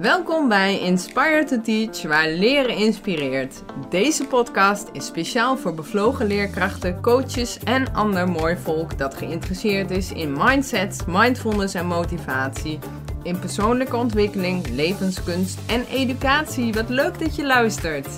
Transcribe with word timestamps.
Welkom 0.00 0.48
bij 0.48 0.80
Inspire 0.80 1.44
to 1.44 1.60
Teach, 1.60 2.02
waar 2.02 2.28
leren 2.28 2.76
inspireert. 2.76 3.62
Deze 3.88 4.26
podcast 4.26 4.88
is 4.92 5.06
speciaal 5.06 5.56
voor 5.56 5.74
bevlogen 5.74 6.26
leerkrachten, 6.26 7.02
coaches 7.02 7.58
en 7.58 7.94
ander 7.94 8.28
mooi 8.28 8.56
volk 8.56 8.98
dat 8.98 9.14
geïnteresseerd 9.14 9.90
is 9.90 10.12
in 10.12 10.32
mindset, 10.32 11.04
mindfulness 11.06 11.74
en 11.74 11.86
motivatie, 11.86 12.78
in 13.22 13.38
persoonlijke 13.38 13.96
ontwikkeling, 13.96 14.68
levenskunst 14.68 15.58
en 15.66 15.86
educatie. 15.86 16.72
Wat 16.72 16.88
leuk 16.88 17.18
dat 17.18 17.36
je 17.36 17.46
luistert. 17.46 18.08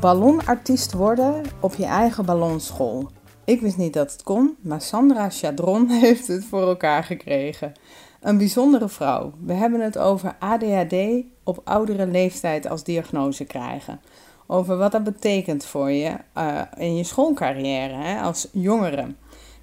Ballonartiest 0.00 0.92
worden 0.92 1.42
op 1.60 1.74
je 1.74 1.86
eigen 1.86 2.24
ballonschool. 2.24 3.10
Ik 3.44 3.60
wist 3.60 3.76
niet 3.76 3.92
dat 3.92 4.12
het 4.12 4.22
kon, 4.22 4.56
maar 4.60 4.80
Sandra 4.80 5.30
Chadron 5.30 5.88
heeft 6.00 6.26
het 6.26 6.44
voor 6.44 6.62
elkaar 6.62 7.04
gekregen. 7.04 7.72
Een 8.20 8.38
bijzondere 8.38 8.88
vrouw. 8.88 9.32
We 9.44 9.52
hebben 9.52 9.80
het 9.80 9.98
over 9.98 10.36
ADHD 10.38 10.94
op 11.44 11.60
oudere 11.64 12.06
leeftijd 12.06 12.68
als 12.68 12.84
diagnose 12.84 13.44
krijgen. 13.44 14.00
Over 14.46 14.76
wat 14.76 14.92
dat 14.92 15.04
betekent 15.04 15.64
voor 15.64 15.90
je 15.90 16.16
uh, 16.36 16.60
in 16.76 16.96
je 16.96 17.04
schoolcarrière 17.04 17.94
hè, 17.94 18.20
als 18.20 18.48
jongere. 18.52 19.14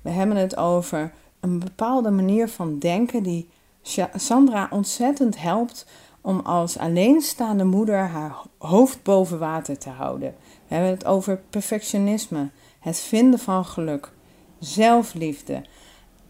We 0.01 0.09
hebben 0.09 0.37
het 0.37 0.57
over 0.57 1.13
een 1.39 1.59
bepaalde 1.59 2.11
manier 2.11 2.49
van 2.49 2.79
denken 2.79 3.23
die 3.23 3.49
Sandra 4.15 4.67
ontzettend 4.69 5.41
helpt 5.41 5.85
om 6.21 6.39
als 6.39 6.77
alleenstaande 6.77 7.63
moeder 7.63 7.97
haar 7.97 8.35
hoofd 8.57 9.03
boven 9.03 9.39
water 9.39 9.77
te 9.77 9.89
houden. 9.89 10.35
We 10.67 10.73
hebben 10.73 10.91
het 10.91 11.05
over 11.05 11.41
perfectionisme, 11.49 12.49
het 12.79 12.99
vinden 12.99 13.39
van 13.39 13.65
geluk, 13.65 14.11
zelfliefde. 14.59 15.63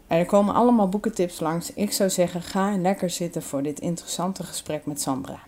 Er 0.08 0.26
komen 0.26 0.54
allemaal 0.54 0.88
boekentips 0.88 1.40
langs. 1.40 1.72
Ik 1.72 1.92
zou 1.92 2.10
zeggen, 2.10 2.42
ga 2.42 2.76
lekker 2.76 3.10
zitten 3.10 3.42
voor 3.42 3.62
dit 3.62 3.80
interessante 3.80 4.44
gesprek 4.44 4.86
met 4.86 5.00
Sandra. 5.00 5.38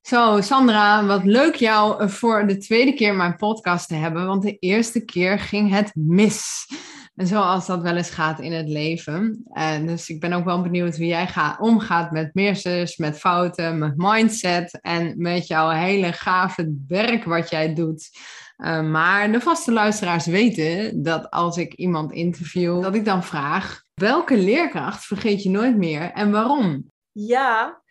Zo, 0.00 0.40
Sandra, 0.40 1.06
wat 1.06 1.24
leuk 1.24 1.54
jou 1.54 2.10
voor 2.10 2.46
de 2.46 2.56
tweede 2.56 2.94
keer 2.94 3.14
mijn 3.14 3.36
podcast 3.36 3.88
te 3.88 3.94
hebben, 3.94 4.26
want 4.26 4.42
de 4.42 4.58
eerste 4.58 5.04
keer 5.04 5.38
ging 5.38 5.70
het 5.70 5.90
mis. 5.94 6.66
En 7.14 7.26
zoals 7.26 7.66
dat 7.66 7.82
wel 7.82 7.96
eens 7.96 8.10
gaat 8.10 8.40
in 8.40 8.52
het 8.52 8.68
leven. 8.68 9.44
En 9.52 9.86
dus 9.86 10.08
ik 10.08 10.20
ben 10.20 10.32
ook 10.32 10.44
wel 10.44 10.62
benieuwd 10.62 10.96
hoe 10.96 11.06
jij 11.06 11.26
gaat, 11.26 11.60
omgaat 11.60 12.10
met 12.10 12.34
meersers, 12.34 12.96
met 12.96 13.18
fouten, 13.18 13.78
met 13.78 13.92
mindset 13.96 14.80
en 14.80 15.14
met 15.16 15.46
jouw 15.46 15.70
hele 15.70 16.12
gave 16.12 16.74
werk 16.88 17.24
wat 17.24 17.50
jij 17.50 17.74
doet. 17.74 18.10
Uh, 18.56 18.82
maar 18.82 19.32
de 19.32 19.40
vaste 19.40 19.72
luisteraars 19.72 20.26
weten 20.26 21.02
dat 21.02 21.30
als 21.30 21.56
ik 21.56 21.74
iemand 21.74 22.12
interview, 22.12 22.82
dat 22.82 22.94
ik 22.94 23.04
dan 23.04 23.24
vraag: 23.24 23.82
welke 23.94 24.36
leerkracht 24.36 25.04
vergeet 25.04 25.42
je 25.42 25.50
nooit 25.50 25.76
meer 25.76 26.10
en 26.12 26.30
waarom? 26.30 26.90
Ja, 27.12 27.82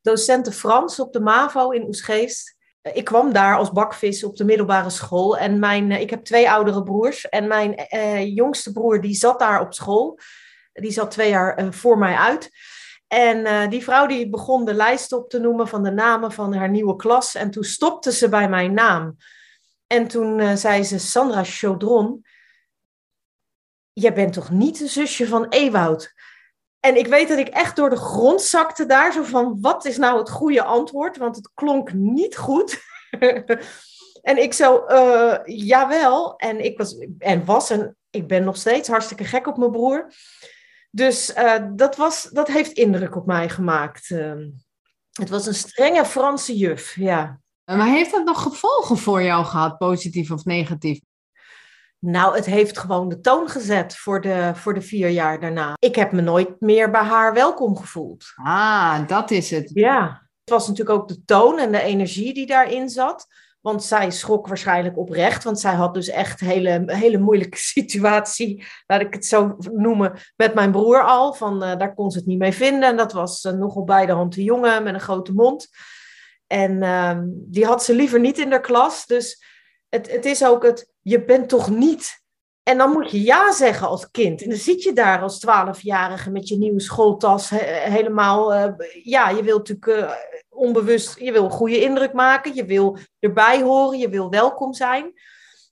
docenten 0.00 0.52
Frans 0.52 1.00
op 1.00 1.12
de 1.12 1.20
MAVO 1.20 1.70
in 1.70 1.86
Oesgeest. 1.86 2.56
Ik 2.92 3.04
kwam 3.04 3.32
daar 3.32 3.56
als 3.56 3.72
bakvis 3.72 4.24
op 4.24 4.36
de 4.36 4.44
middelbare 4.44 4.90
school. 4.90 5.38
En 5.38 5.58
mijn, 5.58 5.90
ik 5.90 6.10
heb 6.10 6.24
twee 6.24 6.50
oudere 6.50 6.82
broers. 6.82 7.28
En 7.28 7.48
mijn 7.48 7.76
eh, 7.76 8.34
jongste 8.34 8.72
broer 8.72 9.00
die 9.00 9.14
zat 9.14 9.38
daar 9.38 9.60
op 9.60 9.74
school. 9.74 10.18
Die 10.72 10.90
zat 10.90 11.10
twee 11.10 11.30
jaar 11.30 11.74
voor 11.74 11.98
mij 11.98 12.14
uit. 12.14 12.50
En 13.06 13.70
die 13.70 13.82
vrouw 13.82 14.06
die 14.06 14.30
begon 14.30 14.64
de 14.64 14.74
lijst 14.74 15.12
op 15.12 15.30
te 15.30 15.38
noemen 15.38 15.68
van 15.68 15.82
de 15.82 15.90
namen 15.90 16.32
van 16.32 16.54
haar 16.54 16.70
nieuwe 16.70 16.96
klas. 16.96 17.34
En 17.34 17.50
toen 17.50 17.64
stopte 17.64 18.12
ze 18.12 18.28
bij 18.28 18.48
mijn 18.48 18.74
naam. 18.74 19.16
En 19.94 20.08
toen 20.08 20.38
uh, 20.38 20.54
zei 20.54 20.82
ze, 20.82 20.98
Sandra 20.98 21.44
Chaudron, 21.44 22.24
jij 23.92 24.12
bent 24.12 24.32
toch 24.32 24.50
niet 24.50 24.78
de 24.78 24.86
zusje 24.86 25.26
van 25.26 25.48
Ewoud? 25.48 26.14
En 26.80 26.96
ik 26.96 27.06
weet 27.06 27.28
dat 27.28 27.38
ik 27.38 27.48
echt 27.48 27.76
door 27.76 27.90
de 27.90 27.96
grond 27.96 28.42
zakte 28.42 28.86
daar, 28.86 29.12
zo 29.12 29.22
van, 29.22 29.60
wat 29.60 29.84
is 29.84 29.96
nou 29.96 30.18
het 30.18 30.30
goede 30.30 30.62
antwoord? 30.62 31.16
Want 31.16 31.36
het 31.36 31.50
klonk 31.54 31.92
niet 31.92 32.36
goed. 32.36 32.82
en 34.30 34.42
ik 34.42 34.52
zo, 34.52 34.84
uh, 34.88 35.38
jawel. 35.44 36.36
En 36.36 36.64
ik 36.64 36.78
was, 36.78 36.96
en 37.18 37.44
was, 37.44 37.70
en 37.70 37.96
ik 38.10 38.26
ben 38.26 38.44
nog 38.44 38.56
steeds 38.56 38.88
hartstikke 38.88 39.24
gek 39.24 39.46
op 39.46 39.56
mijn 39.56 39.70
broer. 39.70 40.12
Dus 40.90 41.36
uh, 41.36 41.66
dat, 41.72 41.96
was, 41.96 42.22
dat 42.22 42.48
heeft 42.48 42.72
indruk 42.72 43.16
op 43.16 43.26
mij 43.26 43.48
gemaakt. 43.48 44.10
Uh, 44.10 44.46
het 45.12 45.28
was 45.28 45.46
een 45.46 45.54
strenge 45.54 46.04
Franse 46.04 46.56
juf, 46.56 46.94
ja. 46.96 47.42
Maar 47.64 47.86
heeft 47.86 48.10
dat 48.10 48.24
nog 48.24 48.42
gevolgen 48.42 48.96
voor 48.96 49.22
jou 49.22 49.44
gehad, 49.44 49.78
positief 49.78 50.30
of 50.30 50.44
negatief? 50.44 51.00
Nou, 51.98 52.36
het 52.36 52.46
heeft 52.46 52.78
gewoon 52.78 53.08
de 53.08 53.20
toon 53.20 53.48
gezet 53.48 53.96
voor 53.96 54.20
de, 54.20 54.52
voor 54.54 54.74
de 54.74 54.82
vier 54.82 55.08
jaar 55.08 55.40
daarna. 55.40 55.72
Ik 55.78 55.94
heb 55.94 56.12
me 56.12 56.20
nooit 56.20 56.60
meer 56.60 56.90
bij 56.90 57.02
haar 57.02 57.34
welkom 57.34 57.76
gevoeld. 57.76 58.24
Ah, 58.34 59.08
dat 59.08 59.30
is 59.30 59.50
het. 59.50 59.70
Ja, 59.74 60.22
het 60.40 60.50
was 60.50 60.68
natuurlijk 60.68 60.98
ook 60.98 61.08
de 61.08 61.24
toon 61.24 61.58
en 61.58 61.72
de 61.72 61.82
energie 61.82 62.34
die 62.34 62.46
daarin 62.46 62.88
zat. 62.88 63.26
Want 63.60 63.84
zij 63.84 64.10
schrok 64.10 64.46
waarschijnlijk 64.46 64.98
oprecht, 64.98 65.44
want 65.44 65.60
zij 65.60 65.74
had 65.74 65.94
dus 65.94 66.08
echt 66.08 66.40
een 66.40 66.46
hele, 66.46 66.82
hele 66.86 67.18
moeilijke 67.18 67.58
situatie, 67.76 68.64
laat 68.86 69.00
ik 69.00 69.14
het 69.14 69.26
zo 69.26 69.56
noemen, 69.58 70.18
met 70.36 70.54
mijn 70.54 70.70
broer 70.70 71.04
al. 71.04 71.34
Van, 71.34 71.62
uh, 71.62 71.76
daar 71.76 71.94
kon 71.94 72.10
ze 72.10 72.18
het 72.18 72.26
niet 72.26 72.38
mee 72.38 72.52
vinden. 72.52 72.88
En 72.88 72.96
dat 72.96 73.12
was 73.12 73.44
uh, 73.44 73.52
nogal 73.52 73.84
bij 73.84 74.06
de 74.06 74.12
hand 74.12 74.32
te 74.32 74.42
jongen 74.42 74.82
met 74.82 74.94
een 74.94 75.00
grote 75.00 75.32
mond. 75.32 75.68
En 76.54 76.82
uh, 76.82 77.18
die 77.26 77.66
had 77.66 77.84
ze 77.84 77.94
liever 77.94 78.20
niet 78.20 78.38
in 78.38 78.50
de 78.50 78.60
klas. 78.60 79.06
Dus 79.06 79.44
het, 79.88 80.10
het 80.10 80.24
is 80.24 80.44
ook 80.44 80.62
het, 80.62 80.92
je 81.00 81.24
bent 81.24 81.48
toch 81.48 81.70
niet. 81.70 82.22
En 82.62 82.78
dan 82.78 82.90
moet 82.90 83.10
je 83.10 83.22
ja 83.22 83.52
zeggen 83.52 83.88
als 83.88 84.10
kind. 84.10 84.42
En 84.42 84.48
dan 84.48 84.58
zit 84.58 84.82
je 84.82 84.92
daar 84.92 85.22
als 85.22 85.38
twaalfjarige 85.38 86.30
met 86.30 86.48
je 86.48 86.56
nieuwe 86.56 86.80
schooltas 86.80 87.50
helemaal. 87.50 88.54
Uh, 88.54 88.72
ja, 89.02 89.28
je 89.28 89.42
wilt 89.42 89.68
natuurlijk 89.68 90.10
uh, 90.10 90.16
onbewust, 90.48 91.18
je 91.18 91.32
wil 91.32 91.44
een 91.44 91.50
goede 91.50 91.80
indruk 91.80 92.12
maken. 92.12 92.54
Je 92.54 92.64
wil 92.64 92.98
erbij 93.18 93.62
horen, 93.62 93.98
je 93.98 94.08
wil 94.08 94.30
welkom 94.30 94.74
zijn. 94.74 95.12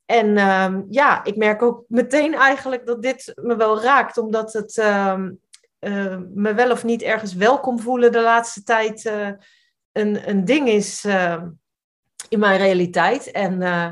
En 0.06 0.26
uh, 0.26 0.76
ja, 0.88 1.24
ik 1.24 1.36
merk 1.36 1.62
ook 1.62 1.84
meteen 1.88 2.34
eigenlijk 2.34 2.86
dat 2.86 3.02
dit 3.02 3.32
me 3.34 3.56
wel 3.56 3.80
raakt, 3.80 4.18
omdat 4.18 4.52
het 4.52 4.78
ehm, 4.78 5.30
eh, 5.78 6.16
me 6.34 6.54
wel 6.54 6.70
of 6.70 6.84
niet 6.84 7.02
ergens 7.02 7.34
welkom 7.34 7.80
voelen 7.80 8.12
de 8.12 8.20
laatste 8.20 8.62
tijd 8.62 9.10
een, 9.92 10.28
een 10.28 10.44
ding 10.44 10.68
is 10.68 11.04
uh, 11.04 11.42
in 12.28 12.38
mijn 12.38 12.58
realiteit. 12.58 13.30
En 13.30 13.60
uh, 13.60 13.90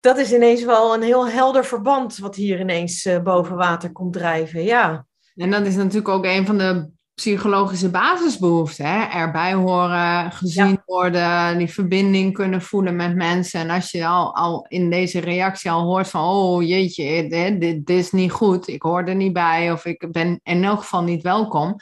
dat 0.00 0.18
is 0.18 0.32
ineens 0.32 0.64
wel 0.64 0.94
een 0.94 1.02
heel 1.02 1.28
helder 1.28 1.64
verband 1.64 2.18
wat 2.18 2.36
hier 2.36 2.60
ineens 2.60 3.04
uh, 3.04 3.18
boven 3.22 3.56
water 3.56 3.92
komt 3.92 4.12
drijven. 4.12 4.62
Ja. 4.62 5.06
En 5.34 5.50
dat 5.50 5.66
is 5.66 5.76
natuurlijk 5.76 6.08
ook 6.08 6.24
een 6.24 6.46
van 6.46 6.58
de 6.58 6.90
psychologische 7.14 7.90
basisbehoeften. 7.90 8.86
Hè? 8.86 9.04
Erbij 9.04 9.54
horen, 9.54 10.32
gezien 10.32 10.68
ja. 10.68 10.82
worden, 10.84 11.58
die 11.58 11.68
verbinding 11.68 12.34
kunnen 12.34 12.62
voelen 12.62 12.96
met 12.96 13.14
mensen. 13.14 13.60
En 13.60 13.70
als 13.70 13.90
je 13.90 14.06
al, 14.06 14.34
al 14.34 14.66
in 14.68 14.90
deze 14.90 15.20
reactie 15.20 15.70
al 15.70 15.84
hoort 15.84 16.08
van, 16.08 16.22
oh 16.22 16.62
jeetje, 16.66 17.28
dit, 17.28 17.60
dit, 17.60 17.86
dit 17.86 17.98
is 17.98 18.10
niet 18.10 18.32
goed, 18.32 18.68
ik 18.68 18.82
hoor 18.82 19.04
er 19.04 19.14
niet 19.14 19.32
bij 19.32 19.72
of 19.72 19.84
ik 19.84 20.12
ben 20.12 20.40
in 20.42 20.64
elk 20.64 20.78
geval 20.78 21.02
niet 21.02 21.22
welkom 21.22 21.76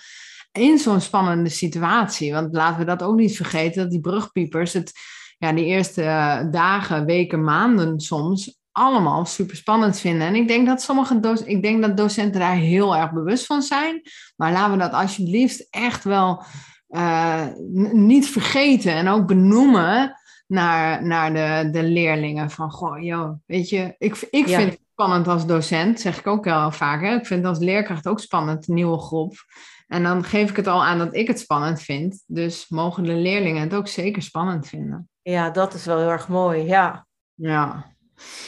in 0.59 0.79
zo'n 0.79 1.01
spannende 1.01 1.51
situatie. 1.51 2.33
Want 2.33 2.55
laten 2.55 2.79
we 2.79 2.85
dat 2.85 3.03
ook 3.03 3.17
niet 3.17 3.37
vergeten, 3.37 3.83
dat 3.83 3.91
die 3.91 4.01
brugpiepers 4.01 4.73
het, 4.73 4.93
ja, 5.39 5.53
die 5.53 5.65
eerste 5.65 6.03
uh, 6.03 6.41
dagen, 6.51 7.05
weken, 7.05 7.45
maanden 7.45 8.01
soms 8.01 8.59
allemaal 8.73 9.27
super 9.27 9.57
spannend 9.57 9.99
vinden. 9.99 10.27
En 10.27 10.35
ik 10.35 10.49
denk 10.49 10.67
dat 10.67 10.83
sommige 10.83 11.21
docenten, 11.21 11.55
ik 11.55 11.63
denk 11.63 11.83
dat 11.83 11.97
docenten 11.97 12.41
daar 12.41 12.57
heel 12.57 12.97
erg 12.97 13.13
bewust 13.13 13.47
van 13.47 13.63
zijn. 13.63 14.03
Maar 14.37 14.53
laten 14.53 14.73
we 14.73 14.79
dat 14.79 14.93
alsjeblieft 14.93 15.67
echt 15.71 16.05
wel 16.05 16.43
uh, 16.89 17.47
niet 17.93 18.29
vergeten 18.29 18.93
en 18.93 19.09
ook 19.09 19.27
benoemen 19.27 20.15
naar, 20.47 21.07
naar 21.07 21.35
de, 21.35 21.71
de 21.71 21.83
leerlingen. 21.83 22.51
Van, 22.51 22.71
goh, 22.71 23.03
joh, 23.03 23.31
weet 23.47 23.69
je, 23.69 23.95
ik, 23.99 24.27
ik 24.31 24.47
ja. 24.47 24.59
vind 24.59 24.71
het 24.71 24.81
spannend 24.93 25.29
als 25.29 25.47
docent, 25.47 26.01
zeg 26.01 26.19
ik 26.19 26.27
ook 26.27 26.45
wel 26.45 26.73
vaak. 26.73 27.03
Hè? 27.03 27.15
Ik 27.15 27.27
vind 27.27 27.41
het 27.41 27.49
als 27.49 27.59
leerkracht 27.59 28.07
ook 28.07 28.21
spannend, 28.21 28.69
een 28.69 28.75
nieuwe 28.75 28.99
groep. 28.99 29.35
En 29.89 30.03
dan 30.03 30.25
geef 30.25 30.51
ik 30.51 30.57
het 30.57 30.67
al 30.67 30.85
aan 30.85 30.99
dat 30.99 31.15
ik 31.15 31.27
het 31.27 31.39
spannend 31.39 31.81
vind. 31.81 32.23
Dus 32.27 32.69
mogen 32.69 33.03
de 33.03 33.15
leerlingen 33.15 33.63
het 33.63 33.75
ook 33.75 33.89
zeker 33.89 34.23
spannend 34.23 34.67
vinden. 34.67 35.09
Ja, 35.23 35.51
dat 35.51 35.75
is 35.75 35.85
wel 35.85 35.99
heel 35.99 36.11
erg 36.11 36.29
mooi, 36.29 36.63
ja. 36.63 37.07
Ja. 37.35 37.97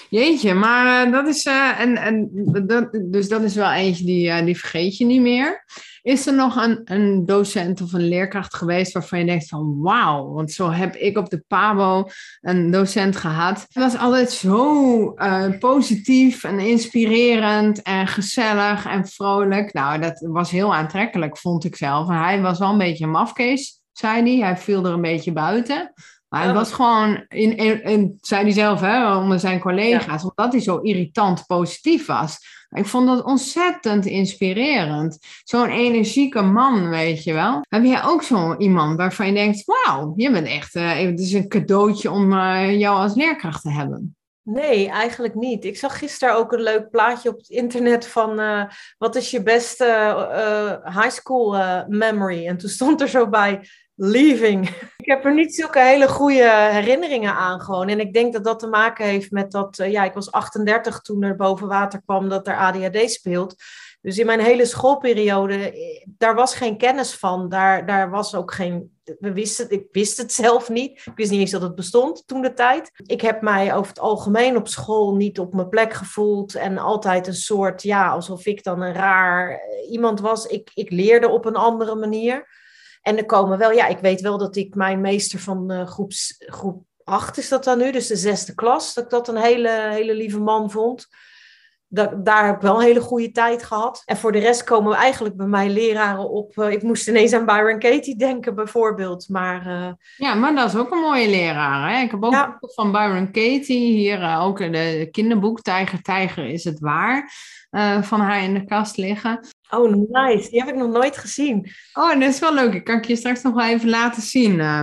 Jeetje, 0.08 0.54
maar 0.54 1.06
uh, 1.06 1.12
dat 1.12 1.26
is. 1.26 1.46
Uh, 1.46 1.80
en, 1.80 1.96
en, 1.96 2.28
dat, 2.66 2.98
dus 3.02 3.28
dat 3.28 3.42
is 3.42 3.54
wel 3.54 3.70
eentje 3.70 4.04
die, 4.04 4.26
uh, 4.26 4.44
die 4.44 4.58
vergeet 4.58 4.96
je 4.96 5.04
niet 5.04 5.20
meer. 5.20 5.64
Is 6.02 6.26
er 6.26 6.34
nog 6.34 6.56
een, 6.56 6.80
een 6.84 7.26
docent 7.26 7.80
of 7.80 7.92
een 7.92 8.08
leerkracht 8.08 8.54
geweest 8.54 8.92
waarvan 8.92 9.18
je 9.18 9.24
denkt 9.24 9.48
van 9.48 9.80
wauw, 9.80 10.32
want 10.32 10.52
zo 10.52 10.70
heb 10.70 10.96
ik 10.96 11.18
op 11.18 11.30
de 11.30 11.44
PABO 11.46 12.08
een 12.40 12.70
docent 12.70 13.16
gehad. 13.16 13.66
Hij 13.68 13.82
was 13.82 13.98
altijd 13.98 14.30
zo 14.30 15.14
positief 15.58 16.44
en 16.44 16.58
inspirerend 16.58 17.82
en 17.82 18.06
gezellig 18.06 18.86
en 18.86 19.06
vrolijk. 19.06 19.72
Nou, 19.72 20.00
dat 20.00 20.26
was 20.28 20.50
heel 20.50 20.74
aantrekkelijk, 20.74 21.38
vond 21.38 21.64
ik 21.64 21.76
zelf. 21.76 22.08
Hij 22.08 22.40
was 22.40 22.58
wel 22.58 22.70
een 22.70 22.78
beetje 22.78 23.04
een 23.04 23.10
mafkees, 23.10 23.80
zei 23.92 24.22
hij. 24.22 24.48
Hij 24.48 24.56
viel 24.56 24.84
er 24.84 24.92
een 24.92 25.00
beetje 25.00 25.32
buiten. 25.32 25.92
Maar 26.30 26.44
het 26.46 26.54
was 26.54 26.72
gewoon, 26.72 27.24
in, 27.28 27.56
in, 27.56 27.82
in, 27.82 28.18
zei 28.20 28.42
hij 28.42 28.52
zelf, 28.52 28.80
hè, 28.80 29.16
onder 29.16 29.40
zijn 29.40 29.60
collega's, 29.60 30.22
omdat 30.22 30.52
hij 30.52 30.60
zo 30.60 30.76
irritant 30.76 31.46
positief 31.46 32.06
was. 32.06 32.38
Ik 32.70 32.86
vond 32.86 33.06
dat 33.06 33.24
ontzettend 33.24 34.06
inspirerend. 34.06 35.18
Zo'n 35.44 35.68
energieke 35.68 36.42
man, 36.42 36.88
weet 36.88 37.24
je 37.24 37.32
wel. 37.32 37.64
Heb 37.68 37.84
jij 37.84 38.04
ook 38.04 38.22
zo 38.22 38.56
iemand 38.56 38.96
waarvan 38.96 39.26
je 39.26 39.32
denkt, 39.32 39.64
wauw, 39.64 40.12
je 40.16 40.30
bent 40.30 40.46
echt, 40.46 40.74
uh, 40.74 40.98
het 40.98 41.20
is 41.20 41.32
een 41.32 41.48
cadeautje 41.48 42.10
om 42.10 42.32
uh, 42.32 42.78
jou 42.78 42.96
als 42.96 43.14
leerkracht 43.14 43.62
te 43.62 43.70
hebben? 43.70 44.16
Nee, 44.42 44.88
eigenlijk 44.88 45.34
niet. 45.34 45.64
Ik 45.64 45.76
zag 45.76 45.98
gisteren 45.98 46.36
ook 46.36 46.52
een 46.52 46.62
leuk 46.62 46.90
plaatje 46.90 47.28
op 47.28 47.36
het 47.36 47.48
internet 47.48 48.06
van 48.06 48.40
uh, 48.40 48.64
wat 48.98 49.16
is 49.16 49.30
je 49.30 49.42
beste 49.42 49.84
high 50.84 51.10
school 51.10 51.56
memory? 51.88 52.46
En 52.46 52.56
toen 52.56 52.70
stond 52.70 53.00
er 53.00 53.08
zo 53.08 53.28
bij 53.28 53.60
leaving. 54.02 54.68
Ik 54.96 55.06
heb 55.06 55.24
er 55.24 55.34
niet 55.34 55.54
zulke 55.54 55.80
hele 55.80 56.08
goede 56.08 56.50
herinneringen 56.50 57.34
aan 57.34 57.60
gewoon. 57.60 57.88
En 57.88 58.00
ik 58.00 58.12
denk 58.12 58.32
dat 58.32 58.44
dat 58.44 58.58
te 58.58 58.66
maken 58.66 59.04
heeft 59.04 59.30
met 59.30 59.50
dat, 59.50 59.78
uh, 59.78 59.90
ja, 59.90 60.04
ik 60.04 60.12
was 60.12 60.32
38 60.32 61.00
toen 61.00 61.22
er 61.22 61.36
boven 61.36 61.68
water 61.68 62.02
kwam 62.04 62.28
dat 62.28 62.46
er 62.46 62.56
ADHD 62.56 63.10
speelt. 63.10 63.54
Dus 64.02 64.18
in 64.18 64.26
mijn 64.26 64.40
hele 64.40 64.64
schoolperiode, 64.64 65.54
eh, 65.54 66.06
daar 66.06 66.34
was 66.34 66.54
geen 66.54 66.76
kennis 66.76 67.14
van. 67.14 67.48
Daar, 67.48 67.86
daar 67.86 68.10
was 68.10 68.34
ook 68.34 68.52
geen, 68.52 68.98
we 69.18 69.32
wisten, 69.32 69.70
ik 69.70 69.86
wist 69.92 70.16
het 70.16 70.32
zelf 70.32 70.68
niet. 70.68 70.90
Ik 70.90 71.12
wist 71.14 71.30
niet 71.30 71.40
eens 71.40 71.50
dat 71.50 71.62
het 71.62 71.74
bestond 71.74 72.26
toen 72.26 72.42
de 72.42 72.52
tijd. 72.52 72.90
Ik 73.06 73.20
heb 73.20 73.40
mij 73.42 73.74
over 73.74 73.88
het 73.88 74.00
algemeen 74.00 74.56
op 74.56 74.68
school 74.68 75.14
niet 75.14 75.38
op 75.38 75.54
mijn 75.54 75.68
plek 75.68 75.92
gevoeld. 75.92 76.54
En 76.54 76.78
altijd 76.78 77.26
een 77.26 77.34
soort, 77.34 77.82
ja, 77.82 78.08
alsof 78.08 78.46
ik 78.46 78.62
dan 78.62 78.82
een 78.82 78.94
raar 78.94 79.50
eh, 79.50 79.90
iemand 79.90 80.20
was. 80.20 80.46
Ik, 80.46 80.70
ik 80.74 80.90
leerde 80.90 81.28
op 81.28 81.44
een 81.44 81.56
andere 81.56 81.94
manier. 81.94 82.58
En 83.02 83.16
er 83.16 83.26
komen 83.26 83.58
wel, 83.58 83.72
ja, 83.72 83.86
ik 83.86 83.98
weet 83.98 84.20
wel 84.20 84.38
dat 84.38 84.56
ik 84.56 84.74
mijn 84.74 85.00
meester 85.00 85.38
van 85.38 85.72
uh, 85.72 85.86
groep, 85.86 86.12
groep 86.38 86.84
8 87.04 87.38
is 87.38 87.48
dat 87.48 87.64
dan 87.64 87.78
nu, 87.78 87.92
dus 87.92 88.06
de 88.06 88.16
zesde 88.16 88.54
klas, 88.54 88.94
dat 88.94 89.04
ik 89.04 89.10
dat 89.10 89.28
een 89.28 89.36
hele, 89.36 89.88
hele 89.90 90.14
lieve 90.14 90.40
man 90.40 90.70
vond. 90.70 91.06
Dat, 91.92 92.24
daar 92.24 92.46
heb 92.46 92.54
ik 92.54 92.60
wel 92.60 92.74
een 92.74 92.86
hele 92.86 93.00
goede 93.00 93.30
tijd 93.30 93.62
gehad. 93.62 94.02
En 94.04 94.16
voor 94.16 94.32
de 94.32 94.38
rest 94.38 94.64
komen 94.64 94.94
eigenlijk 94.94 95.36
bij 95.36 95.46
mij 95.46 95.68
leraren 95.68 96.30
op. 96.30 96.56
Uh, 96.56 96.70
ik 96.70 96.82
moest 96.82 97.08
ineens 97.08 97.32
aan 97.32 97.46
Byron 97.46 97.78
Katie 97.78 98.16
denken, 98.16 98.54
bijvoorbeeld. 98.54 99.28
Maar, 99.28 99.66
uh, 99.66 99.92
ja, 100.16 100.34
maar 100.34 100.54
dat 100.54 100.68
is 100.68 100.76
ook 100.76 100.90
een 100.90 101.00
mooie 101.00 101.28
leraar. 101.28 101.90
Hè? 101.90 102.02
Ik 102.02 102.10
heb 102.10 102.24
ook 102.24 102.32
ja. 102.32 102.58
van 102.60 102.92
Byron 102.92 103.30
Katie 103.30 103.92
hier 103.92 104.38
ook 104.38 104.58
de 104.58 105.08
kinderboek 105.10 105.60
Tijger, 105.60 106.02
Tijger 106.02 106.46
is 106.46 106.64
het 106.64 106.78
waar. 106.78 107.32
van 108.00 108.20
haar 108.20 108.42
in 108.42 108.54
de 108.54 108.64
kast 108.64 108.96
liggen. 108.96 109.40
Oh, 109.70 110.08
nice. 110.08 110.50
Die 110.50 110.60
heb 110.60 110.68
ik 110.68 110.74
nog 110.74 110.90
nooit 110.90 111.16
gezien. 111.16 111.70
Oh, 111.92 112.12
dat 112.12 112.22
is 112.22 112.38
wel 112.38 112.54
leuk. 112.54 112.74
Ik 112.74 112.84
kan 112.84 112.96
ik 112.96 113.04
je 113.04 113.16
straks 113.16 113.42
nog 113.42 113.54
wel 113.54 113.66
even 113.66 113.88
laten 113.88 114.22
zien. 114.22 114.52
Uh, 114.58 114.80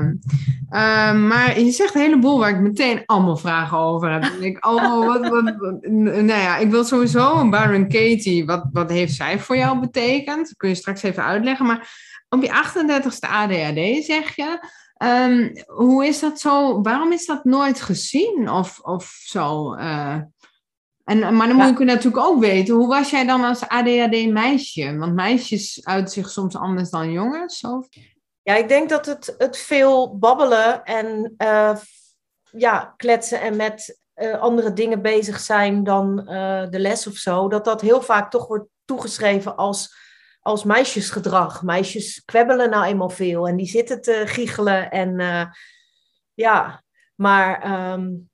uh, 0.69 1.13
maar 1.13 1.59
je 1.59 1.71
zegt 1.71 1.95
een 1.95 2.01
heleboel 2.01 2.39
waar 2.39 2.49
ik 2.49 2.59
meteen 2.59 3.03
allemaal 3.05 3.37
vragen 3.37 3.77
over 3.77 4.11
heb. 4.11 4.23
Ik, 4.23 4.65
oh, 4.65 5.05
wat, 5.05 5.27
wat, 5.29 5.53
nou 5.81 6.61
ik 6.61 6.71
wil 6.71 6.83
sowieso 6.83 7.49
Baron 7.49 7.87
Katie. 7.87 8.45
Wat, 8.45 8.65
wat 8.71 8.89
heeft 8.89 9.13
zij 9.13 9.39
voor 9.39 9.57
jou 9.57 9.79
betekend? 9.79 10.47
Dat 10.47 10.57
kun 10.57 10.69
je 10.69 10.75
straks 10.75 11.03
even 11.03 11.23
uitleggen. 11.23 11.65
Maar 11.65 11.89
op 12.29 12.43
je 12.43 12.49
38ste 12.49 13.29
ADHD 13.29 14.05
zeg 14.05 14.35
je. 14.35 14.59
Um, 15.03 15.51
hoe 15.65 16.05
is 16.05 16.19
dat 16.19 16.39
zo? 16.39 16.81
Waarom 16.81 17.11
is 17.11 17.25
dat 17.25 17.43
nooit 17.43 17.81
gezien 17.81 18.49
of, 18.49 18.79
of 18.79 19.05
zo? 19.05 19.75
Uh, 19.75 20.15
en, 21.07 21.35
maar 21.35 21.47
dan 21.47 21.57
ja. 21.57 21.67
moet 21.67 21.77
je 21.77 21.85
natuurlijk 21.85 22.25
ook 22.25 22.39
weten, 22.39 22.75
hoe 22.75 22.87
was 22.87 23.09
jij 23.09 23.25
dan 23.25 23.43
als 23.43 23.67
ADHD-meisje? 23.67 24.97
Want 24.97 25.13
meisjes 25.13 25.85
uit 25.85 26.11
zich 26.11 26.29
soms 26.29 26.55
anders 26.55 26.89
dan 26.89 27.11
jongens? 27.11 27.61
Of? 27.61 27.87
Ja, 28.41 28.55
ik 28.55 28.67
denk 28.67 28.89
dat 28.89 29.05
het, 29.05 29.35
het 29.37 29.57
veel 29.57 30.17
babbelen 30.17 30.83
en 30.83 31.33
uh, 31.37 31.75
ja, 32.51 32.93
kletsen 32.97 33.41
en 33.41 33.55
met 33.55 33.99
uh, 34.15 34.39
andere 34.39 34.73
dingen 34.73 35.01
bezig 35.01 35.39
zijn 35.39 35.83
dan 35.83 36.19
uh, 36.19 36.69
de 36.69 36.79
les 36.79 37.07
of 37.07 37.15
zo, 37.15 37.49
dat 37.49 37.65
dat 37.65 37.81
heel 37.81 38.01
vaak 38.01 38.31
toch 38.31 38.47
wordt 38.47 38.69
toegeschreven 38.85 39.55
als, 39.55 39.95
als 40.39 40.63
meisjesgedrag. 40.63 41.63
Meisjes 41.63 42.21
kwebbelen 42.25 42.69
nou 42.69 42.85
eenmaal 42.85 43.09
veel 43.09 43.47
en 43.47 43.55
die 43.55 43.67
zitten 43.67 44.01
te 44.01 44.23
giechelen 44.25 44.91
en 44.91 45.19
ja, 46.33 46.83
maar... 47.15 47.81
Um, 47.91 48.29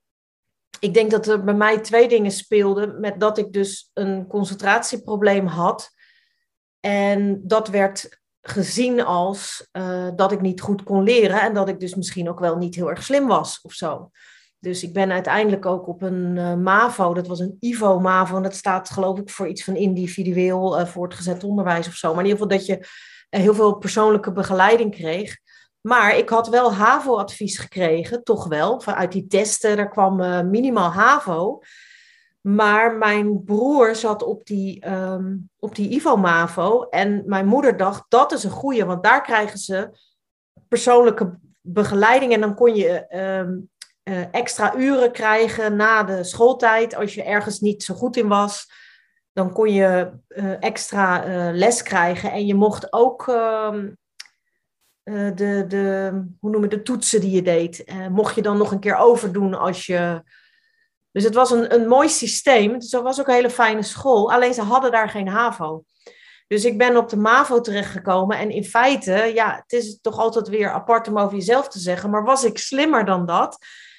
ik 0.84 0.94
denk 0.94 1.10
dat 1.10 1.26
er 1.26 1.44
bij 1.44 1.54
mij 1.54 1.78
twee 1.78 2.08
dingen 2.08 2.30
speelden. 2.30 3.00
Met 3.00 3.20
dat 3.20 3.38
ik 3.38 3.52
dus 3.52 3.90
een 3.94 4.26
concentratieprobleem 4.26 5.46
had. 5.46 5.90
En 6.80 7.40
dat 7.44 7.68
werd 7.68 8.22
gezien 8.40 9.04
als 9.04 9.68
uh, 9.72 10.08
dat 10.16 10.32
ik 10.32 10.40
niet 10.40 10.60
goed 10.60 10.82
kon 10.82 11.02
leren. 11.02 11.40
En 11.40 11.54
dat 11.54 11.68
ik 11.68 11.80
dus 11.80 11.94
misschien 11.94 12.28
ook 12.28 12.40
wel 12.40 12.56
niet 12.56 12.74
heel 12.74 12.90
erg 12.90 13.02
slim 13.02 13.26
was 13.26 13.60
of 13.62 13.72
zo. 13.72 14.10
Dus 14.58 14.82
ik 14.82 14.92
ben 14.92 15.12
uiteindelijk 15.12 15.66
ook 15.66 15.88
op 15.88 16.02
een 16.02 16.36
uh, 16.36 16.54
MAVO, 16.54 17.14
dat 17.14 17.26
was 17.26 17.40
een 17.40 17.56
IVO-MAVO, 17.60 18.36
en 18.36 18.42
dat 18.42 18.54
staat 18.54 18.90
geloof 18.90 19.18
ik 19.18 19.30
voor 19.30 19.48
iets 19.48 19.64
van 19.64 19.76
individueel 19.76 20.80
uh, 20.80 20.86
voortgezet 20.86 21.44
onderwijs 21.44 21.86
of 21.86 21.94
zo. 21.94 22.14
Maar 22.14 22.24
in 22.24 22.30
ieder 22.30 22.42
geval 22.42 22.58
dat 22.58 22.66
je 22.66 22.86
heel 23.28 23.54
veel 23.54 23.74
persoonlijke 23.74 24.32
begeleiding 24.32 24.94
kreeg. 24.94 25.36
Maar 25.86 26.16
ik 26.16 26.28
had 26.28 26.48
wel 26.48 26.72
HAVO-advies 26.72 27.58
gekregen, 27.58 28.22
toch 28.22 28.46
wel. 28.46 28.80
Vanuit 28.80 29.12
die 29.12 29.26
testen, 29.26 29.76
daar 29.76 29.90
kwam 29.90 30.20
uh, 30.20 30.40
minimaal 30.40 30.90
HAVO. 30.90 31.60
Maar 32.40 32.96
mijn 32.96 33.44
broer 33.44 33.94
zat 33.94 34.22
op 34.22 34.46
die, 34.46 34.90
um, 34.90 35.50
op 35.58 35.74
die 35.74 35.90
IVO-MAVO. 35.90 36.82
En 36.82 37.22
mijn 37.26 37.46
moeder 37.46 37.76
dacht, 37.76 38.04
dat 38.08 38.32
is 38.32 38.44
een 38.44 38.50
goeie, 38.50 38.84
want 38.84 39.02
daar 39.02 39.22
krijgen 39.22 39.58
ze 39.58 39.90
persoonlijke 40.68 41.38
begeleiding. 41.60 42.32
En 42.32 42.40
dan 42.40 42.54
kon 42.54 42.74
je 42.74 43.06
um, 43.16 43.70
uh, 44.04 44.34
extra 44.34 44.76
uren 44.76 45.12
krijgen 45.12 45.76
na 45.76 46.02
de 46.02 46.24
schooltijd. 46.24 46.94
Als 46.94 47.14
je 47.14 47.22
ergens 47.22 47.60
niet 47.60 47.82
zo 47.82 47.94
goed 47.94 48.16
in 48.16 48.28
was, 48.28 48.70
dan 49.32 49.52
kon 49.52 49.72
je 49.72 50.10
uh, 50.28 50.62
extra 50.62 51.24
les 51.52 51.82
krijgen. 51.82 52.32
En 52.32 52.46
je 52.46 52.54
mocht 52.54 52.92
ook... 52.92 53.26
Uh, 55.04 55.30
de, 55.34 55.64
de, 55.68 56.10
hoe 56.40 56.50
noem 56.50 56.62
je, 56.62 56.68
de 56.68 56.82
toetsen 56.82 57.20
die 57.20 57.30
je 57.30 57.42
deed. 57.42 57.82
Uh, 57.86 58.08
mocht 58.08 58.34
je 58.34 58.42
dan 58.42 58.58
nog 58.58 58.70
een 58.72 58.80
keer 58.80 58.96
overdoen 58.96 59.54
als 59.54 59.86
je. 59.86 60.22
Dus 61.10 61.24
het 61.24 61.34
was 61.34 61.50
een, 61.50 61.74
een 61.74 61.88
mooi 61.88 62.08
systeem. 62.08 62.78
Dus 62.78 62.92
was 62.92 63.20
ook 63.20 63.28
een 63.28 63.34
hele 63.34 63.50
fijne 63.50 63.82
school. 63.82 64.32
Alleen 64.32 64.54
ze 64.54 64.62
hadden 64.62 64.90
daar 64.90 65.08
geen 65.08 65.28
HAVO. 65.28 65.84
Dus 66.46 66.64
ik 66.64 66.78
ben 66.78 66.96
op 66.96 67.08
de 67.08 67.16
MAVO 67.16 67.60
terechtgekomen. 67.60 68.38
En 68.38 68.50
in 68.50 68.64
feite, 68.64 69.30
ja, 69.34 69.54
het 69.54 69.72
is 69.72 69.98
toch 70.00 70.18
altijd 70.18 70.48
weer 70.48 70.70
apart 70.70 71.08
om 71.08 71.18
over 71.18 71.36
jezelf 71.36 71.68
te 71.68 71.78
zeggen. 71.78 72.10
Maar 72.10 72.24
was 72.24 72.44
ik 72.44 72.58
slimmer 72.58 73.04
dan 73.04 73.26
dat? 73.26 73.58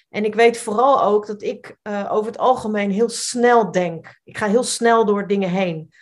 En 0.09 0.25
ik 0.25 0.35
weet 0.35 0.57
vooral 0.57 1.03
ook 1.03 1.27
dat 1.27 1.41
ik 1.41 1.77
uh, 1.83 2.11
over 2.11 2.25
het 2.25 2.37
algemeen 2.37 2.91
heel 2.91 3.09
snel 3.09 3.71
denk. 3.71 4.19
Ik 4.23 4.37
ga 4.37 4.47
heel 4.47 4.63
snel 4.63 5.05
door 5.05 5.27
dingen 5.27 5.49
heen. 5.49 5.93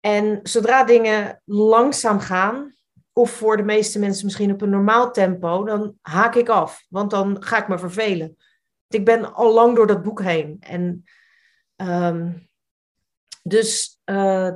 En 0.00 0.40
zodra 0.42 0.84
dingen 0.84 1.42
langzaam 1.44 2.20
gaan, 2.20 2.74
of 3.20 3.30
voor 3.30 3.56
de 3.56 3.62
meeste 3.62 3.98
mensen 3.98 4.24
misschien 4.24 4.52
op 4.52 4.62
een 4.62 4.70
normaal 4.70 5.10
tempo, 5.10 5.64
dan 5.64 5.94
haak 6.02 6.34
ik 6.34 6.48
af. 6.48 6.84
Want 6.88 7.10
dan 7.10 7.42
ga 7.42 7.58
ik 7.58 7.68
me 7.68 7.78
vervelen. 7.78 8.36
Ik 8.88 9.04
ben 9.04 9.34
al 9.34 9.54
lang 9.54 9.76
door 9.76 9.86
dat 9.86 10.02
boek 10.02 10.22
heen. 10.22 10.56
En 10.60 11.04
um, 11.76 12.48
dus 13.42 14.00
uh, 14.04 14.50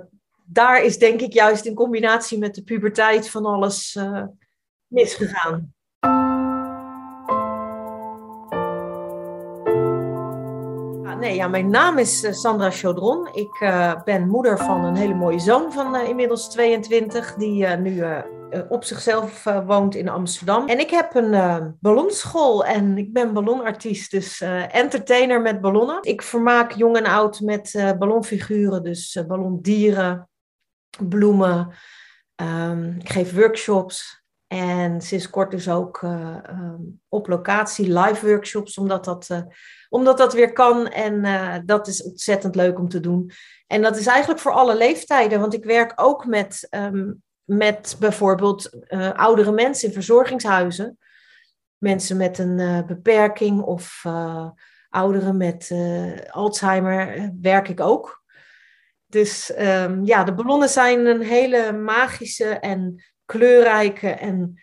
daar 0.45 0.83
is 0.83 0.99
denk 0.99 1.21
ik 1.21 1.33
juist 1.33 1.65
in 1.65 1.75
combinatie 1.75 2.39
met 2.39 2.55
de 2.55 2.63
puberteit 2.63 3.31
van 3.31 3.45
alles 3.45 3.95
uh, 3.95 4.25
misgegaan. 4.87 5.73
Nee, 11.19 11.35
ja, 11.35 11.49
mijn 11.49 11.71
naam 11.71 11.99
is 11.99 12.41
Sandra 12.41 12.71
Chaudron. 12.71 13.29
Ik 13.33 13.59
ben 14.05 14.29
moeder 14.29 14.59
van 14.59 14.85
een 14.85 14.97
hele 14.97 15.15
mooie 15.15 15.39
zoon 15.39 15.73
van 15.73 15.97
inmiddels 15.97 16.51
22, 16.51 17.35
die 17.35 17.67
nu 17.67 18.01
eh, 18.01 18.19
op 18.69 18.85
zichzelf 18.85 19.47
uh, 19.47 19.67
woont 19.67 19.95
in 19.95 20.09
Amsterdam. 20.09 20.69
En 20.69 20.79
ik 20.79 20.91
heb 20.91 21.15
een 21.15 21.33
uh, 21.33 21.67
ballonschool 21.81 22.65
en 22.65 22.99
ik 22.99 23.13
ben 23.13 23.33
ballonartiest, 23.33 24.11
dus 24.11 24.41
entertainer 24.71 25.41
met 25.41 25.61
ballonnen. 25.61 25.99
Ik 26.03 26.23
vermaak 26.23 26.73
jong 26.73 26.97
en 26.97 27.07
oud 27.07 27.41
met 27.41 27.95
ballonfiguren, 27.99 28.83
dus 28.83 29.25
ballondieren, 29.27 30.29
bloemen. 31.09 31.75
Um, 32.43 32.97
ik 33.01 33.09
geef 33.11 33.35
workshops 33.35 34.23
en 34.47 35.01
sinds 35.01 35.31
kort 35.31 35.51
dus 35.51 35.69
ook 35.69 36.03
um, 36.03 37.01
op 37.09 37.27
locatie 37.27 37.93
live 37.93 38.27
workshops, 38.27 38.79
omdat 38.79 39.05
dat, 39.05 39.45
omdat 39.89 40.19
dat 40.19 40.33
weer 40.33 40.53
kan. 40.53 40.89
En 40.89 41.67
dat 41.67 41.87
is 41.87 42.03
ontzettend 42.03 42.55
leuk 42.55 42.79
om 42.79 42.89
te 42.89 43.01
doen. 43.01 43.31
En 43.67 43.83
dat 43.83 43.97
is 43.97 44.07
eigenlijk 44.07 44.41
voor 44.41 44.53
alle 44.53 44.77
leeftijden, 44.77 45.41
want 45.41 45.55
ik 45.55 45.65
werk 45.65 45.93
ook 45.97 46.27
met 46.27 46.69
um, 46.71 47.23
met 47.45 47.97
bijvoorbeeld 47.99 48.71
uh, 48.89 49.13
oudere 49.13 49.53
mensen 49.53 49.89
in 49.89 49.95
verzorgingshuizen. 49.95 50.99
Mensen 51.79 52.17
met 52.17 52.39
een 52.39 52.59
uh, 52.59 52.83
beperking 52.83 53.61
of 53.61 54.03
uh, 54.07 54.49
ouderen 54.89 55.37
met 55.37 55.73
Alzheimer 56.31 57.31
werk 57.41 57.69
ik 57.69 57.81
ook. 57.81 58.23
Dus 59.07 59.53
um, 59.59 60.05
ja, 60.05 60.25
de 60.25 60.35
ballonnen 60.35 60.69
zijn 60.69 61.07
een 61.07 61.23
hele 61.23 61.73
magische 61.73 62.49
en 62.49 63.05
kleurrijke 63.25 64.09
en 64.09 64.63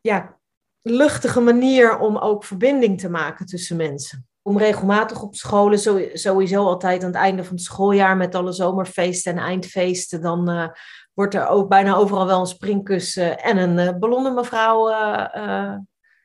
ja, 0.00 0.38
luchtige 0.82 1.40
manier 1.40 1.98
om 1.98 2.16
ook 2.16 2.44
verbinding 2.44 3.00
te 3.00 3.10
maken 3.10 3.46
tussen 3.46 3.76
mensen. 3.76 4.26
Om 4.42 4.58
regelmatig 4.58 5.22
op 5.22 5.34
scholen, 5.34 5.78
sowieso 6.18 6.64
altijd 6.64 7.00
aan 7.02 7.08
het 7.08 7.16
einde 7.16 7.44
van 7.44 7.54
het 7.54 7.64
schooljaar 7.64 8.16
met 8.16 8.34
alle 8.34 8.52
zomerfeesten 8.52 9.32
en 9.32 9.38
eindfeesten, 9.38 10.22
dan 10.22 10.72
wordt 11.14 11.34
er 11.34 11.48
ook 11.48 11.68
bijna 11.68 11.94
overal 11.94 12.26
wel 12.26 12.40
een 12.40 12.46
springkussen 12.46 13.38
en 13.38 13.56
een 13.56 13.78
uh, 13.78 13.98
ballonnenmevrouw 13.98 14.90
uh, 14.90 15.76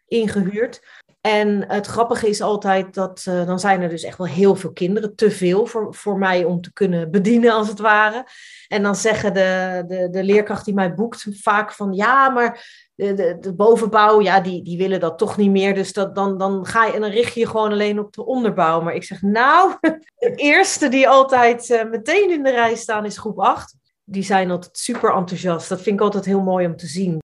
ingehuurd. 0.07 0.81
En 1.21 1.65
het 1.67 1.87
grappige 1.87 2.29
is 2.29 2.41
altijd 2.41 2.93
dat 2.93 3.21
dan 3.23 3.59
zijn 3.59 3.81
er 3.81 3.89
dus 3.89 4.03
echt 4.03 4.17
wel 4.17 4.27
heel 4.27 4.55
veel 4.55 4.71
kinderen, 4.71 5.15
te 5.15 5.31
veel 5.31 5.65
voor, 5.65 5.95
voor 5.95 6.17
mij 6.17 6.43
om 6.43 6.61
te 6.61 6.73
kunnen 6.73 7.11
bedienen 7.11 7.51
als 7.51 7.67
het 7.67 7.79
ware. 7.79 8.25
En 8.67 8.83
dan 8.83 8.95
zeggen 8.95 9.33
de, 9.33 9.83
de, 9.87 10.09
de 10.09 10.23
leerkracht 10.23 10.65
die 10.65 10.73
mij 10.73 10.93
boekt 10.93 11.27
vaak 11.31 11.71
van 11.71 11.93
ja, 11.93 12.29
maar 12.29 12.65
de, 12.95 13.13
de, 13.13 13.37
de 13.39 13.53
bovenbouw, 13.53 14.21
ja, 14.21 14.39
die, 14.39 14.63
die 14.63 14.77
willen 14.77 14.99
dat 14.99 15.17
toch 15.17 15.37
niet 15.37 15.51
meer. 15.51 15.73
Dus 15.73 15.93
dat, 15.93 16.15
dan, 16.15 16.37
dan 16.37 16.65
ga 16.65 16.85
je 16.85 16.93
en 16.93 17.01
dan 17.01 17.09
richt 17.09 17.33
je 17.33 17.39
je 17.39 17.47
gewoon 17.47 17.71
alleen 17.71 17.99
op 17.99 18.13
de 18.13 18.25
onderbouw. 18.25 18.81
Maar 18.81 18.95
ik 18.95 19.03
zeg 19.03 19.21
nou, 19.21 19.73
de 20.17 20.33
eerste 20.35 20.89
die 20.89 21.09
altijd 21.09 21.85
meteen 21.89 22.31
in 22.31 22.43
de 22.43 22.51
rij 22.51 22.75
staan 22.75 23.05
is 23.05 23.17
groep 23.17 23.39
8. 23.39 23.75
Die 24.09 24.23
zijn 24.23 24.51
altijd 24.51 24.77
super 24.77 25.13
enthousiast. 25.13 25.69
Dat 25.69 25.81
vind 25.81 25.95
ik 25.95 26.01
altijd 26.01 26.25
heel 26.25 26.41
mooi 26.41 26.65
om 26.65 26.75
te 26.75 26.87
zien. 26.87 27.15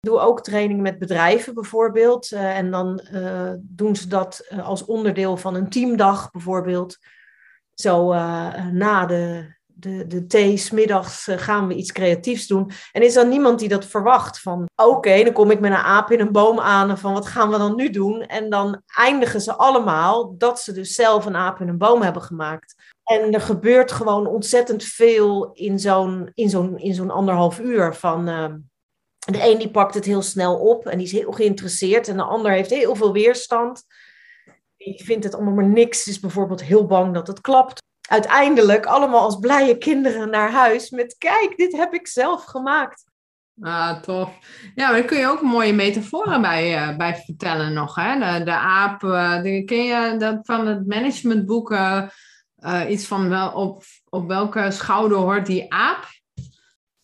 Ik 0.00 0.08
doe 0.08 0.18
ook 0.18 0.42
training 0.42 0.80
met 0.80 0.98
bedrijven 0.98 1.54
bijvoorbeeld. 1.54 2.30
Uh, 2.30 2.56
en 2.58 2.70
dan 2.70 3.00
uh, 3.12 3.52
doen 3.58 3.96
ze 3.96 4.08
dat 4.08 4.46
uh, 4.50 4.68
als 4.68 4.84
onderdeel 4.84 5.36
van 5.36 5.54
een 5.54 5.68
teamdag 5.68 6.30
bijvoorbeeld. 6.30 6.98
Zo 7.74 8.12
na 8.72 9.06
de, 9.06 9.54
de, 9.66 10.06
de 10.06 10.26
thee, 10.26 10.58
gaan 11.38 11.66
we 11.66 11.74
iets 11.74 11.92
creatiefs 11.92 12.46
doen. 12.46 12.70
En 12.92 13.02
is 13.02 13.16
er 13.16 13.26
niemand 13.26 13.58
die 13.58 13.68
dat 13.68 13.84
verwacht 13.84 14.40
van... 14.40 14.68
Oké, 14.74 15.24
dan 15.24 15.32
kom 15.32 15.50
ik 15.50 15.60
met 15.60 15.70
een 15.70 15.76
aap 15.76 16.10
in 16.10 16.20
een 16.20 16.32
boom 16.32 16.60
aan 16.60 16.90
en 16.90 16.98
van 16.98 17.12
wat 17.12 17.26
gaan 17.26 17.50
we 17.50 17.58
dan 17.58 17.76
nu 17.76 17.90
doen? 17.90 18.22
En 18.22 18.50
dan 18.50 18.82
eindigen 18.96 19.40
ze 19.40 19.54
allemaal 19.54 20.38
dat 20.38 20.60
ze 20.60 20.72
dus 20.72 20.94
zelf 20.94 21.26
een 21.26 21.36
aap 21.36 21.60
in 21.60 21.68
een 21.68 21.78
boom 21.78 22.02
hebben 22.02 22.22
gemaakt. 22.22 22.74
En 23.10 23.32
er 23.32 23.40
gebeurt 23.40 23.92
gewoon 23.92 24.26
ontzettend 24.26 24.84
veel 24.84 25.50
in 25.52 25.78
zo'n, 25.78 26.30
in 26.34 26.50
zo'n, 26.50 26.78
in 26.78 26.94
zo'n 26.94 27.10
anderhalf 27.10 27.60
uur 27.60 27.94
van 27.94 28.28
ehm, 28.28 28.58
de 29.18 29.50
een 29.50 29.58
die 29.58 29.70
pakt 29.70 29.94
het 29.94 30.04
heel 30.04 30.22
snel 30.22 30.56
op 30.58 30.86
en 30.86 30.98
die 30.98 31.06
is 31.06 31.12
heel 31.12 31.32
geïnteresseerd. 31.32 32.08
En 32.08 32.16
de 32.16 32.22
ander 32.22 32.52
heeft 32.52 32.70
heel 32.70 32.94
veel 32.94 33.12
weerstand. 33.12 33.82
Die 34.76 35.04
vindt 35.04 35.24
het 35.24 35.34
allemaal 35.34 35.54
maar 35.54 35.68
niks. 35.68 36.06
Is 36.06 36.20
bijvoorbeeld 36.20 36.62
heel 36.62 36.86
bang 36.86 37.14
dat 37.14 37.26
het 37.26 37.40
klapt. 37.40 37.82
Uiteindelijk 38.08 38.86
allemaal 38.86 39.20
als 39.20 39.38
blije 39.38 39.78
kinderen 39.78 40.30
naar 40.30 40.50
huis 40.50 40.90
met 40.90 41.16
kijk, 41.18 41.56
dit 41.56 41.76
heb 41.76 41.94
ik 41.94 42.06
zelf 42.06 42.44
gemaakt. 42.44 43.04
Ah, 43.60 44.00
tof. 44.02 44.38
Ja, 44.74 44.86
maar 44.90 44.98
daar 44.98 45.08
kun 45.08 45.18
je 45.18 45.26
ook 45.26 45.42
mooie 45.42 45.72
metaforen 45.72 46.40
bij, 46.40 46.74
uh, 46.74 46.96
bij 46.96 47.16
vertellen 47.16 47.72
nog. 47.72 47.94
Hè? 47.94 48.38
De, 48.38 48.44
de 48.44 48.56
aap, 48.56 49.02
uh, 49.02 49.42
de, 49.42 49.64
ken 49.64 49.84
je 49.84 50.16
dat 50.18 50.38
van 50.42 50.66
het 50.66 50.86
managementboek 50.86 51.70
uh, 51.70 52.02
iets 52.88 53.06
van 53.06 53.28
wel, 53.28 53.50
op, 53.50 53.82
op 54.08 54.26
welke 54.28 54.70
schouder 54.70 55.18
hoort 55.18 55.46
die 55.46 55.72
aap? 55.72 56.06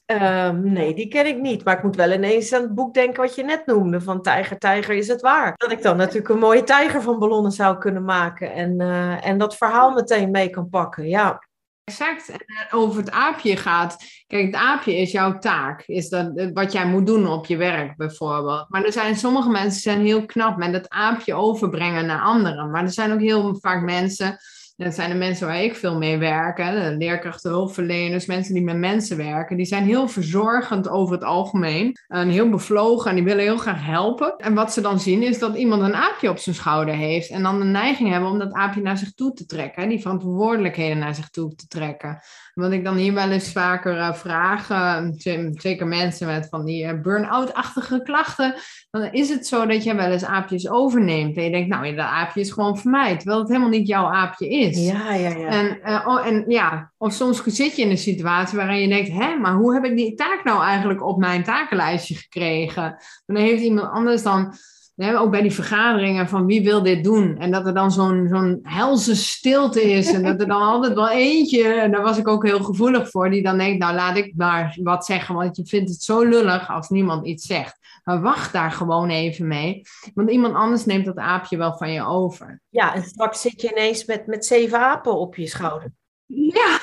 Um, 0.07 0.73
nee, 0.73 0.95
die 0.95 1.09
ken 1.09 1.27
ik 1.27 1.41
niet. 1.41 1.65
Maar 1.65 1.77
ik 1.77 1.83
moet 1.83 1.97
wel 1.97 2.13
ineens 2.13 2.53
aan 2.53 2.63
het 2.63 2.75
boek 2.75 2.95
denken 2.95 3.23
wat 3.23 3.35
je 3.35 3.45
net 3.45 3.67
noemde. 3.67 4.01
Van 4.01 4.23
Tijger, 4.23 4.59
Tijger 4.59 4.95
is 4.95 5.09
het 5.09 5.21
waar. 5.21 5.55
Dat 5.57 5.71
ik 5.71 5.83
dan 5.83 5.97
natuurlijk 5.97 6.29
een 6.29 6.39
mooie 6.39 6.65
tijger 6.65 7.03
van 7.03 7.19
ballonnen 7.19 7.53
zou 7.53 7.79
kunnen 7.79 8.05
maken. 8.05 8.53
En, 8.53 8.81
uh, 8.81 9.27
en 9.27 9.39
dat 9.39 9.57
verhaal 9.57 9.91
meteen 9.91 10.31
mee 10.31 10.51
kan 10.51 10.69
pakken. 10.69 11.09
Ja. 11.09 11.45
Exact. 11.85 12.29
En 12.29 12.39
eh, 12.39 12.79
over 12.79 13.01
het 13.01 13.11
aapje 13.11 13.57
gaat. 13.57 13.97
Kijk, 14.27 14.47
het 14.47 14.55
aapje 14.55 14.97
is 14.97 15.13
jouw 15.13 15.39
taak. 15.39 15.83
Is 15.87 16.09
dat 16.09 16.37
eh, 16.37 16.49
wat 16.53 16.73
jij 16.73 16.87
moet 16.87 17.07
doen 17.07 17.29
op 17.29 17.47
je 17.47 17.57
werk 17.57 17.97
bijvoorbeeld. 17.97 18.67
Maar 18.69 18.85
er 18.85 18.93
zijn 18.93 19.17
sommige 19.17 19.49
mensen 19.49 19.81
zijn 19.81 20.01
heel 20.01 20.27
knap 20.27 20.57
met 20.57 20.73
het 20.73 20.89
aapje 20.89 21.35
overbrengen 21.35 22.07
naar 22.07 22.21
anderen. 22.21 22.71
Maar 22.71 22.83
er 22.83 22.93
zijn 22.93 23.13
ook 23.13 23.21
heel 23.21 23.57
vaak 23.61 23.83
mensen 23.83 24.39
dat 24.77 24.95
zijn 24.95 25.11
de 25.11 25.17
mensen 25.17 25.47
waar 25.47 25.63
ik 25.63 25.77
veel 25.77 25.99
mee 25.99 26.19
werk. 26.19 26.59
Hè? 26.59 26.91
De 26.91 26.97
leerkrachten, 26.97 27.51
hulpverleners, 27.51 28.27
mensen 28.27 28.55
die 28.55 28.63
met 28.63 28.77
mensen 28.77 29.17
werken. 29.17 29.57
Die 29.57 29.67
zijn 29.67 29.85
heel 29.85 30.09
verzorgend 30.09 30.89
over 30.89 31.15
het 31.15 31.25
algemeen. 31.25 31.97
En 32.09 32.29
heel 32.29 32.49
bevlogen 32.49 33.11
en 33.11 33.17
die 33.17 33.25
willen 33.25 33.45
heel 33.45 33.57
graag 33.57 33.87
helpen. 33.87 34.37
En 34.37 34.55
wat 34.55 34.73
ze 34.73 34.81
dan 34.81 35.01
zien 35.01 35.23
is 35.23 35.39
dat 35.39 35.57
iemand 35.57 35.83
een 35.83 35.95
aapje 35.95 36.31
op 36.31 36.39
zijn 36.39 36.55
schouder 36.55 36.95
heeft. 36.95 37.31
En 37.31 37.43
dan 37.43 37.59
de 37.59 37.65
neiging 37.65 38.11
hebben 38.11 38.31
om 38.31 38.39
dat 38.39 38.53
aapje 38.53 38.81
naar 38.81 38.99
zich 38.99 39.13
toe 39.13 39.33
te 39.33 39.47
trekken. 39.47 39.83
Hè? 39.83 39.89
Die 39.89 40.01
verantwoordelijkheden 40.01 40.99
naar 40.99 41.15
zich 41.15 41.31
toe 41.31 41.55
te 41.55 41.67
trekken. 41.67 42.21
Wat 42.55 42.73
ik 42.73 42.85
dan 42.85 42.97
hier 42.97 43.15
wel 43.15 43.31
eens 43.31 43.53
vaker 43.53 43.97
uh, 43.97 44.13
vraag, 44.13 44.71
uh, 44.71 45.07
zeker 45.53 45.87
mensen 45.87 46.27
met 46.27 46.47
van 46.49 46.65
die 46.65 46.85
uh, 46.85 47.01
burn-out-achtige 47.01 48.03
klachten, 48.03 48.55
dan 48.91 49.13
is 49.13 49.29
het 49.29 49.47
zo 49.47 49.67
dat 49.67 49.85
je 49.85 49.95
wel 49.95 50.11
eens 50.11 50.25
aapjes 50.25 50.69
overneemt. 50.71 51.37
En 51.37 51.45
je 51.45 51.51
denkt, 51.51 51.69
nou, 51.69 51.95
dat 51.95 52.05
aapje 52.05 52.41
is 52.41 52.51
gewoon 52.51 52.79
voor 52.79 52.91
mij, 52.91 53.17
terwijl 53.17 53.39
het 53.39 53.49
helemaal 53.49 53.69
niet 53.69 53.87
jouw 53.89 54.07
aapje 54.07 54.49
is. 54.49 54.66
Ja, 54.75 55.15
ja, 55.15 55.29
ja. 55.29 55.47
En, 55.47 55.81
oh, 56.07 56.27
en 56.27 56.45
ja, 56.49 56.93
of 56.99 57.13
soms 57.13 57.43
zit 57.45 57.77
je 57.77 57.83
in 57.83 57.91
een 57.91 57.99
situatie 57.99 58.59
waarin 58.59 58.81
je 58.81 58.89
denkt, 58.89 59.11
hè, 59.11 59.37
maar 59.37 59.55
hoe 59.55 59.75
heb 59.75 59.85
ik 59.85 59.97
die 59.97 60.15
taak 60.15 60.45
nou 60.45 60.63
eigenlijk 60.63 61.07
op 61.07 61.19
mijn 61.19 61.45
takenlijstje 61.45 62.15
gekregen? 62.15 62.97
dan 63.27 63.37
heeft 63.37 63.63
iemand 63.63 63.91
anders 63.91 64.23
dan 64.23 64.55
ook 64.97 65.31
bij 65.31 65.43
die 65.43 65.53
vergaderingen 65.53 66.29
van 66.29 66.47
wie 66.47 66.65
wil 66.65 66.83
dit 66.83 67.05
doen. 67.05 67.39
En 67.39 67.51
dat 67.51 67.67
er 67.67 67.75
dan 67.75 67.93
zo'n 67.93 68.27
zo'n 68.31 68.59
helse 68.63 69.17
stilte 69.17 69.83
is. 69.83 70.13
En 70.13 70.23
dat 70.23 70.41
er 70.41 70.47
dan 70.47 70.63
altijd 70.63 70.95
wel 70.95 71.11
eentje, 71.11 71.65
en 71.65 71.91
daar 71.91 72.03
was 72.03 72.19
ik 72.19 72.29
ook 72.29 72.47
heel 72.47 72.63
gevoelig 72.63 73.11
voor, 73.11 73.31
die 73.31 73.43
dan 73.43 73.59
denkt, 73.59 73.79
nou 73.79 73.95
laat 73.95 74.17
ik 74.17 74.33
maar 74.37 74.79
wat 74.83 75.05
zeggen. 75.05 75.35
Want 75.35 75.57
je 75.57 75.67
vindt 75.67 75.91
het 75.91 76.03
zo 76.03 76.23
lullig 76.23 76.71
als 76.71 76.89
niemand 76.89 77.27
iets 77.27 77.47
zegt. 77.47 77.79
Maar 78.05 78.21
wacht 78.21 78.53
daar 78.53 78.73
gewoon 78.73 79.11
even 79.11 79.47
mee. 79.47 79.83
Want 80.15 80.31
iemand 80.31 80.55
anders 80.55 80.85
neemt 80.85 81.05
dat 81.05 81.17
aapje 81.17 81.57
wel 81.57 81.77
van 81.77 81.93
je 81.93 82.05
over. 82.05 82.61
Ja, 82.69 82.95
en 82.95 83.03
straks 83.03 83.41
zit 83.41 83.61
je 83.61 83.71
ineens 83.71 84.05
met, 84.05 84.27
met 84.27 84.47
zeven 84.47 84.79
apen 84.79 85.19
op 85.19 85.37
je 85.37 85.47
schouder. 85.47 85.93
Ja, 86.27 86.79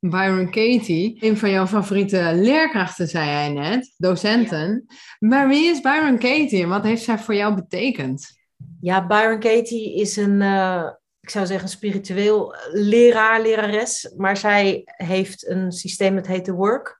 Byron 0.00 0.50
Katie, 0.50 1.16
een 1.20 1.36
van 1.36 1.50
jouw 1.50 1.66
favoriete 1.66 2.30
leerkrachten, 2.34 3.08
zei 3.08 3.26
jij 3.26 3.48
net, 3.48 3.94
docenten. 3.96 4.86
Maar 5.18 5.48
wie 5.48 5.70
is 5.70 5.80
Byron 5.80 6.18
Katie 6.18 6.62
en 6.62 6.68
wat 6.68 6.82
heeft 6.82 7.02
zij 7.02 7.18
voor 7.18 7.34
jou 7.34 7.54
betekend? 7.54 8.38
Ja, 8.80 9.06
Byron 9.06 9.40
Katie 9.40 9.94
is 9.94 10.16
een, 10.16 10.40
uh, 10.40 10.90
ik 11.20 11.30
zou 11.30 11.46
zeggen, 11.46 11.68
spiritueel 11.68 12.54
leraar, 12.72 13.42
lerares. 13.42 14.12
Maar 14.16 14.36
zij 14.36 14.82
heeft 14.84 15.48
een 15.48 15.72
systeem 15.72 16.14
dat 16.14 16.26
heet 16.26 16.44
The 16.44 16.52
Work. 16.52 16.98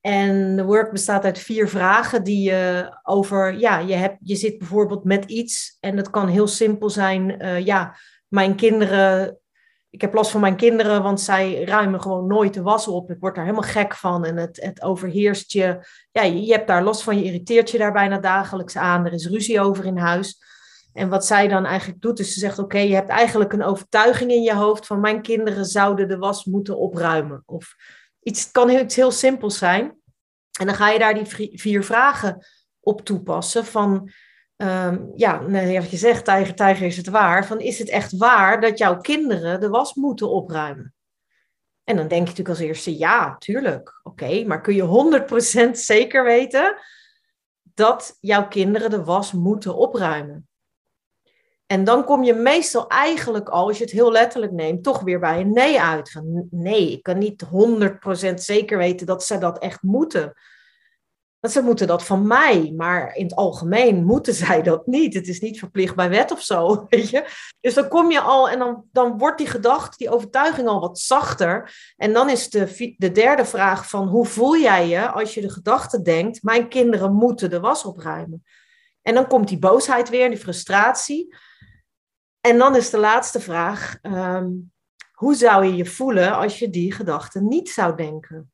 En 0.00 0.56
de 0.56 0.64
work 0.64 0.92
bestaat 0.92 1.24
uit 1.24 1.38
vier 1.38 1.68
vragen 1.68 2.24
die 2.24 2.42
je 2.42 2.90
over, 3.02 3.58
ja, 3.58 3.78
je, 3.78 3.94
hebt, 3.94 4.16
je 4.22 4.34
zit 4.36 4.58
bijvoorbeeld 4.58 5.04
met 5.04 5.24
iets 5.24 5.76
en 5.80 5.96
dat 5.96 6.10
kan 6.10 6.28
heel 6.28 6.46
simpel 6.46 6.90
zijn. 6.90 7.42
Uh, 7.42 7.64
ja, 7.64 7.96
mijn 8.28 8.54
kinderen 8.54 9.38
ik 9.90 10.00
heb 10.00 10.14
last 10.14 10.30
van 10.30 10.40
mijn 10.40 10.56
kinderen, 10.56 11.02
want 11.02 11.20
zij 11.20 11.64
ruimen 11.64 12.02
gewoon 12.02 12.26
nooit 12.26 12.54
de 12.54 12.62
was 12.62 12.88
op. 12.88 13.10
Ik 13.10 13.20
word 13.20 13.34
daar 13.34 13.44
helemaal 13.44 13.70
gek 13.70 13.94
van 13.94 14.24
en 14.24 14.36
het, 14.36 14.62
het 14.62 14.82
overheerst 14.82 15.52
je. 15.52 15.86
Ja, 16.12 16.22
je, 16.22 16.52
hebt 16.52 16.66
daar 16.66 16.82
last 16.82 17.02
van, 17.02 17.18
je 17.18 17.24
irriteert 17.24 17.70
je 17.70 17.78
daar 17.78 17.92
bijna 17.92 18.18
dagelijks 18.18 18.76
aan. 18.76 19.06
Er 19.06 19.12
is 19.12 19.26
ruzie 19.26 19.60
over 19.60 19.84
in 19.84 19.96
huis. 19.96 20.42
En 20.92 21.08
wat 21.08 21.26
zij 21.26 21.48
dan 21.48 21.64
eigenlijk 21.64 22.00
doet, 22.00 22.18
is 22.18 22.32
ze 22.32 22.38
zegt: 22.38 22.58
Oké, 22.58 22.78
je 22.78 22.94
hebt 22.94 23.08
eigenlijk 23.08 23.52
een 23.52 23.62
overtuiging 23.62 24.30
in 24.30 24.42
je 24.42 24.54
hoofd 24.54 24.86
van 24.86 25.00
mijn 25.00 25.22
kinderen 25.22 25.64
zouden 25.64 26.08
de 26.08 26.18
was 26.18 26.44
moeten 26.44 26.78
opruimen. 26.78 27.42
Of 27.46 27.74
iets, 28.22 28.42
het 28.42 28.52
kan 28.52 28.70
iets 28.70 28.96
heel 28.96 29.10
simpels 29.10 29.58
zijn. 29.58 29.96
En 30.60 30.66
dan 30.66 30.74
ga 30.74 30.90
je 30.90 30.98
daar 30.98 31.14
die 31.14 31.50
vier 31.58 31.84
vragen 31.84 32.46
op 32.80 33.00
toepassen. 33.00 33.64
Van 33.64 34.10
Um, 34.62 35.12
ja, 35.14 35.40
je 35.80 35.96
zegt, 35.96 36.24
tijger, 36.24 36.54
tijger 36.54 36.86
is 36.86 36.96
het 36.96 37.08
waar. 37.08 37.46
Van 37.46 37.60
is 37.60 37.78
het 37.78 37.88
echt 37.88 38.16
waar 38.16 38.60
dat 38.60 38.78
jouw 38.78 39.00
kinderen 39.00 39.60
de 39.60 39.68
was 39.68 39.94
moeten 39.94 40.30
opruimen? 40.30 40.94
En 41.84 41.96
dan 41.96 42.08
denk 42.08 42.22
je 42.22 42.28
natuurlijk 42.28 42.48
als 42.48 42.58
eerste, 42.58 42.98
ja, 42.98 43.36
tuurlijk. 43.36 44.00
Oké, 44.02 44.44
maar 44.44 44.60
kun 44.60 44.74
je 44.74 45.26
100% 45.68 45.70
zeker 45.70 46.24
weten 46.24 46.76
dat 47.62 48.16
jouw 48.20 48.48
kinderen 48.48 48.90
de 48.90 49.04
was 49.04 49.32
moeten 49.32 49.76
opruimen? 49.76 50.48
En 51.66 51.84
dan 51.84 52.04
kom 52.04 52.22
je 52.22 52.34
meestal 52.34 52.88
eigenlijk 52.88 53.48
al, 53.48 53.66
als 53.66 53.78
je 53.78 53.84
het 53.84 53.92
heel 53.92 54.12
letterlijk 54.12 54.52
neemt, 54.52 54.82
toch 54.82 55.00
weer 55.00 55.20
bij 55.20 55.40
een 55.40 55.52
nee 55.52 55.80
uit. 55.80 56.10
Van 56.10 56.46
nee, 56.50 56.92
ik 56.92 57.02
kan 57.02 57.18
niet 57.18 57.44
100% 57.44 58.34
zeker 58.34 58.78
weten 58.78 59.06
dat 59.06 59.24
ze 59.24 59.38
dat 59.38 59.58
echt 59.58 59.82
moeten. 59.82 60.32
Want 61.40 61.52
ze 61.52 61.62
moeten 61.62 61.86
dat 61.86 62.04
van 62.04 62.26
mij, 62.26 62.72
maar 62.76 63.14
in 63.14 63.24
het 63.24 63.34
algemeen 63.34 64.04
moeten 64.12 64.34
zij 64.34 64.62
dat 64.62 64.86
niet. 64.86 65.14
Het 65.14 65.28
is 65.28 65.40
niet 65.40 65.58
verplicht 65.58 65.94
bij 65.94 66.08
wet 66.08 66.30
of 66.32 66.42
zo, 66.42 66.76
weet 66.88 67.10
je. 67.10 67.24
Dus 67.60 67.74
dan 67.74 67.88
kom 67.88 68.10
je 68.10 68.20
al 68.20 68.48
en 68.50 68.58
dan, 68.58 68.84
dan 68.92 69.18
wordt 69.18 69.38
die 69.38 69.46
gedachte, 69.46 69.96
die 69.96 70.10
overtuiging 70.10 70.68
al 70.68 70.80
wat 70.80 70.98
zachter. 70.98 71.74
En 71.96 72.12
dan 72.12 72.30
is 72.30 72.50
de, 72.50 72.94
de 72.98 73.12
derde 73.12 73.44
vraag 73.44 73.88
van 73.88 74.08
hoe 74.08 74.26
voel 74.26 74.56
jij 74.56 74.88
je 74.88 75.10
als 75.10 75.34
je 75.34 75.40
de 75.40 75.50
gedachte 75.50 76.02
denkt, 76.02 76.42
mijn 76.42 76.68
kinderen 76.68 77.14
moeten 77.14 77.50
de 77.50 77.60
was 77.60 77.84
opruimen. 77.84 78.44
En 79.02 79.14
dan 79.14 79.26
komt 79.26 79.48
die 79.48 79.58
boosheid 79.58 80.08
weer, 80.08 80.28
die 80.28 80.38
frustratie. 80.38 81.34
En 82.40 82.58
dan 82.58 82.76
is 82.76 82.90
de 82.90 82.98
laatste 82.98 83.40
vraag, 83.40 83.98
um, 84.02 84.72
hoe 85.12 85.34
zou 85.34 85.64
je 85.64 85.74
je 85.74 85.86
voelen 85.86 86.36
als 86.36 86.58
je 86.58 86.70
die 86.70 86.92
gedachte 86.92 87.40
niet 87.40 87.68
zou 87.68 87.96
denken? 87.96 88.52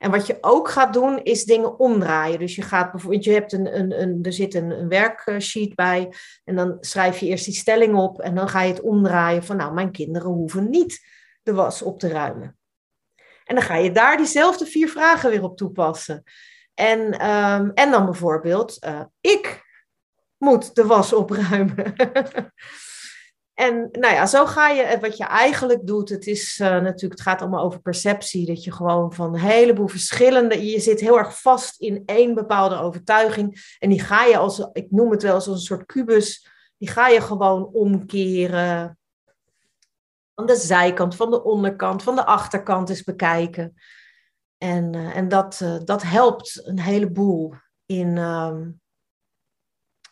En 0.00 0.10
wat 0.10 0.26
je 0.26 0.38
ook 0.40 0.68
gaat 0.68 0.92
doen, 0.92 1.22
is 1.22 1.44
dingen 1.44 1.78
omdraaien. 1.78 2.38
Dus 2.38 2.54
je 2.54 2.62
gaat 2.62 2.90
bijvoorbeeld, 2.90 3.24
je 3.24 3.32
hebt 3.32 3.52
een, 3.52 3.78
een, 3.78 4.02
een, 4.02 4.18
er 4.22 4.32
zit 4.32 4.54
een, 4.54 4.70
een 4.70 4.88
werksheet 4.88 5.74
bij. 5.74 6.12
En 6.44 6.56
dan 6.56 6.76
schrijf 6.80 7.18
je 7.18 7.26
eerst 7.26 7.44
die 7.44 7.54
stelling 7.54 7.94
op. 7.94 8.20
En 8.20 8.34
dan 8.34 8.48
ga 8.48 8.62
je 8.62 8.72
het 8.72 8.80
omdraaien 8.80 9.44
van, 9.44 9.56
nou, 9.56 9.72
mijn 9.72 9.90
kinderen 9.90 10.30
hoeven 10.30 10.70
niet 10.70 11.06
de 11.42 11.52
was 11.52 11.82
op 11.82 11.98
te 11.98 12.08
ruimen. 12.08 12.58
En 13.44 13.54
dan 13.54 13.64
ga 13.64 13.76
je 13.76 13.92
daar 13.92 14.16
diezelfde 14.16 14.66
vier 14.66 14.88
vragen 14.88 15.30
weer 15.30 15.42
op 15.42 15.56
toepassen. 15.56 16.22
En, 16.74 17.18
ehm, 17.18 17.70
en 17.74 17.90
dan 17.90 18.04
bijvoorbeeld, 18.04 18.84
uh, 18.84 19.00
ik 19.20 19.62
moet 20.36 20.74
de 20.74 20.86
was 20.86 21.12
opruimen. 21.12 21.94
En 23.60 23.88
nou 23.92 24.14
ja, 24.14 24.26
zo 24.26 24.46
ga 24.46 24.68
je, 24.68 24.98
wat 25.00 25.16
je 25.16 25.24
eigenlijk 25.24 25.86
doet, 25.86 26.08
het 26.08 26.26
is 26.26 26.58
uh, 26.58 26.68
natuurlijk, 26.68 27.12
het 27.12 27.20
gaat 27.20 27.40
allemaal 27.40 27.64
over 27.64 27.80
perceptie, 27.80 28.46
dat 28.46 28.64
je 28.64 28.72
gewoon 28.72 29.12
van 29.12 29.34
een 29.34 29.40
heleboel 29.40 29.88
verschillende, 29.88 30.70
je 30.70 30.80
zit 30.80 31.00
heel 31.00 31.18
erg 31.18 31.40
vast 31.40 31.80
in 31.80 32.02
één 32.06 32.34
bepaalde 32.34 32.76
overtuiging 32.76 33.76
en 33.78 33.88
die 33.88 34.00
ga 34.00 34.24
je 34.24 34.36
als, 34.36 34.68
ik 34.72 34.90
noem 34.90 35.10
het 35.10 35.22
wel 35.22 35.34
als 35.34 35.46
een 35.46 35.58
soort 35.58 35.86
kubus, 35.86 36.48
die 36.78 36.88
ga 36.88 37.08
je 37.08 37.20
gewoon 37.20 37.64
omkeren, 37.72 38.98
van 40.34 40.46
de 40.46 40.56
zijkant, 40.56 41.16
van 41.16 41.30
de 41.30 41.44
onderkant, 41.44 42.02
van 42.02 42.14
de 42.14 42.24
achterkant 42.24 42.88
eens 42.88 43.04
bekijken. 43.04 43.74
En, 44.58 44.96
uh, 44.96 45.16
en 45.16 45.28
dat, 45.28 45.60
uh, 45.62 45.76
dat 45.84 46.02
helpt 46.02 46.60
een 46.64 46.80
heleboel 46.80 47.54
in, 47.86 48.16
um, 48.16 48.80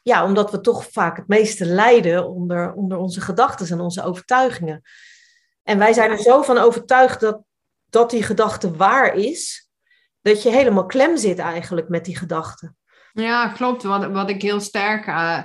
ja, 0.08 0.24
omdat 0.24 0.50
we 0.50 0.60
toch 0.60 0.86
vaak 0.90 1.16
het 1.16 1.28
meeste 1.28 1.64
lijden 1.64 2.28
onder, 2.28 2.72
onder 2.72 2.98
onze 2.98 3.20
gedachten 3.20 3.68
en 3.68 3.80
onze 3.80 4.02
overtuigingen. 4.02 4.82
En 5.62 5.78
wij 5.78 5.92
zijn 5.92 6.10
er 6.10 6.18
zo 6.18 6.42
van 6.42 6.58
overtuigd 6.58 7.20
dat, 7.20 7.42
dat 7.90 8.10
die 8.10 8.22
gedachte 8.22 8.76
waar 8.76 9.14
is, 9.14 9.70
dat 10.20 10.42
je 10.42 10.50
helemaal 10.50 10.86
klem 10.86 11.16
zit 11.16 11.38
eigenlijk 11.38 11.88
met 11.88 12.04
die 12.04 12.16
gedachten. 12.16 12.76
Ja, 13.12 13.48
klopt. 13.48 13.82
Wat, 13.82 14.10
wat 14.10 14.30
ik 14.30 14.42
heel 14.42 14.60
sterk 14.60 15.06
uh, 15.06 15.42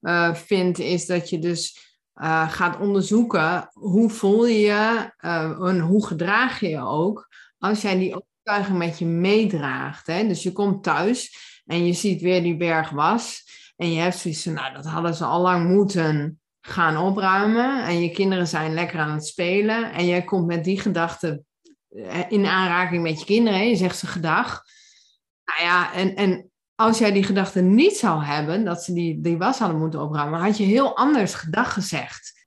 uh, 0.00 0.34
vind, 0.34 0.78
is 0.78 1.06
dat 1.06 1.30
je 1.30 1.38
dus 1.38 1.94
uh, 2.14 2.50
gaat 2.50 2.80
onderzoeken 2.80 3.68
hoe 3.72 4.10
voel 4.10 4.46
je 4.46 4.58
je 4.58 5.12
en 5.58 5.78
hoe 5.80 6.06
gedraag 6.06 6.60
je 6.60 6.68
je 6.68 6.80
ook 6.80 7.28
als 7.58 7.82
jij 7.82 7.98
die 7.98 8.14
overtuiging 8.14 8.78
met 8.78 8.98
je 8.98 9.06
meedraagt. 9.06 10.06
Hè? 10.06 10.26
Dus 10.26 10.42
je 10.42 10.52
komt 10.52 10.82
thuis 10.82 11.36
en 11.66 11.86
je 11.86 11.92
ziet 11.92 12.20
weer 12.20 12.42
die 12.42 12.56
berg 12.56 12.90
was. 12.90 13.44
En 13.76 13.92
je 13.92 14.00
hebt 14.00 14.16
zoiets 14.16 14.42
van, 14.42 14.52
nou, 14.52 14.74
dat 14.74 14.84
hadden 14.84 15.14
ze 15.14 15.24
al 15.24 15.40
lang 15.40 15.68
moeten 15.68 16.40
gaan 16.60 16.96
opruimen. 16.96 17.84
En 17.84 18.00
je 18.00 18.10
kinderen 18.10 18.48
zijn 18.48 18.74
lekker 18.74 18.98
aan 18.98 19.12
het 19.12 19.26
spelen. 19.26 19.92
En 19.92 20.06
jij 20.06 20.22
komt 20.22 20.46
met 20.46 20.64
die 20.64 20.80
gedachte 20.80 21.42
eh, 21.88 22.30
in 22.30 22.46
aanraking 22.46 23.02
met 23.02 23.18
je 23.18 23.24
kinderen. 23.24 23.68
Je 23.68 23.76
zegt 23.76 23.98
ze 23.98 24.06
gedag. 24.06 24.62
Nou 25.44 25.62
ja, 25.62 25.92
en, 25.92 26.14
en 26.14 26.50
als 26.74 26.98
jij 26.98 27.12
die 27.12 27.24
gedachte 27.24 27.60
niet 27.60 27.96
zou 27.96 28.24
hebben, 28.24 28.64
dat 28.64 28.82
ze 28.82 28.92
die, 28.92 29.20
die 29.20 29.38
was 29.38 29.58
hadden 29.58 29.78
moeten 29.78 30.02
opruimen, 30.02 30.40
had 30.40 30.56
je 30.56 30.64
heel 30.64 30.96
anders 30.96 31.34
gedag 31.34 31.72
gezegd. 31.72 32.46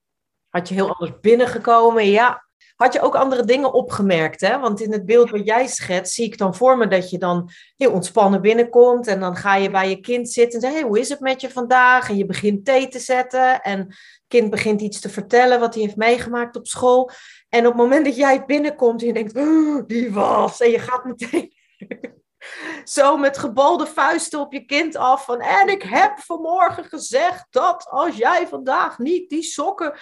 Had 0.50 0.68
je 0.68 0.74
heel 0.74 0.94
anders 0.94 1.20
binnengekomen, 1.20 2.06
ja. 2.06 2.49
Had 2.82 2.94
je 2.94 3.02
ook 3.02 3.16
andere 3.16 3.46
dingen 3.46 3.74
opgemerkt, 3.74 4.42
hè? 4.42 4.60
Want 4.60 4.82
in 4.82 4.92
het 4.92 5.06
beeld 5.06 5.30
wat 5.30 5.46
jij 5.46 5.68
schetst, 5.68 6.14
zie 6.14 6.26
ik 6.26 6.38
dan 6.38 6.56
voor 6.56 6.78
me 6.78 6.88
dat 6.88 7.10
je 7.10 7.18
dan 7.18 7.50
heel 7.76 7.92
ontspannen 7.92 8.42
binnenkomt. 8.42 9.08
En 9.08 9.20
dan 9.20 9.36
ga 9.36 9.56
je 9.56 9.70
bij 9.70 9.90
je 9.90 10.00
kind 10.00 10.30
zitten 10.30 10.54
en 10.54 10.62
zeggen, 10.62 10.80
hey, 10.80 10.90
hoe 10.90 11.00
is 11.00 11.10
het 11.10 11.20
met 11.20 11.42
je 11.42 11.50
vandaag? 11.50 12.10
En 12.10 12.18
je 12.18 12.26
begint 12.26 12.66
thee 12.66 12.88
te 12.88 13.00
zetten. 13.00 13.62
En 13.62 13.80
het 13.80 14.24
kind 14.28 14.50
begint 14.50 14.82
iets 14.82 15.00
te 15.00 15.10
vertellen 15.10 15.60
wat 15.60 15.74
hij 15.74 15.84
heeft 15.84 15.96
meegemaakt 15.96 16.56
op 16.56 16.68
school. 16.68 17.12
En 17.50 17.60
op 17.60 17.74
het 17.74 17.82
moment 17.82 18.06
dat 18.06 18.16
jij 18.16 18.46
binnenkomt 18.46 19.02
en 19.02 19.08
je 19.08 19.14
denkt, 19.14 19.36
oh, 19.36 19.88
die 19.88 20.14
was. 20.14 20.62
En 20.62 20.70
je 20.70 20.80
gaat 20.80 21.04
meteen 21.04 21.54
zo 22.84 23.18
met 23.18 23.38
gebalde 23.38 23.88
vuisten 23.88 24.40
op 24.40 24.54
je 24.54 24.66
kind 24.66 24.96
af. 24.96 25.26
Van, 25.26 25.40
en 25.40 25.68
ik 25.68 25.82
heb 25.82 26.20
vanmorgen 26.20 26.84
gezegd 26.84 27.46
dat 27.50 27.88
als 27.90 28.16
jij 28.16 28.48
vandaag 28.48 28.98
niet 28.98 29.30
die 29.30 29.44
sokken 29.44 29.94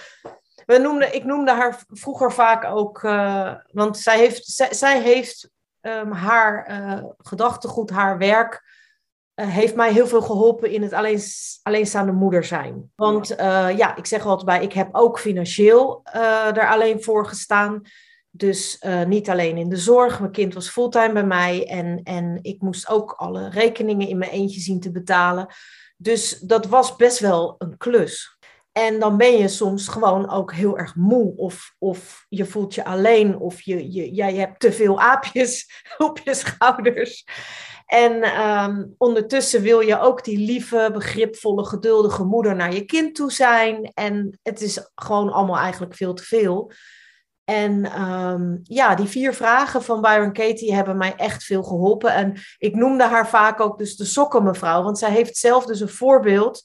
we 0.68 0.78
noemden, 0.78 1.16
ik 1.16 1.24
noemde 1.24 1.52
haar 1.52 1.84
vroeger 1.88 2.32
vaak 2.32 2.64
ook, 2.64 3.04
uh, 3.04 3.54
want 3.72 3.98
zij 3.98 4.18
heeft, 4.18 4.46
zij, 4.46 4.74
zij 4.74 5.02
heeft 5.02 5.50
um, 5.82 6.12
haar 6.12 6.72
uh, 6.72 7.04
gedachtegoed, 7.18 7.90
haar 7.90 8.18
werk, 8.18 8.64
uh, 9.36 9.48
heeft 9.48 9.76
mij 9.76 9.92
heel 9.92 10.08
veel 10.08 10.22
geholpen 10.22 10.72
in 10.72 10.82
het 10.82 10.94
alleen, 10.94 11.22
alleenstaande 11.64 12.12
moeder 12.12 12.44
zijn. 12.44 12.92
Want 12.96 13.27
ja, 13.77 13.96
ik 13.96 14.06
zeg 14.06 14.25
altijd 14.25 14.46
bij, 14.46 14.64
ik 14.64 14.74
heb 14.74 14.90
ook 14.92 15.20
financieel 15.20 16.01
er 16.53 16.68
alleen 16.68 17.03
voor 17.03 17.27
gestaan. 17.27 17.82
Dus 18.30 18.84
niet 19.06 19.30
alleen 19.30 19.58
in 19.58 19.70
de 19.70 19.77
zorg. 19.77 20.20
Mijn 20.20 20.32
kind 20.32 20.53
was 20.53 20.70
fulltime 20.70 21.14
bij 21.14 21.25
mij 21.25 21.68
en, 21.68 22.01
en 22.03 22.40
ik 22.42 22.62
moest 22.62 22.90
ook 22.90 23.12
alle 23.12 23.50
rekeningen 23.50 24.08
in 24.08 24.18
mijn 24.18 24.32
eentje 24.32 24.60
zien 24.60 24.80
te 24.80 24.92
betalen. 24.92 25.48
Dus 25.98 26.40
dat 26.40 26.66
was 26.66 26.96
best 26.96 27.20
wel 27.20 27.56
een 27.58 27.77
klus. 27.77 28.37
En 28.77 29.00
dan 29.00 29.18
ben 29.18 29.37
je 29.37 29.48
soms 29.48 29.87
gewoon 29.87 30.29
ook 30.29 30.53
heel 30.53 30.77
erg 30.77 30.96
moe. 30.96 31.33
Of, 31.37 31.75
of 31.79 32.25
je 32.29 32.46
voelt 32.46 32.75
je 32.75 32.85
alleen. 32.85 33.40
Of 33.40 33.61
je, 33.61 33.92
je, 33.92 34.11
jij 34.11 34.35
hebt 34.35 34.59
te 34.59 34.72
veel 34.72 35.00
aapjes 35.01 35.70
op 35.98 36.20
je 36.24 36.33
schouders. 36.33 37.25
En 37.85 38.42
um, 38.48 38.96
ondertussen 38.98 39.61
wil 39.61 39.79
je 39.79 40.00
ook 40.00 40.24
die 40.24 40.37
lieve, 40.37 40.90
begripvolle, 40.94 41.66
geduldige 41.66 42.24
moeder 42.24 42.55
naar 42.55 42.74
je 42.74 42.85
kind 42.85 43.16
toe 43.16 43.31
zijn. 43.31 43.92
En 43.94 44.40
het 44.44 44.61
is 44.61 44.92
gewoon 44.96 45.31
allemaal 45.31 45.57
eigenlijk 45.57 45.96
veel 45.96 46.13
te 46.13 46.24
veel. 46.24 46.72
En 47.44 48.01
um, 48.01 48.59
ja, 48.63 48.96
die 48.96 49.07
vier 49.07 49.33
vragen 49.33 49.83
van 49.83 50.01
Byron 50.01 50.33
Katie 50.33 50.74
hebben 50.74 50.98
mij 50.98 51.16
echt 51.16 51.44
veel 51.44 51.63
geholpen. 51.63 52.13
En 52.13 52.33
ik 52.57 52.75
noemde 52.75 53.03
haar 53.03 53.29
vaak 53.29 53.59
ook 53.59 53.77
dus 53.77 53.96
de 53.96 54.05
sokkenmevrouw. 54.05 54.83
Want 54.83 54.98
zij 54.98 55.11
heeft 55.11 55.37
zelf 55.37 55.66
dus 55.66 55.79
een 55.79 55.90
voorbeeld 55.90 56.63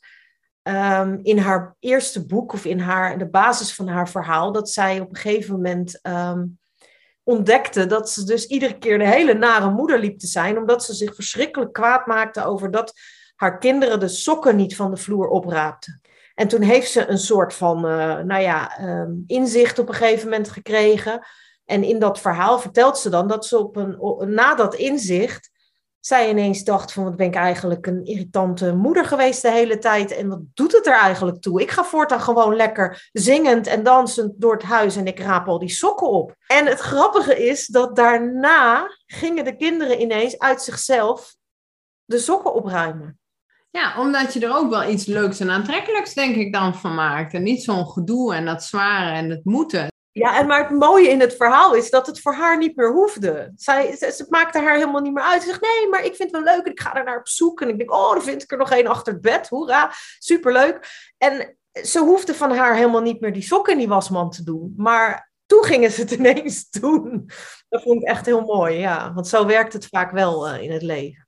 um, 0.63 1.21
in 1.23 1.39
haar 1.39 1.77
eerste 1.81 2.27
boek 2.27 2.53
of 2.53 2.65
in 2.65 2.79
haar, 2.79 3.19
de 3.19 3.29
basis 3.29 3.75
van 3.75 3.89
haar 3.89 4.09
verhaal, 4.09 4.53
dat 4.53 4.71
zij 4.71 5.01
op 5.01 5.09
een 5.09 5.17
gegeven 5.17 5.55
moment 5.55 6.01
um, 6.03 6.59
ontdekte 7.23 7.87
dat 7.87 8.11
ze 8.11 8.25
dus 8.25 8.47
iedere 8.47 8.79
keer 8.79 8.99
de 8.99 9.09
hele 9.09 9.35
nare 9.35 9.71
moeder 9.71 9.99
liep 9.99 10.19
te 10.19 10.27
zijn, 10.27 10.59
omdat 10.59 10.85
ze 10.85 10.95
zich 10.95 11.15
verschrikkelijk 11.15 11.73
kwaad 11.73 12.07
maakte 12.07 12.45
over 12.45 12.71
dat 12.71 12.93
haar 13.37 13.59
kinderen 13.59 14.01
de 14.01 14.09
sokken 14.09 14.57
niet 14.57 14.77
van 14.77 14.91
de 14.91 14.97
vloer 14.97 15.29
opraapten. 15.29 16.01
En 16.35 16.49
toen 16.49 16.61
heeft 16.61 16.91
ze 16.91 17.07
een 17.07 17.19
soort 17.19 17.55
van, 17.55 17.77
uh, 17.87 18.19
nou 18.19 18.41
ja, 18.41 18.81
um, 18.81 19.25
inzicht 19.27 19.79
op 19.79 19.89
een 19.89 19.95
gegeven 19.95 20.29
moment 20.29 20.49
gekregen. 20.49 21.27
En 21.65 21.85
in 21.85 21.99
dat 21.99 22.21
verhaal 22.21 22.59
vertelt 22.59 22.99
ze 22.99 23.11
dan 23.11 23.29
dat 23.29 23.47
ze 23.47 23.59
op 23.59 23.77
een, 23.77 23.97
na 24.35 24.55
dat 24.55 24.75
inzicht 24.75 25.52
zij 26.05 26.31
ineens 26.31 26.65
dacht 26.65 26.93
van 26.93 27.05
wat 27.05 27.17
ben 27.17 27.27
ik 27.27 27.35
eigenlijk 27.35 27.87
een 27.87 28.05
irritante 28.05 28.75
moeder 28.75 29.05
geweest 29.05 29.43
de 29.43 29.51
hele 29.51 29.79
tijd 29.79 30.11
en 30.17 30.29
wat 30.29 30.41
doet 30.55 30.73
het 30.73 30.87
er 30.87 30.99
eigenlijk 30.99 31.41
toe? 31.41 31.61
Ik 31.61 31.71
ga 31.71 31.85
voortaan 31.85 32.21
gewoon 32.21 32.57
lekker 32.57 33.09
zingend 33.13 33.67
en 33.67 33.83
dansend 33.83 34.33
door 34.37 34.53
het 34.53 34.63
huis 34.63 34.97
en 34.97 35.07
ik 35.07 35.21
raap 35.21 35.49
al 35.49 35.59
die 35.59 35.69
sokken 35.69 36.09
op. 36.09 36.35
En 36.47 36.67
het 36.67 36.81
grappige 36.81 37.47
is 37.47 37.67
dat 37.67 37.97
daarna 37.97 38.87
gingen 39.07 39.45
de 39.45 39.57
kinderen 39.57 40.01
ineens 40.01 40.39
uit 40.39 40.63
zichzelf 40.63 41.35
de 42.05 42.19
sokken 42.19 42.55
opruimen. 42.55 43.19
Ja, 43.71 44.01
omdat 44.01 44.33
je 44.33 44.41
er 44.41 44.57
ook 44.57 44.71
wel 44.71 44.89
iets 44.89 45.07
leuks 45.07 45.41
en 45.41 45.51
aantrekkelijks 45.51 46.15
denk 46.15 46.37
ik 46.37 46.53
dan 46.53 46.75
van 46.75 46.95
maakt 46.95 47.35
en 47.35 47.43
niet 47.43 47.63
zo'n 47.63 47.87
gedoe 47.87 48.35
en 48.35 48.45
dat 48.45 48.65
zware 48.65 49.11
en 49.11 49.31
het 49.31 49.45
moeten. 49.45 49.92
Ja, 50.13 50.39
en 50.39 50.47
maar 50.47 50.69
het 50.69 50.79
mooie 50.79 51.09
in 51.09 51.21
het 51.21 51.37
verhaal 51.37 51.75
is 51.75 51.91
dat 51.91 52.07
het 52.07 52.21
voor 52.21 52.33
haar 52.33 52.59
niet 52.59 52.77
meer 52.77 52.93
hoefde. 52.93 53.53
Zij, 53.57 53.97
ze, 53.97 54.13
ze 54.13 54.27
maakte 54.29 54.59
haar 54.59 54.75
helemaal 54.75 55.01
niet 55.01 55.13
meer 55.13 55.23
uit. 55.23 55.43
Ze 55.43 55.49
zegt, 55.49 55.61
nee, 55.61 55.89
maar 55.89 56.05
ik 56.05 56.17
vind 56.17 56.33
het 56.33 56.45
wel 56.45 56.55
leuk 56.55 56.67
en 56.67 56.73
ik 56.73 56.81
ga 56.81 56.95
er 56.95 57.05
naar 57.05 57.19
op 57.19 57.29
zoek. 57.29 57.61
En 57.61 57.69
ik 57.69 57.79
denk, 57.79 57.93
oh, 57.93 58.13
dan 58.13 58.23
vind 58.23 58.43
ik 58.43 58.53
er 58.53 58.59
nog 58.59 58.71
één 58.71 58.87
achter 58.87 59.13
het 59.13 59.23
bed. 59.23 59.49
Hoera, 59.49 59.93
superleuk. 60.19 60.87
En 61.19 61.57
ze 61.73 61.99
hoefde 61.99 62.35
van 62.35 62.57
haar 62.57 62.75
helemaal 62.75 63.01
niet 63.01 63.21
meer 63.21 63.33
die 63.33 63.43
sokken 63.43 63.73
in 63.73 63.79
die 63.79 63.89
wasmand 63.89 64.35
te 64.35 64.45
doen. 64.45 64.75
Maar 64.77 65.33
toen 65.47 65.65
gingen 65.65 65.91
ze 65.91 66.01
het 66.01 66.11
ineens 66.19 66.71
doen. 66.71 67.31
Dat 67.69 67.83
vond 67.83 68.03
ik 68.03 68.09
echt 68.09 68.27
heel 68.27 68.41
mooi, 68.41 68.79
ja. 68.79 69.13
Want 69.13 69.29
zo 69.29 69.47
werkt 69.47 69.73
het 69.73 69.87
vaak 69.87 70.11
wel 70.11 70.49
uh, 70.49 70.63
in 70.63 70.73
het 70.73 70.83
leven. 70.83 71.22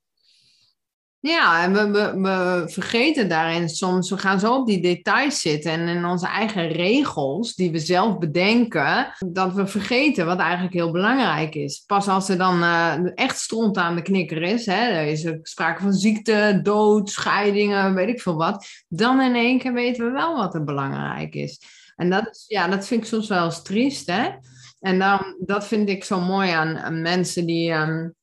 Ja, 1.27 1.63
en 1.63 1.73
we, 1.73 1.91
we, 1.91 2.21
we, 2.21 2.65
vergeten 2.67 3.29
daarin 3.29 3.69
soms, 3.69 4.11
we 4.11 4.19
gaan 4.19 4.41
zo 4.41 4.55
op 4.55 4.67
die 4.67 4.83
details 4.83 5.41
zitten 5.41 5.73
en 5.73 5.89
in 5.89 6.05
onze 6.05 6.27
eigen 6.27 6.69
regels 6.69 7.55
die 7.55 7.71
we 7.71 7.79
zelf 7.79 8.19
bedenken, 8.19 9.15
dat 9.27 9.53
we 9.53 9.67
vergeten 9.67 10.27
wat 10.27 10.39
eigenlijk 10.39 10.75
heel 10.75 10.91
belangrijk 10.91 11.55
is. 11.55 11.85
Pas 11.87 12.09
als 12.09 12.29
er 12.29 12.39
dan 12.39 12.63
uh, 12.63 12.95
echt 13.15 13.39
stront 13.39 13.77
aan 13.77 13.95
de 13.95 14.03
knikker 14.03 14.43
is, 14.43 14.67
hè, 14.67 14.89
er 14.89 15.07
is 15.07 15.25
er 15.25 15.39
sprake 15.43 15.83
van 15.83 15.93
ziekte, 15.93 16.61
dood, 16.63 17.11
scheidingen, 17.11 17.95
weet 17.95 18.09
ik 18.09 18.21
veel 18.21 18.37
wat, 18.37 18.67
dan 18.89 19.21
in 19.21 19.35
één 19.35 19.59
keer 19.59 19.73
weten 19.73 20.05
we 20.05 20.11
wel 20.11 20.37
wat 20.37 20.55
er 20.55 20.65
belangrijk 20.65 21.35
is. 21.35 21.61
En 21.97 22.11
dat, 22.11 22.29
is, 22.31 22.45
ja, 22.49 22.69
dat 22.69 22.87
vind 22.87 23.01
ik 23.01 23.09
soms 23.09 23.29
wel 23.29 23.45
eens 23.45 23.63
triest, 23.63 24.07
hè. 24.07 24.29
En 24.81 24.99
dan, 24.99 25.37
dat 25.39 25.67
vind 25.67 25.89
ik 25.89 26.05
zo 26.05 26.21
mooi 26.21 26.51
aan, 26.51 27.03
mensen 27.03 27.47
die... 27.47 27.73
Um, 27.73 28.15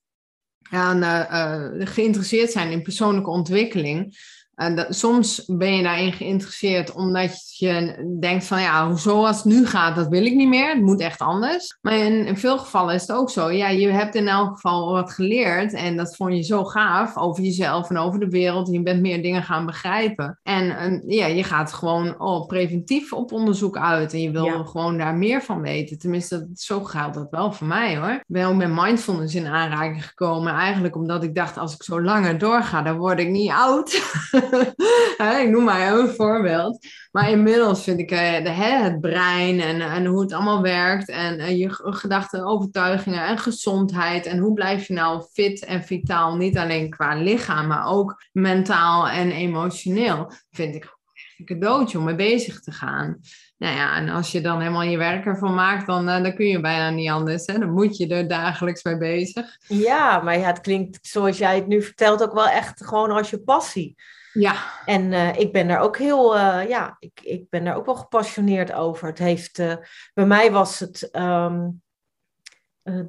aan, 0.72 1.04
uh, 1.04 1.88
geïnteresseerd 1.88 2.52
zijn 2.52 2.72
in 2.72 2.82
persoonlijke 2.82 3.30
ontwikkeling. 3.30 4.18
En 4.62 4.76
dat, 4.76 4.96
soms 4.96 5.44
ben 5.48 5.76
je 5.76 5.84
daarin 5.84 6.14
geïnteresseerd 6.14 6.94
omdat 6.94 7.58
je 7.58 7.96
denkt 8.20 8.46
van 8.46 8.62
ja, 8.62 8.96
zoals 8.96 9.36
het 9.36 9.46
nu 9.46 9.66
gaat, 9.66 9.96
dat 9.96 10.08
wil 10.08 10.26
ik 10.26 10.34
niet 10.34 10.48
meer. 10.48 10.70
Het 10.70 10.82
moet 10.82 11.00
echt 11.00 11.20
anders. 11.20 11.78
Maar 11.82 11.98
in, 11.98 12.26
in, 12.26 12.38
veel 12.38 12.58
gevallen 12.58 12.96
is 12.96 13.02
het 13.02 13.12
ook 13.12 13.30
zo. 13.30 13.52
Ja, 13.52 13.70
je 13.70 13.88
hebt 13.88 14.16
in 14.16 14.28
elk 14.28 14.54
geval 14.54 14.92
wat 14.92 15.12
geleerd 15.12 15.74
en 15.74 15.98
dat 15.98 16.16
vond 16.16 16.36
je 16.36 16.42
zo 16.42 16.64
gaaf 16.64 17.18
over 17.18 17.44
jezelf 17.44 17.90
en 17.90 17.98
over 17.98 18.20
de 18.20 18.30
wereld. 18.30 18.68
En 18.68 18.74
je 18.74 18.82
bent 18.82 19.02
meer 19.02 19.22
dingen 19.22 19.44
gaan 19.44 19.66
begrijpen. 19.66 20.40
En, 20.44 20.78
en 20.78 21.04
ja, 21.08 21.26
je 21.26 21.44
gaat 21.44 21.74
gewoon 21.74 22.20
oh, 22.20 22.48
preventief 22.48 23.14
op 23.14 23.32
onderzoek 23.32 23.78
uit 23.78 24.14
en 24.14 24.22
je 24.22 24.32
wil 24.32 24.66
gewoon 24.66 24.98
daar 24.98 25.16
meer 25.16 25.42
van 25.42 25.62
weten. 25.62 26.00
Tenminste, 26.00 26.50
zo 26.54 26.84
geldt 26.84 27.16
dat 27.16 27.28
wel 27.30 27.52
voor 27.52 27.68
mij 27.68 27.98
hoor. 27.98 28.10
Ik 28.12 28.24
ben 28.28 28.48
ook 28.48 28.56
met 28.56 28.76
mindfulness 28.76 29.36
in 29.36 29.48
aanraking 29.48 30.06
gekomen. 30.06 30.54
Eigenlijk 30.54 30.96
omdat 30.96 31.24
ik 31.24 31.36
dacht, 31.36 31.58
als 31.58 31.74
ik 31.74 31.84
zo 31.84 32.02
langer 32.02 32.38
doorga, 32.38 32.82
dan 32.82 32.98
word 32.98 33.20
ik 33.20 33.30
niet 33.30 33.52
oud. 33.52 34.02
ik 35.44 35.50
noem 35.50 35.64
maar 35.64 35.94
een 35.94 36.10
voorbeeld. 36.10 36.88
Maar 37.12 37.30
inmiddels 37.30 37.84
vind 37.84 38.00
ik 38.00 38.10
de, 38.10 38.50
het 38.50 39.00
brein 39.00 39.60
en, 39.60 39.82
en 39.82 40.06
hoe 40.06 40.22
het 40.22 40.34
allemaal 40.34 40.62
werkt. 40.62 41.10
En 41.10 41.40
uh, 41.40 41.60
je 41.60 41.70
gedachten, 41.70 42.46
overtuigingen 42.46 43.26
en 43.26 43.38
gezondheid. 43.38 44.26
En 44.26 44.38
hoe 44.38 44.54
blijf 44.54 44.88
je 44.88 44.94
nou 44.94 45.24
fit 45.34 45.66
en 45.66 45.84
vitaal? 45.84 46.36
Niet 46.36 46.58
alleen 46.58 46.90
qua 46.90 47.16
lichaam, 47.16 47.68
maar 47.68 47.86
ook 47.86 48.24
mentaal 48.32 49.08
en 49.08 49.32
emotioneel. 49.32 50.32
Vind 50.52 50.76
ik 50.76 51.00
een 51.38 51.46
cadeautje 51.46 51.98
om 51.98 52.04
mee 52.04 52.16
bezig 52.16 52.60
te 52.60 52.72
gaan. 52.72 53.20
Nou 53.58 53.76
ja, 53.76 53.96
en 53.96 54.10
als 54.10 54.32
je 54.32 54.42
dan 54.42 54.60
helemaal 54.60 54.82
je 54.82 54.98
werk 54.98 55.26
ervan 55.26 55.54
maakt, 55.54 55.88
dan, 55.88 56.10
uh, 56.10 56.24
dan 56.24 56.36
kun 56.36 56.46
je 56.46 56.60
bijna 56.60 56.90
niet 56.90 57.10
anders. 57.10 57.46
Hè? 57.46 57.60
Dan 57.60 57.72
moet 57.72 57.98
je 57.98 58.08
er 58.08 58.28
dagelijks 58.28 58.84
mee 58.84 58.98
bezig. 58.98 59.58
Ja, 59.68 60.20
maar 60.20 60.46
het 60.46 60.62
klinkt 60.62 61.00
zoals 61.02 61.38
jij 61.38 61.56
het 61.56 61.68
nu 61.68 61.82
vertelt 61.82 62.24
ook 62.24 62.34
wel 62.34 62.48
echt 62.48 62.86
gewoon 62.86 63.12
als 63.12 63.30
je 63.30 63.40
passie. 63.40 63.96
Ja. 64.34 64.56
En 64.86 65.12
uh, 65.12 65.40
ik 65.40 65.52
ben 65.52 65.68
daar 65.68 65.80
ook 65.80 65.98
heel, 65.98 66.36
uh, 66.36 66.70
ja, 66.70 66.96
ik, 67.00 67.20
ik 67.24 67.50
ben 67.50 67.64
daar 67.64 67.76
ook 67.76 67.86
wel 67.86 67.96
gepassioneerd 67.96 68.74
over. 68.74 69.08
Het 69.08 69.18
heeft, 69.18 69.60
uh, 69.60 69.74
bij 70.14 70.26
mij 70.26 70.52
was 70.52 70.80
het 70.80 71.10
um, 71.12 71.82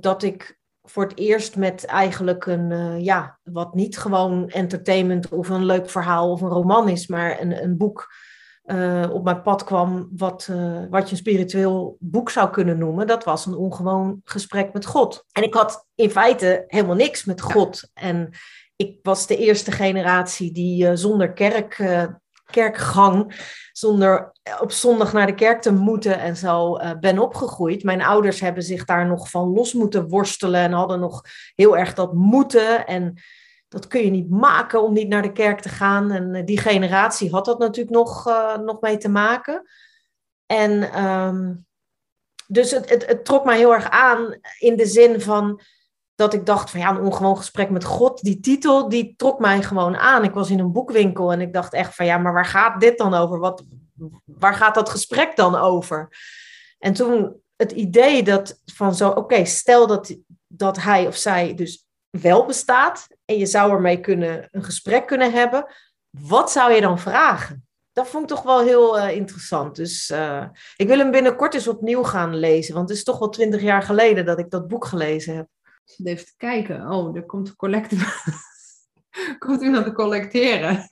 dat 0.01 0.23
ik 0.23 0.61
voor 0.83 1.03
het 1.03 1.17
eerst 1.19 1.57
met 1.57 1.85
eigenlijk 1.85 2.47
een, 2.47 3.03
ja, 3.03 3.39
wat 3.43 3.75
niet 3.75 3.99
gewoon 3.99 4.49
entertainment 4.49 5.29
of 5.29 5.49
een 5.49 5.65
leuk 5.65 5.91
verhaal 5.91 6.31
of 6.31 6.41
een 6.41 6.49
roman 6.49 6.89
is, 6.89 7.07
maar 7.07 7.41
een, 7.41 7.63
een 7.63 7.77
boek 7.77 8.15
op 9.11 9.25
mijn 9.25 9.43
pad 9.43 9.65
kwam 9.65 10.09
wat, 10.17 10.51
wat 10.91 11.05
je 11.05 11.11
een 11.11 11.17
spiritueel 11.17 11.97
boek 12.01 12.31
zou 12.31 12.51
kunnen 12.51 12.79
noemen. 12.79 13.07
Dat 13.07 13.25
was 13.25 13.47
een 13.47 13.55
ongewoon 13.55 14.21
gesprek 14.25 14.73
met 14.73 14.87
God. 14.87 15.25
En 15.33 15.43
ik 15.43 15.55
had 15.55 15.87
in 15.95 16.11
feite 16.11 16.65
helemaal 16.67 16.97
niks 16.97 17.25
met 17.25 17.41
God. 17.41 17.91
En 17.95 18.31
ik 18.89 18.99
was 19.03 19.27
de 19.27 19.37
eerste 19.37 19.73
generatie 19.73 20.53
die 20.53 20.85
uh, 20.85 20.91
zonder 20.95 21.33
kerk, 21.33 21.79
uh, 21.79 22.05
kerkgang, 22.51 23.35
zonder 23.73 24.33
op 24.61 24.73
zondag 24.73 25.13
naar 25.13 25.27
de 25.27 25.35
kerk 25.35 25.63
te 25.63 25.73
moeten 25.73 26.19
en 26.19 26.37
zo 26.37 26.79
ben 27.01 27.19
opgegroeid. 27.19 27.83
Mijn 27.83 28.03
ouders 28.03 28.41
hebben 28.41 28.63
zich 28.63 28.85
daar 28.85 29.07
nog 29.07 29.31
van 29.31 29.53
los 29.53 29.73
moeten 29.73 30.09
worstelen 30.09 30.61
en 30.61 30.73
hadden 30.73 31.01
nog 31.01 31.23
heel 31.55 31.77
erg 31.77 31.95
dat 31.95 32.15
moeten. 32.15 32.87
En 32.87 33.21
dat 33.69 33.87
kun 33.87 34.05
je 34.05 34.11
niet 34.11 34.31
maken 34.31 34.83
om 34.83 34.93
niet 34.93 35.09
naar 35.09 35.23
de 35.23 35.33
kerk 35.33 35.61
te 35.61 35.69
gaan. 35.69 36.11
En 36.11 36.45
die 36.45 36.59
generatie 36.59 37.31
had 37.31 37.45
dat 37.45 37.59
natuurlijk 37.59 37.97
nog, 37.97 38.25
nog 38.65 38.81
mee 38.81 38.97
te 38.97 39.09
maken. 39.09 39.63
En 40.47 41.05
um, 41.05 41.67
dus 42.47 42.71
het, 42.71 43.07
het 43.07 43.25
trok 43.25 43.45
mij 43.45 43.57
heel 43.57 43.75
erg 43.75 43.91
aan 43.91 44.39
in 44.59 44.77
de 44.77 44.87
zin 44.87 45.21
van 45.21 45.61
dat 46.23 46.35
ik 46.35 46.47
dacht 46.47 46.71
van 46.71 46.81
ja, 46.81 46.91
een 46.91 47.01
ongewoon 47.01 47.37
gesprek 47.37 47.71
met 47.71 47.85
God, 47.85 48.23
die 48.23 48.41
titel, 48.41 48.89
die 48.89 49.15
trok 49.17 49.39
mij 49.39 49.63
gewoon 49.63 49.97
aan. 49.97 50.25
Ik 50.25 50.35
was 50.35 50.51
in 50.51 50.59
een 50.59 50.73
boekwinkel 50.73 51.33
en 51.33 51.41
ik 51.41 51.53
dacht 51.53 51.73
echt 51.73 51.95
van 51.95 52.07
ja, 52.07 52.19
maar 52.19 52.33
waar 52.33 52.45
gaat 52.47 52.81
dit 52.81 52.99
dan 52.99 53.15
over? 53.15 53.39
Wat, 53.39 53.65
waar 54.25 54.55
gaat 54.55 54.75
dat 54.75 54.89
gesprek 54.89 55.37
dan 55.37 55.55
over? 55.55 56.09
En 56.79 56.93
toen 56.93 57.37
het 57.57 57.73
idee 57.73 58.23
dat 58.23 58.61
van 58.65 58.95
zo, 58.95 59.09
oké, 59.09 59.45
stel 59.45 59.87
dat, 59.87 60.17
dat 60.47 60.77
hij 60.77 61.07
of 61.07 61.17
zij 61.17 61.55
dus 61.55 61.87
wel 62.11 62.47
bestaat 62.47 63.07
en 63.25 63.39
je 63.39 63.47
zou 63.47 63.73
ermee 63.73 64.01
kunnen, 64.01 64.49
een 64.51 64.65
gesprek 64.65 65.07
kunnen 65.07 65.33
hebben, 65.33 65.67
wat 66.11 66.53
zou 66.53 66.73
je 66.73 66.81
dan 66.81 66.99
vragen? 66.99 67.67
Dat 67.93 68.09
vond 68.09 68.23
ik 68.23 68.37
toch 68.37 68.43
wel 68.43 68.61
heel 68.61 68.99
uh, 68.99 69.17
interessant. 69.17 69.77
Dus 69.77 70.11
uh, 70.11 70.45
ik 70.77 70.89
wil 70.89 70.99
hem 70.99 71.11
binnenkort 71.11 71.55
eens 71.55 71.69
opnieuw 71.69 72.03
gaan 72.03 72.37
lezen, 72.37 72.75
want 72.75 72.89
het 72.89 72.99
is 72.99 73.05
toch 73.05 73.19
wel 73.19 73.29
twintig 73.29 73.63
jaar 73.63 73.83
geleden 73.83 74.25
dat 74.25 74.39
ik 74.39 74.51
dat 74.51 74.69
boek 74.69 74.85
gelezen 74.85 75.37
heb 75.37 75.47
even 76.03 76.25
te 76.25 76.35
kijken. 76.37 76.91
Oh, 76.91 77.17
er 77.17 77.27
komt 77.27 77.49
een 77.49 77.57
collecte. 77.57 77.97
komt 79.39 79.63
iemand 79.63 79.85
te 79.85 79.93
collecteren. 79.93 80.89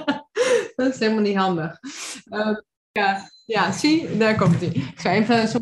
dat 0.76 0.94
is 0.94 0.98
helemaal 0.98 1.22
niet 1.22 1.36
handig. 1.36 1.78
Uh, 2.24 2.56
ja, 2.92 3.30
ja, 3.44 3.72
zie, 3.72 4.16
daar 4.16 4.36
komt 4.36 4.60
hij. 4.60 4.68
Ik 4.68 5.00
zou 5.00 5.14
even 5.14 5.48
zo 5.48 5.58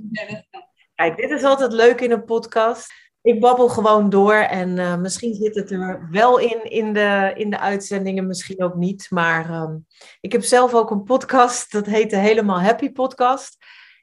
Kijk, 0.95 1.17
dit 1.17 1.31
is 1.31 1.43
altijd 1.43 1.73
leuk 1.73 2.01
in 2.01 2.11
een 2.11 2.25
podcast. 2.25 2.93
Ik 3.23 3.41
babbel 3.41 3.69
gewoon 3.69 4.11
door 4.11 4.35
en 4.35 4.77
uh, 4.77 4.97
misschien 4.97 5.35
zit 5.35 5.55
het 5.55 5.71
er 5.71 6.09
wel 6.11 6.39
in, 6.39 6.71
in 6.71 6.93
de, 6.93 7.33
in 7.35 7.51
de 7.51 7.59
uitzendingen, 7.59 8.27
misschien 8.27 8.63
ook 8.63 8.75
niet. 8.75 9.07
Maar 9.11 9.63
um, 9.63 9.87
ik 10.21 10.33
heb 10.33 10.43
zelf 10.43 10.75
ook 10.75 10.91
een 10.91 11.03
podcast, 11.03 11.73
dat 11.73 11.87
heet 11.87 12.11
de 12.11 12.17
Helemaal 12.17 12.61
Happy 12.61 12.93
Podcast. 12.93 13.57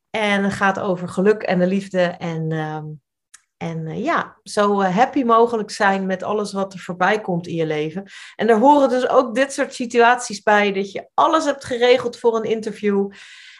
En 0.10 0.52
gaat 0.52 0.80
over 0.80 1.08
geluk 1.08 1.42
en 1.44 1.60
de 1.60 1.68
liefde 1.68 2.02
en... 2.02 2.52
Um, 2.52 3.02
en 3.62 3.88
uh, 3.88 4.04
ja, 4.04 4.38
zo 4.44 4.82
uh, 4.82 4.96
happy 4.96 5.24
mogelijk 5.24 5.72
zijn 5.72 6.06
met 6.06 6.24
alles 6.24 6.54
wat 6.54 6.74
er 6.74 6.80
voorbij 6.80 7.22
komt 7.22 7.48
in 7.48 7.56
je 7.56 7.66
leven. 7.66 8.04
En 8.36 8.50
er 8.50 8.58
horen 8.58 8.90
dus 8.90 9.08
ook 9.08 9.36
dit 9.36 9.54
soort 9.54 9.74
situaties 9.74 10.42
bij, 10.42 10.72
dat 10.72 10.92
je 10.92 11.08
alles 11.14 11.46
hebt 11.46 11.66
geregeld 11.66 12.18
voor 12.18 12.36
een 12.36 12.44
interview. 12.44 13.12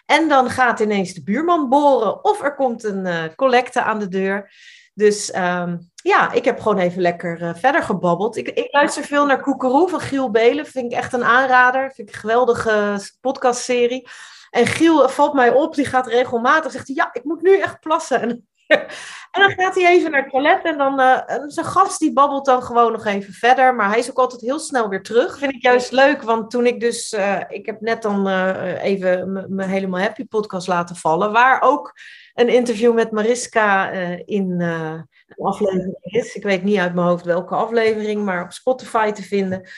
En 0.06 0.28
dan 0.28 0.50
gaat 0.50 0.80
ineens 0.80 1.14
de 1.14 1.24
buurman 1.24 1.70
boren 1.70 2.24
of 2.24 2.42
er 2.42 2.56
komt 2.56 2.84
een 2.84 3.06
uh, 3.06 3.24
collecte 3.36 3.82
aan 3.82 4.00
de 4.00 4.08
deur. 4.08 4.54
Dus 4.94 5.36
um, 5.36 5.92
ja, 5.96 6.32
ik 6.32 6.46
heb 6.46 6.60
gewoon 6.60 6.78
even 6.78 7.02
lekker 7.02 7.56
verder 7.58 7.84
gebabbeld. 7.84 8.38
Ik, 8.38 8.48
ik, 8.48 8.68
luister 8.72 9.04
veel 9.04 9.26
naar 9.26 9.42
Koekeroe 9.42 9.90
van 9.90 10.00
Giel 10.00 10.32
Belen. 10.32 10.66
Vind 10.66 10.92
ik 10.92 10.98
echt 10.98 11.14
een 11.14 11.24
aanrader. 11.24 11.92
Vind 11.94 12.08
ik 12.08 12.14
een 12.14 12.20
geweldige 12.20 13.00
podcastserie. 13.20 14.08
En 14.50 14.68
Giel 14.68 15.10
valt 15.10 15.34
mij 15.34 15.52
op, 15.52 15.76
die 15.76 15.86
gaat 15.86 16.08
regelmatig, 16.08 16.72
zegt 16.72 16.88
hij, 16.88 16.96
ja, 16.96 17.10
ik 17.14 17.24
moet 17.24 17.42
nu 17.42 17.60
echt 17.60 17.80
plassen. 17.80 18.22
En 18.22 18.48
en 19.32 19.42
dan 19.42 19.52
gaat 19.52 19.76
hij 19.76 19.88
even 19.88 20.12
naar 20.12 20.22
het 20.22 20.32
toilet 20.32 20.64
en 20.64 20.78
dan 20.78 21.00
uh, 21.00 21.20
zijn 21.48 21.66
gast 21.66 22.00
die 22.00 22.14
babbelt 22.14 22.46
dan 22.46 22.64
gewoon 22.64 22.92
nog 22.92 23.06
even 23.06 23.34
verder. 23.34 23.76
Maar 23.76 23.90
hij 23.90 24.00
is 24.00 24.10
ook 24.10 24.18
altijd 24.18 24.42
heel 24.42 24.60
snel 24.60 24.90
weer 24.90 25.04
terug. 25.04 25.38
Vind 25.38 25.54
ik 25.54 25.62
juist 25.62 25.92
leuk, 25.92 26.22
want 26.22 26.52
toen 26.52 26.66
ik 26.66 26.80
dus, 26.80 27.14
uh, 27.14 27.40
ik 27.48 27.66
heb 27.66 27.82
net 27.82 28.02
dan 28.02 28.28
uh, 28.28 28.84
even 28.84 29.46
mijn 29.50 29.70
helemaal 29.70 30.02
happy 30.02 30.26
podcast 30.26 30.68
laten 30.68 30.96
vallen, 30.96 31.32
waar 31.32 31.62
ook 31.62 31.94
een 32.34 32.50
interview 32.50 32.94
met 32.94 33.12
Mariska 33.12 33.90
in 34.26 34.62
een 34.62 35.06
aflevering 35.46 35.98
is. 36.02 36.36
Ik 36.36 36.44
weet 36.44 36.64
niet 36.64 36.80
uit 36.80 36.94
mijn 36.94 37.08
hoofd 37.08 37.26
welke 37.26 37.56
aflevering, 37.56 38.24
maar 38.24 38.44
op 38.44 38.52
Spotify 38.52 39.12
te 39.12 39.24
vinden. 39.24 39.70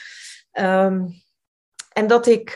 Um, 0.52 1.22
en 1.92 2.06
dat 2.06 2.26
ik 2.26 2.54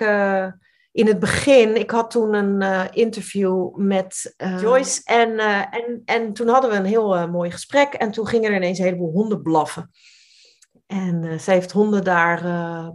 in 0.98 1.06
het 1.06 1.18
begin, 1.18 1.76
ik 1.76 1.90
had 1.90 2.10
toen 2.10 2.34
een 2.34 2.62
uh, 2.62 2.84
interview 2.90 3.76
met 3.76 4.34
uh, 4.36 4.60
Joyce 4.60 5.00
en, 5.04 5.30
uh, 5.30 5.74
en, 5.74 6.02
en 6.04 6.32
toen 6.32 6.48
hadden 6.48 6.70
we 6.70 6.76
een 6.76 6.84
heel 6.84 7.28
mooi 7.28 7.50
gesprek 7.50 7.92
en 7.92 8.10
toen 8.10 8.26
gingen 8.26 8.50
er 8.50 8.56
ineens 8.56 8.78
een 8.78 8.84
heleboel 8.84 9.12
honden 9.12 9.42
blaffen. 9.42 9.90
En 10.86 11.40
zij 11.40 11.54
heeft 11.54 11.72
honden 11.72 12.04
daar 12.04 12.42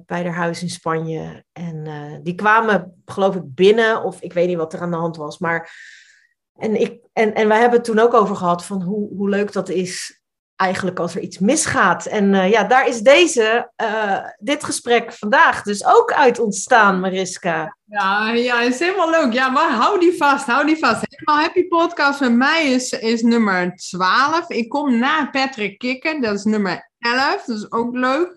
bij 0.05 0.23
haar 0.23 0.33
huis 0.33 0.61
in 0.61 0.69
Spanje 0.69 1.43
en 1.51 1.87
die 2.23 2.35
kwamen 2.35 3.01
geloof 3.05 3.35
ik 3.35 3.55
binnen 3.55 4.03
of 4.03 4.21
ik 4.21 4.33
weet 4.33 4.47
niet 4.47 4.57
wat 4.57 4.73
er 4.73 4.81
aan 4.81 4.91
de 4.91 4.97
hand 4.97 5.17
was, 5.17 5.37
maar 5.37 5.71
en, 6.55 6.81
ik, 6.81 6.99
en, 7.13 7.33
en 7.33 7.47
wij 7.47 7.59
hebben 7.59 7.77
het 7.77 7.87
toen 7.87 7.99
ook 7.99 8.13
over 8.13 8.35
gehad 8.35 8.65
van 8.65 8.81
hoe, 8.81 9.15
hoe 9.15 9.29
leuk 9.29 9.51
dat 9.51 9.69
is 9.69 10.22
eigenlijk 10.63 10.99
als 10.99 11.15
er 11.15 11.21
iets 11.21 11.39
misgaat. 11.39 12.06
En 12.06 12.34
uh, 12.34 12.52
ja, 12.52 12.63
daar 12.63 12.88
is 12.88 13.02
deze, 13.02 13.71
uh, 13.84 14.19
dit 14.39 14.63
gesprek 14.63 15.13
vandaag 15.13 15.62
dus 15.62 15.86
ook 15.86 16.13
uit 16.13 16.39
ontstaan, 16.39 16.99
Mariska. 16.99 17.78
Ja, 17.86 18.32
ja, 18.32 18.62
is 18.62 18.80
helemaal 18.80 19.10
leuk. 19.10 19.34
Ja, 19.34 19.49
maar 19.49 19.69
hou 19.69 19.99
die 19.99 20.17
vast, 20.17 20.45
hou 20.45 20.65
die 20.65 20.78
vast. 20.78 21.02
Helemaal 21.10 21.43
Happy 21.43 21.67
Podcast 21.67 22.17
van 22.17 22.38
mij 22.38 22.71
is, 22.71 22.91
is 22.91 23.21
nummer 23.21 23.76
12. 23.76 24.49
Ik 24.49 24.69
kom 24.69 24.99
na 24.99 25.30
Patrick 25.30 25.78
Kikker, 25.78 26.21
dat 26.21 26.34
is 26.34 26.43
nummer 26.43 26.91
11. 26.99 27.43
Dat 27.45 27.58
is 27.58 27.71
ook 27.71 27.95
leuk. 27.95 28.36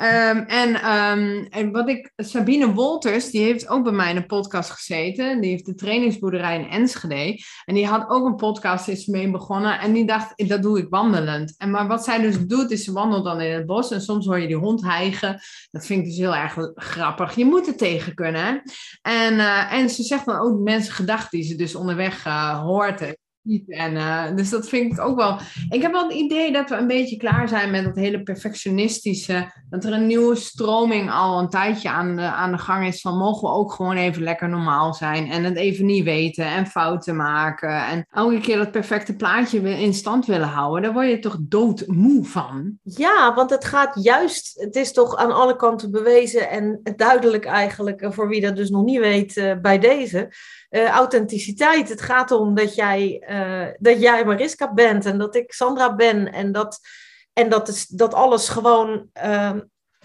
Um, 0.00 0.38
en, 0.38 0.92
um, 0.92 1.46
en 1.50 1.72
wat 1.72 1.88
ik, 1.88 2.12
Sabine 2.16 2.72
Wolters, 2.72 3.30
die 3.30 3.42
heeft 3.42 3.68
ook 3.68 3.82
bij 3.82 3.92
mij 3.92 4.10
in 4.10 4.16
een 4.16 4.26
podcast 4.26 4.70
gezeten. 4.70 5.40
Die 5.40 5.50
heeft 5.50 5.66
de 5.66 5.74
trainingsboerderij 5.74 6.58
in 6.58 6.70
Enschede. 6.70 7.44
En 7.64 7.74
die 7.74 7.86
had 7.86 8.08
ook 8.08 8.26
een 8.26 8.36
podcast, 8.36 8.88
is 8.88 9.06
mee 9.06 9.30
begonnen. 9.30 9.80
En 9.80 9.92
die 9.92 10.06
dacht, 10.06 10.48
dat 10.48 10.62
doe 10.62 10.78
ik 10.78 10.86
wandelend. 10.88 11.54
En 11.56 11.70
maar 11.70 11.86
wat 11.86 12.04
zij 12.04 12.20
dus 12.20 12.46
doet, 12.46 12.70
is 12.70 12.84
ze 12.84 12.92
wandelt 12.92 13.24
dan 13.24 13.40
in 13.40 13.54
het 13.54 13.66
bos. 13.66 13.90
En 13.90 14.00
soms 14.00 14.26
hoor 14.26 14.40
je 14.40 14.46
die 14.46 14.56
hond 14.56 14.82
hijgen. 14.82 15.40
Dat 15.70 15.86
vind 15.86 16.00
ik 16.00 16.06
dus 16.06 16.16
heel 16.16 16.34
erg 16.34 16.56
grappig. 16.74 17.34
Je 17.34 17.44
moet 17.44 17.66
er 17.66 17.76
tegen 17.76 18.14
kunnen. 18.14 18.62
En, 19.02 19.34
uh, 19.34 19.72
en 19.72 19.90
ze 19.90 20.02
zegt 20.02 20.24
dan 20.24 20.38
ook 20.38 20.60
mensen 20.60 20.92
gedachten 20.92 21.38
die 21.38 21.48
ze 21.48 21.56
dus 21.56 21.74
onderweg 21.74 22.26
uh, 22.26 22.60
hoort. 22.60 23.14
En, 23.68 23.92
uh, 23.92 24.36
dus 24.36 24.50
dat 24.50 24.68
vind 24.68 24.92
ik 24.92 25.00
ook 25.00 25.16
wel. 25.16 25.38
Ik 25.70 25.82
heb 25.82 25.92
wel 25.92 26.08
het 26.08 26.12
idee 26.12 26.52
dat 26.52 26.68
we 26.68 26.76
een 26.76 26.86
beetje 26.86 27.16
klaar 27.16 27.48
zijn 27.48 27.70
met 27.70 27.84
dat 27.84 27.96
hele 27.96 28.22
perfectionistische. 28.22 29.52
Dat 29.70 29.84
er 29.84 29.92
een 29.92 30.06
nieuwe 30.06 30.34
stroming 30.34 31.10
al 31.10 31.38
een 31.38 31.48
tijdje 31.48 31.90
aan 31.90 32.16
de, 32.16 32.22
aan 32.22 32.52
de 32.52 32.58
gang 32.58 32.86
is 32.86 33.00
van 33.00 33.16
mogen 33.16 33.48
we 33.48 33.54
ook 33.54 33.72
gewoon 33.72 33.96
even 33.96 34.22
lekker 34.22 34.48
normaal 34.48 34.94
zijn. 34.94 35.30
En 35.30 35.44
het 35.44 35.56
even 35.56 35.86
niet 35.86 36.04
weten 36.04 36.44
en 36.44 36.66
fouten 36.66 37.16
maken. 37.16 37.86
En 37.86 38.06
elke 38.10 38.40
keer 38.40 38.56
dat 38.56 38.70
perfecte 38.70 39.16
plaatje 39.16 39.60
in 39.80 39.94
stand 39.94 40.26
willen 40.26 40.48
houden. 40.48 40.82
Daar 40.82 40.92
word 40.92 41.08
je 41.08 41.18
toch 41.18 41.36
doodmoe 41.40 42.24
van. 42.24 42.78
Ja, 42.82 43.34
want 43.34 43.50
het 43.50 43.64
gaat 43.64 44.04
juist. 44.04 44.60
Het 44.60 44.76
is 44.76 44.92
toch 44.92 45.16
aan 45.16 45.32
alle 45.32 45.56
kanten 45.56 45.90
bewezen 45.90 46.50
en 46.50 46.80
duidelijk 46.96 47.44
eigenlijk. 47.44 48.00
Eh, 48.00 48.10
voor 48.10 48.28
wie 48.28 48.40
dat 48.40 48.56
dus 48.56 48.70
nog 48.70 48.84
niet 48.84 48.98
weet 48.98 49.36
uh, 49.36 49.52
bij 49.60 49.78
deze 49.78 50.30
uh, 50.72 50.88
authenticiteit. 50.88 51.88
Het 51.88 52.00
gaat 52.02 52.30
om 52.30 52.54
dat 52.54 52.74
jij, 52.74 53.24
uh, 53.28 53.74
dat 53.78 54.00
jij 54.00 54.24
Mariska 54.24 54.72
bent 54.72 55.06
en 55.06 55.18
dat 55.18 55.34
ik 55.34 55.52
Sandra 55.52 55.94
ben. 55.94 56.32
En 56.32 56.52
dat, 56.52 56.80
en 57.32 57.48
dat, 57.48 57.68
is, 57.68 57.86
dat 57.86 58.14
alles 58.14 58.48
gewoon 58.48 59.10
uh, 59.24 59.52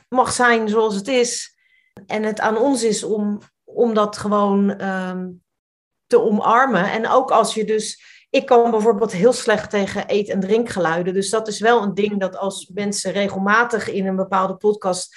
mag 0.09 0.31
zijn 0.31 0.69
zoals 0.69 0.95
het 0.95 1.07
is. 1.07 1.57
En 2.05 2.23
het 2.23 2.39
aan 2.39 2.57
ons 2.57 2.83
is 2.83 3.03
om, 3.03 3.39
om 3.63 3.93
dat 3.93 4.17
gewoon 4.17 4.77
ehm, 4.77 5.29
te 6.07 6.21
omarmen. 6.21 6.91
En 6.91 7.07
ook 7.07 7.31
als 7.31 7.53
je 7.53 7.65
dus. 7.65 8.15
Ik 8.29 8.45
kan 8.45 8.71
bijvoorbeeld 8.71 9.11
heel 9.11 9.33
slecht 9.33 9.69
tegen 9.69 10.03
eet- 10.07 10.29
en 10.29 10.39
drinkgeluiden. 10.39 11.13
Dus 11.13 11.29
dat 11.29 11.47
is 11.47 11.59
wel 11.59 11.83
een 11.83 11.93
ding 11.93 12.19
dat 12.19 12.37
als 12.37 12.71
mensen 12.73 13.11
regelmatig 13.11 13.89
in 13.89 14.07
een 14.07 14.15
bepaalde 14.15 14.55
podcast 14.55 15.15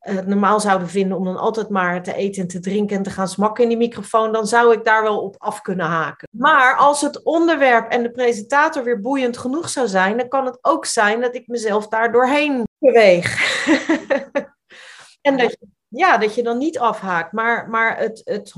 het 0.00 0.26
normaal 0.26 0.60
zouden 0.60 0.88
vinden 0.88 1.16
om 1.16 1.24
dan 1.24 1.36
altijd 1.36 1.68
maar 1.68 2.02
te 2.02 2.14
eten 2.14 2.42
en 2.42 2.48
te 2.48 2.60
drinken 2.60 2.96
en 2.96 3.02
te 3.02 3.10
gaan 3.10 3.28
smakken 3.28 3.62
in 3.62 3.68
die 3.68 3.78
microfoon, 3.78 4.32
dan 4.32 4.46
zou 4.46 4.72
ik 4.72 4.84
daar 4.84 5.02
wel 5.02 5.22
op 5.22 5.34
af 5.38 5.60
kunnen 5.60 5.86
haken. 5.86 6.28
Maar 6.30 6.76
als 6.76 7.00
het 7.00 7.22
onderwerp 7.22 7.90
en 7.90 8.02
de 8.02 8.10
presentator 8.10 8.84
weer 8.84 9.00
boeiend 9.00 9.38
genoeg 9.38 9.68
zou 9.68 9.88
zijn, 9.88 10.16
dan 10.16 10.28
kan 10.28 10.46
het 10.46 10.58
ook 10.60 10.86
zijn 10.86 11.20
dat 11.20 11.34
ik 11.34 11.46
mezelf 11.46 11.88
daar 11.88 12.12
doorheen 12.12 12.68
beweeg. 12.78 13.38
en 15.28 15.36
dat 15.36 15.50
je, 15.50 15.66
ja, 15.88 16.18
dat 16.18 16.34
je 16.34 16.42
dan 16.42 16.58
niet 16.58 16.78
afhaakt, 16.78 17.32
maar, 17.32 17.68
maar 17.68 17.98
het, 17.98 18.20
het 18.24 18.52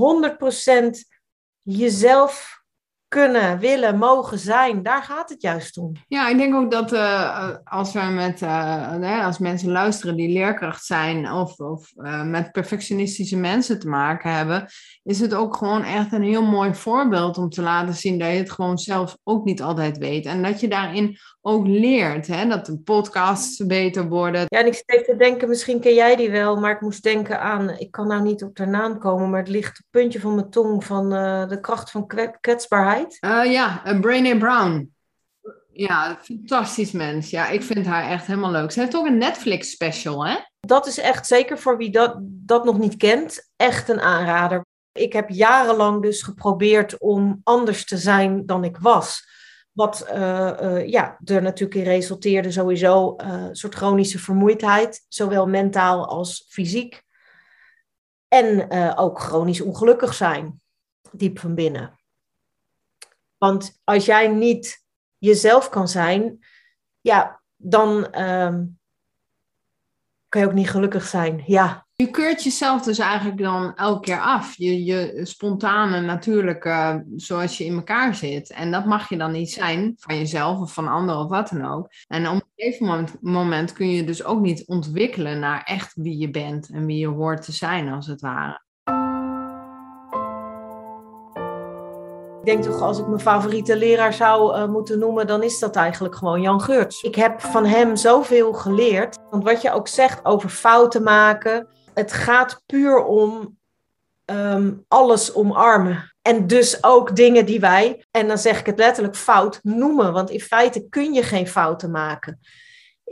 100% 1.06 1.18
jezelf 1.62 2.61
kunnen, 3.12 3.58
willen, 3.58 3.98
mogen 3.98 4.38
zijn. 4.38 4.82
Daar 4.82 5.02
gaat 5.02 5.28
het 5.28 5.42
juist 5.42 5.76
om. 5.76 5.92
Ja, 6.08 6.28
ik 6.28 6.38
denk 6.38 6.54
ook 6.54 6.70
dat 6.70 6.92
uh, 6.92 7.48
als 7.64 7.92
we 7.92 8.00
met 8.00 8.40
uh, 8.40 9.26
als 9.26 9.38
mensen 9.38 9.70
luisteren 9.70 10.16
die 10.16 10.32
leerkracht 10.32 10.84
zijn 10.84 11.32
of, 11.32 11.58
of 11.58 11.92
uh, 11.96 12.24
met 12.24 12.52
perfectionistische 12.52 13.36
mensen 13.36 13.78
te 13.78 13.88
maken 13.88 14.34
hebben, 14.34 14.66
is 15.02 15.20
het 15.20 15.34
ook 15.34 15.56
gewoon 15.56 15.82
echt 15.82 16.12
een 16.12 16.22
heel 16.22 16.44
mooi 16.44 16.74
voorbeeld 16.74 17.38
om 17.38 17.48
te 17.48 17.62
laten 17.62 17.94
zien 17.94 18.18
dat 18.18 18.28
je 18.28 18.36
het 18.36 18.50
gewoon 18.50 18.78
zelf 18.78 19.16
ook 19.24 19.44
niet 19.44 19.62
altijd 19.62 19.98
weet. 19.98 20.26
En 20.26 20.42
dat 20.42 20.60
je 20.60 20.68
daarin 20.68 21.16
ook 21.40 21.66
leert, 21.66 22.26
hè? 22.26 22.48
dat 22.48 22.66
de 22.66 22.78
podcasts 22.78 23.66
beter 23.66 24.08
worden. 24.08 24.44
Ja, 24.46 24.58
en 24.58 24.66
ik 24.66 24.82
even 24.86 25.06
te 25.06 25.16
denken, 25.16 25.48
misschien 25.48 25.80
ken 25.80 25.94
jij 25.94 26.16
die 26.16 26.30
wel, 26.30 26.56
maar 26.56 26.72
ik 26.72 26.80
moest 26.80 27.02
denken 27.02 27.40
aan, 27.40 27.70
ik 27.70 27.90
kan 27.90 28.06
nou 28.06 28.22
niet 28.22 28.42
op 28.42 28.56
de 28.56 28.66
naam 28.66 28.98
komen, 28.98 29.30
maar 29.30 29.40
het 29.40 29.48
ligt 29.48 29.76
het 29.76 29.86
puntje 29.90 30.20
van 30.20 30.34
mijn 30.34 30.50
tong 30.50 30.84
van 30.84 31.08
de 31.48 31.58
kracht 31.60 31.90
van 31.90 32.06
kwetsbaarheid. 32.40 33.01
Uh, 33.20 33.52
ja, 33.52 33.86
uh, 33.86 34.00
Brené 34.00 34.38
Brown. 34.38 34.94
Ja, 35.72 36.18
fantastisch 36.22 36.92
mens. 36.92 37.30
Ja, 37.30 37.48
ik 37.48 37.62
vind 37.62 37.86
haar 37.86 38.10
echt 38.10 38.26
helemaal 38.26 38.50
leuk. 38.50 38.70
Ze 38.70 38.80
heeft 38.80 38.96
ook 38.96 39.06
een 39.06 39.18
Netflix 39.18 39.70
special, 39.70 40.26
hè? 40.26 40.36
Dat 40.60 40.86
is 40.86 40.98
echt 40.98 41.26
zeker 41.26 41.58
voor 41.58 41.76
wie 41.76 41.90
dat, 41.90 42.16
dat 42.20 42.64
nog 42.64 42.78
niet 42.78 42.96
kent, 42.96 43.50
echt 43.56 43.88
een 43.88 44.00
aanrader. 44.00 44.64
Ik 44.92 45.12
heb 45.12 45.28
jarenlang 45.28 46.02
dus 46.02 46.22
geprobeerd 46.22 46.98
om 46.98 47.40
anders 47.44 47.84
te 47.84 47.96
zijn 47.96 48.46
dan 48.46 48.64
ik 48.64 48.76
was. 48.76 49.30
Wat 49.72 50.06
uh, 50.14 50.52
uh, 50.62 50.88
ja, 50.88 51.18
er 51.24 51.42
natuurlijk 51.42 51.74
in 51.74 51.92
resulteerde 51.92 52.50
sowieso 52.50 53.16
uh, 53.16 53.32
een 53.32 53.56
soort 53.56 53.74
chronische 53.74 54.18
vermoeidheid, 54.18 55.04
zowel 55.08 55.46
mentaal 55.46 56.06
als 56.06 56.46
fysiek. 56.48 57.02
En 58.28 58.70
ook 58.96 59.20
chronisch 59.20 59.60
ongelukkig 59.60 60.14
zijn, 60.14 60.60
diep 61.12 61.38
van 61.38 61.54
binnen. 61.54 62.00
Want 63.42 63.80
als 63.84 64.04
jij 64.04 64.28
niet 64.28 64.84
jezelf 65.18 65.68
kan 65.68 65.88
zijn, 65.88 66.38
ja, 67.00 67.42
dan 67.56 68.10
ehm, 68.10 68.64
kan 70.28 70.40
je 70.40 70.46
ook 70.46 70.52
niet 70.52 70.70
gelukkig 70.70 71.06
zijn. 71.06 71.42
Ja, 71.46 71.86
je 71.94 72.10
keurt 72.10 72.42
jezelf 72.42 72.82
dus 72.82 72.98
eigenlijk 72.98 73.38
dan 73.38 73.76
elke 73.76 74.00
keer 74.00 74.20
af. 74.20 74.56
Je, 74.56 74.84
je 74.84 75.20
spontane, 75.22 76.00
natuurlijke, 76.00 77.04
zoals 77.16 77.58
je 77.58 77.64
in 77.64 77.74
elkaar 77.74 78.14
zit. 78.14 78.50
En 78.50 78.70
dat 78.70 78.84
mag 78.84 79.08
je 79.08 79.16
dan 79.16 79.32
niet 79.32 79.50
zijn 79.50 79.94
van 79.96 80.18
jezelf 80.18 80.60
of 80.60 80.72
van 80.72 80.88
anderen 80.88 81.20
of 81.20 81.28
wat 81.28 81.48
dan 81.48 81.64
ook. 81.64 81.88
En 82.06 82.28
op 82.28 82.34
een 82.34 82.52
gegeven 82.56 82.86
moment, 82.86 83.22
moment 83.22 83.72
kun 83.72 83.90
je 83.90 84.04
dus 84.04 84.24
ook 84.24 84.40
niet 84.40 84.66
ontwikkelen 84.66 85.38
naar 85.38 85.62
echt 85.62 85.94
wie 85.94 86.18
je 86.18 86.30
bent 86.30 86.70
en 86.70 86.86
wie 86.86 86.98
je 86.98 87.06
hoort 87.06 87.44
te 87.44 87.52
zijn, 87.52 87.88
als 87.88 88.06
het 88.06 88.20
ware. 88.20 88.62
Ik 92.42 92.48
denk 92.48 92.64
toch, 92.64 92.80
als 92.80 92.98
ik 92.98 93.06
mijn 93.06 93.20
favoriete 93.20 93.76
leraar 93.76 94.12
zou 94.12 94.56
uh, 94.56 94.66
moeten 94.66 94.98
noemen, 94.98 95.26
dan 95.26 95.42
is 95.42 95.58
dat 95.58 95.76
eigenlijk 95.76 96.14
gewoon 96.14 96.40
Jan 96.40 96.60
Geurts. 96.60 97.02
Ik 97.02 97.14
heb 97.14 97.40
van 97.40 97.64
hem 97.64 97.96
zoveel 97.96 98.52
geleerd. 98.52 99.18
Want 99.30 99.44
wat 99.44 99.62
je 99.62 99.72
ook 99.72 99.88
zegt 99.88 100.24
over 100.24 100.48
fouten 100.48 101.02
maken, 101.02 101.66
het 101.94 102.12
gaat 102.12 102.62
puur 102.66 103.04
om 103.04 103.58
um, 104.26 104.84
alles 104.88 105.34
omarmen. 105.34 106.12
En 106.22 106.46
dus 106.46 106.84
ook 106.84 107.16
dingen 107.16 107.46
die 107.46 107.60
wij, 107.60 108.04
en 108.10 108.28
dan 108.28 108.38
zeg 108.38 108.60
ik 108.60 108.66
het 108.66 108.78
letterlijk 108.78 109.16
fout, 109.16 109.60
noemen. 109.62 110.12
Want 110.12 110.30
in 110.30 110.40
feite 110.40 110.88
kun 110.88 111.12
je 111.12 111.22
geen 111.22 111.48
fouten 111.48 111.90
maken. 111.90 112.40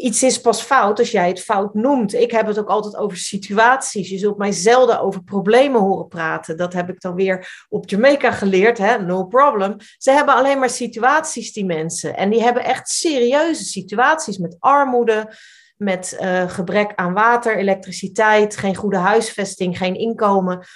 Iets 0.00 0.22
is 0.22 0.40
pas 0.40 0.62
fout 0.62 0.98
als 0.98 1.10
jij 1.10 1.28
het 1.28 1.42
fout 1.42 1.74
noemt. 1.74 2.14
Ik 2.14 2.30
heb 2.30 2.46
het 2.46 2.58
ook 2.58 2.68
altijd 2.68 2.96
over 2.96 3.16
situaties. 3.16 4.08
Je 4.08 4.18
zult 4.18 4.38
mij 4.38 4.52
zelden 4.52 5.00
over 5.00 5.22
problemen 5.22 5.80
horen 5.80 6.08
praten. 6.08 6.56
Dat 6.56 6.72
heb 6.72 6.88
ik 6.88 7.00
dan 7.00 7.14
weer 7.14 7.64
op 7.68 7.88
Jamaica 7.88 8.30
geleerd. 8.30 8.78
Hè? 8.78 8.98
No 8.98 9.24
problem. 9.24 9.76
Ze 9.98 10.10
hebben 10.10 10.34
alleen 10.34 10.58
maar 10.58 10.70
situaties, 10.70 11.52
die 11.52 11.64
mensen. 11.64 12.16
En 12.16 12.30
die 12.30 12.42
hebben 12.42 12.64
echt 12.64 12.88
serieuze 12.88 13.64
situaties 13.64 14.38
met 14.38 14.56
armoede, 14.58 15.34
met 15.76 16.18
uh, 16.20 16.50
gebrek 16.50 16.92
aan 16.94 17.12
water, 17.12 17.56
elektriciteit, 17.56 18.56
geen 18.56 18.76
goede 18.76 18.98
huisvesting, 18.98 19.78
geen 19.78 19.94
inkomen. 19.94 20.66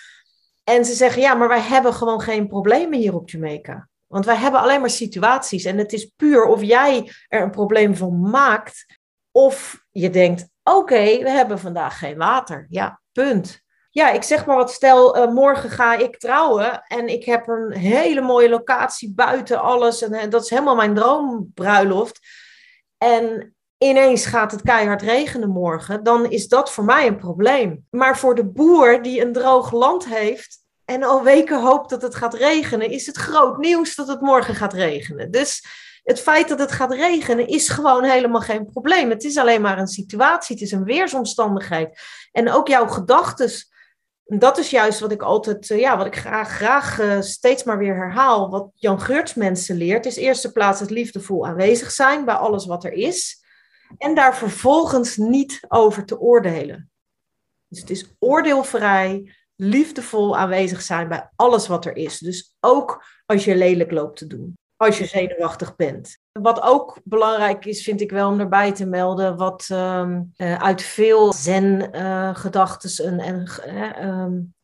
En 0.64 0.84
ze 0.84 0.94
zeggen, 0.94 1.22
ja, 1.22 1.34
maar 1.34 1.48
wij 1.48 1.60
hebben 1.60 1.94
gewoon 1.94 2.20
geen 2.20 2.48
problemen 2.48 2.98
hier 2.98 3.14
op 3.14 3.30
Jamaica. 3.30 3.88
Want 4.06 4.24
wij 4.24 4.36
hebben 4.36 4.60
alleen 4.60 4.80
maar 4.80 4.90
situaties. 4.90 5.64
En 5.64 5.78
het 5.78 5.92
is 5.92 6.10
puur 6.16 6.44
of 6.44 6.62
jij 6.62 7.12
er 7.28 7.42
een 7.42 7.50
probleem 7.50 7.96
van 7.96 8.20
maakt, 8.20 8.86
of 9.36 9.84
je 9.90 10.10
denkt, 10.10 10.48
oké, 10.62 11.18
we 11.18 11.30
hebben 11.30 11.58
vandaag 11.58 11.98
geen 11.98 12.16
water. 12.16 12.66
Ja, 12.68 13.00
punt. 13.12 13.62
Ja, 13.90 14.10
ik 14.10 14.22
zeg 14.22 14.46
maar 14.46 14.56
wat, 14.56 14.72
stel 14.72 15.16
uh, 15.16 15.32
morgen 15.32 15.70
ga 15.70 15.96
ik 15.96 16.18
trouwen 16.18 16.82
en 16.82 17.08
ik 17.08 17.24
heb 17.24 17.48
een 17.48 17.72
hele 17.72 18.20
mooie 18.20 18.48
locatie 18.48 19.14
buiten 19.14 19.60
alles. 19.60 20.02
En, 20.02 20.12
en 20.12 20.30
dat 20.30 20.42
is 20.42 20.50
helemaal 20.50 20.74
mijn 20.74 20.94
droombruiloft. 20.94 22.20
En 22.98 23.54
ineens 23.78 24.26
gaat 24.26 24.50
het 24.50 24.62
keihard 24.62 25.02
regenen 25.02 25.48
morgen, 25.48 26.02
dan 26.02 26.30
is 26.30 26.48
dat 26.48 26.72
voor 26.72 26.84
mij 26.84 27.06
een 27.06 27.16
probleem. 27.16 27.86
Maar 27.90 28.18
voor 28.18 28.34
de 28.34 28.46
boer 28.46 29.02
die 29.02 29.20
een 29.20 29.32
droog 29.32 29.72
land 29.72 30.04
heeft 30.06 30.58
en 30.84 31.02
al 31.02 31.22
weken 31.22 31.62
hoopt 31.62 31.90
dat 31.90 32.02
het 32.02 32.14
gaat 32.14 32.34
regenen, 32.34 32.90
is 32.90 33.06
het 33.06 33.16
groot 33.16 33.58
nieuws 33.58 33.94
dat 33.94 34.08
het 34.08 34.20
morgen 34.20 34.54
gaat 34.54 34.72
regenen. 34.72 35.30
Dus 35.30 35.64
het 36.04 36.20
feit 36.20 36.48
dat 36.48 36.58
het 36.58 36.72
gaat 36.72 36.92
regenen 36.92 37.46
is 37.46 37.68
gewoon 37.68 38.04
helemaal 38.04 38.40
geen 38.40 38.66
probleem. 38.66 39.10
Het 39.10 39.24
is 39.24 39.36
alleen 39.36 39.60
maar 39.60 39.78
een 39.78 39.86
situatie, 39.86 40.54
het 40.54 40.64
is 40.64 40.72
een 40.72 40.84
weersomstandigheid. 40.84 42.00
En 42.32 42.50
ook 42.50 42.68
jouw 42.68 42.86
gedachten. 42.86 43.50
Dat 44.24 44.58
is 44.58 44.70
juist 44.70 45.00
wat 45.00 45.12
ik 45.12 45.22
altijd, 45.22 45.70
eh, 45.70 45.78
ja, 45.78 45.96
wat 45.96 46.06
ik 46.06 46.16
graag, 46.16 46.48
graag 46.48 47.00
uh, 47.00 47.20
steeds 47.20 47.64
maar 47.64 47.78
weer 47.78 47.94
herhaal. 47.94 48.50
Wat 48.50 48.70
Jan 48.74 49.00
Geurts 49.00 49.34
mensen 49.34 49.76
leert, 49.76 50.06
is 50.06 50.16
eerste 50.16 50.52
plaats 50.52 50.80
het 50.80 50.90
liefdevol 50.90 51.46
aanwezig 51.46 51.90
zijn 51.90 52.24
bij 52.24 52.34
alles 52.34 52.66
wat 52.66 52.84
er 52.84 52.92
is. 52.92 53.44
En 53.98 54.14
daar 54.14 54.36
vervolgens 54.36 55.16
niet 55.16 55.60
over 55.68 56.04
te 56.04 56.20
oordelen. 56.20 56.90
Dus 57.68 57.80
het 57.80 57.90
is 57.90 58.14
oordeelvrij, 58.18 59.34
liefdevol 59.56 60.36
aanwezig 60.36 60.82
zijn 60.82 61.08
bij 61.08 61.30
alles 61.36 61.66
wat 61.66 61.84
er 61.84 61.96
is. 61.96 62.18
Dus 62.18 62.56
ook 62.60 63.04
als 63.26 63.44
je 63.44 63.56
lelijk 63.56 63.90
loopt 63.90 64.18
te 64.18 64.26
doen, 64.26 64.56
als 64.76 64.98
je 64.98 65.06
zenuwachtig 65.06 65.76
bent. 65.76 66.18
Wat 66.32 66.62
ook 66.62 66.98
belangrijk 67.04 67.64
is, 67.64 67.82
vind 67.82 68.00
ik 68.00 68.10
wel 68.10 68.30
om 68.30 68.40
erbij 68.40 68.72
te 68.72 68.86
melden, 68.86 69.36
wat 69.36 69.68
um, 69.72 70.32
uh, 70.36 70.62
uit 70.62 70.82
veel 70.82 71.32
zen-gedachten 71.32 73.14
uh, 73.14 73.26
en, 73.26 73.48
en 73.64 74.08
um, 74.08 74.54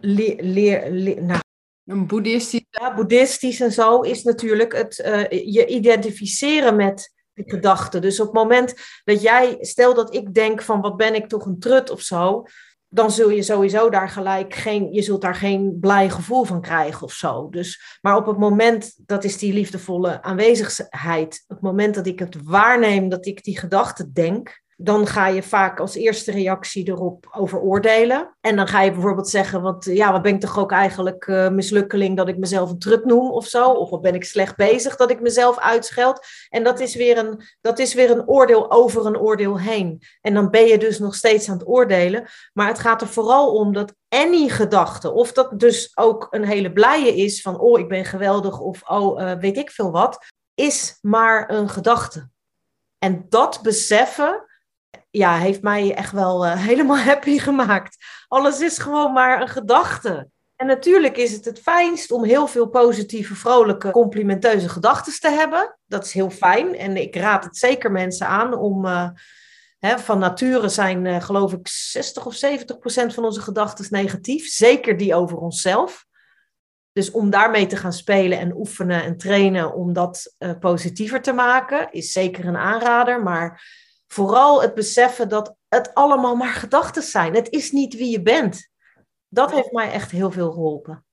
leer, 0.00 0.36
leer, 0.42 0.90
leer 0.90 1.22
nou, 1.22 1.40
een 1.84 2.06
boeddhistisch. 2.06 2.64
Ja, 2.70 2.94
boeddhistisch 2.94 3.60
en 3.60 3.72
zo 3.72 4.00
is 4.00 4.22
natuurlijk 4.22 4.76
het 4.76 4.98
uh, 4.98 5.28
je 5.28 5.66
identificeren 5.66 6.76
met 6.76 7.14
die 7.34 7.50
gedachte. 7.50 7.98
Dus 7.98 8.20
op 8.20 8.26
het 8.26 8.34
moment 8.34 8.74
dat 9.04 9.22
jij, 9.22 9.56
stel 9.60 9.94
dat 9.94 10.14
ik 10.14 10.34
denk 10.34 10.62
van 10.62 10.80
wat 10.80 10.96
ben 10.96 11.14
ik 11.14 11.28
toch 11.28 11.46
een 11.46 11.58
trut 11.58 11.90
of 11.90 12.00
zo, 12.00 12.44
dan 12.92 13.10
zul 13.10 13.30
je 13.30 13.42
sowieso 13.42 13.90
daar 13.90 14.08
gelijk 14.08 14.54
geen, 14.54 14.92
je 14.92 15.02
zult 15.02 15.22
daar 15.22 15.34
geen 15.34 15.78
blij 15.80 16.10
gevoel 16.10 16.44
van 16.44 16.60
krijgen 16.60 17.02
of 17.02 17.12
zo. 17.12 17.48
Dus, 17.50 17.98
maar 18.00 18.16
op 18.16 18.26
het 18.26 18.38
moment, 18.38 18.94
dat 19.06 19.24
is 19.24 19.38
die 19.38 19.52
liefdevolle 19.52 20.22
aanwezigheid, 20.22 21.44
het 21.48 21.60
moment 21.60 21.94
dat 21.94 22.06
ik 22.06 22.18
het 22.18 22.36
waarneem 22.42 23.08
dat 23.08 23.26
ik 23.26 23.44
die 23.44 23.58
gedachte 23.58 24.12
denk, 24.12 24.62
dan 24.82 25.06
ga 25.06 25.26
je 25.26 25.42
vaak 25.42 25.80
als 25.80 25.94
eerste 25.94 26.32
reactie 26.32 26.88
erop 26.88 27.28
over 27.36 27.60
oordelen. 27.60 28.36
En 28.40 28.56
dan 28.56 28.66
ga 28.66 28.82
je 28.82 28.92
bijvoorbeeld 28.92 29.28
zeggen, 29.28 29.62
wat, 29.62 29.84
ja, 29.84 30.12
wat 30.12 30.22
ben 30.22 30.34
ik 30.34 30.40
toch 30.40 30.58
ook 30.58 30.72
eigenlijk 30.72 31.26
uh, 31.26 31.48
mislukkeling 31.48 32.16
dat 32.16 32.28
ik 32.28 32.38
mezelf 32.38 32.70
een 32.70 32.78
trut 32.78 33.04
noem 33.04 33.30
of 33.30 33.46
zo? 33.46 33.70
Of 33.70 33.90
wat 33.90 34.00
ben 34.00 34.14
ik 34.14 34.24
slecht 34.24 34.56
bezig 34.56 34.96
dat 34.96 35.10
ik 35.10 35.20
mezelf 35.20 35.58
uitscheld? 35.58 36.26
En 36.48 36.62
dat 36.62 36.80
is, 36.80 36.94
weer 36.94 37.18
een, 37.18 37.42
dat 37.60 37.78
is 37.78 37.94
weer 37.94 38.10
een 38.10 38.28
oordeel 38.28 38.70
over 38.70 39.06
een 39.06 39.18
oordeel 39.18 39.58
heen. 39.58 40.02
En 40.20 40.34
dan 40.34 40.50
ben 40.50 40.64
je 40.66 40.78
dus 40.78 40.98
nog 40.98 41.14
steeds 41.14 41.48
aan 41.48 41.58
het 41.58 41.68
oordelen. 41.68 42.28
Maar 42.52 42.66
het 42.68 42.78
gaat 42.78 43.00
er 43.00 43.08
vooral 43.08 43.54
om 43.54 43.72
dat 43.72 43.94
any 44.08 44.48
gedachte, 44.48 45.12
of 45.12 45.32
dat 45.32 45.60
dus 45.60 45.92
ook 45.94 46.26
een 46.30 46.44
hele 46.44 46.72
blije 46.72 47.16
is 47.16 47.40
van, 47.40 47.58
oh, 47.58 47.78
ik 47.78 47.88
ben 47.88 48.04
geweldig, 48.04 48.60
of 48.60 48.82
oh, 48.82 49.20
uh, 49.20 49.32
weet 49.32 49.56
ik 49.56 49.70
veel 49.70 49.90
wat, 49.90 50.26
is 50.54 50.98
maar 51.00 51.50
een 51.50 51.68
gedachte. 51.68 52.28
En 52.98 53.26
dat 53.28 53.60
beseffen, 53.62 54.44
ja, 55.10 55.38
heeft 55.38 55.62
mij 55.62 55.94
echt 55.94 56.12
wel 56.12 56.46
uh, 56.46 56.64
helemaal 56.68 56.98
happy 56.98 57.38
gemaakt. 57.38 57.96
Alles 58.28 58.60
is 58.60 58.78
gewoon 58.78 59.12
maar 59.12 59.40
een 59.40 59.48
gedachte. 59.48 60.28
En 60.56 60.66
natuurlijk 60.66 61.16
is 61.16 61.32
het 61.32 61.44
het 61.44 61.60
fijnst 61.60 62.10
om 62.10 62.24
heel 62.24 62.46
veel 62.46 62.66
positieve, 62.68 63.34
vrolijke, 63.34 63.90
complimenteuze 63.90 64.68
gedachten 64.68 65.20
te 65.20 65.30
hebben. 65.30 65.78
Dat 65.86 66.04
is 66.04 66.12
heel 66.12 66.30
fijn. 66.30 66.76
En 66.76 66.96
ik 66.96 67.16
raad 67.16 67.44
het 67.44 67.56
zeker 67.56 67.92
mensen 67.92 68.26
aan 68.26 68.54
om. 68.54 68.84
Uh, 68.86 69.08
hè, 69.78 69.98
van 69.98 70.18
nature 70.18 70.68
zijn, 70.68 71.04
uh, 71.04 71.20
geloof 71.20 71.52
ik, 71.52 71.68
60 71.68 72.26
of 72.26 72.34
70 72.34 72.78
procent 72.78 73.14
van 73.14 73.24
onze 73.24 73.40
gedachten 73.40 73.86
negatief. 73.90 74.46
Zeker 74.46 74.96
die 74.96 75.14
over 75.14 75.38
onszelf. 75.38 76.06
Dus 76.92 77.10
om 77.10 77.30
daarmee 77.30 77.66
te 77.66 77.76
gaan 77.76 77.92
spelen 77.92 78.38
en 78.38 78.56
oefenen 78.56 79.02
en 79.02 79.16
trainen 79.16 79.74
om 79.74 79.92
dat 79.92 80.34
positiever 80.60 81.22
te 81.22 81.32
maken, 81.32 81.92
is 81.92 82.12
zeker 82.12 82.46
een 82.46 82.56
aanrader. 82.56 83.22
Maar 83.22 83.62
vooral 84.12 84.62
het 84.62 84.74
beseffen 84.74 85.28
dat 85.28 85.56
het 85.68 85.94
allemaal 85.94 86.36
maar 86.36 86.52
gedachten 86.52 87.02
zijn. 87.02 87.34
Het 87.34 87.50
is 87.50 87.70
niet 87.70 87.94
wie 87.96 88.10
je 88.10 88.22
bent. 88.22 88.68
Dat 89.28 89.52
heeft 89.52 89.72
mij 89.72 89.90
echt 89.90 90.10
heel 90.10 90.30
veel 90.30 90.52
geholpen. 90.52 91.04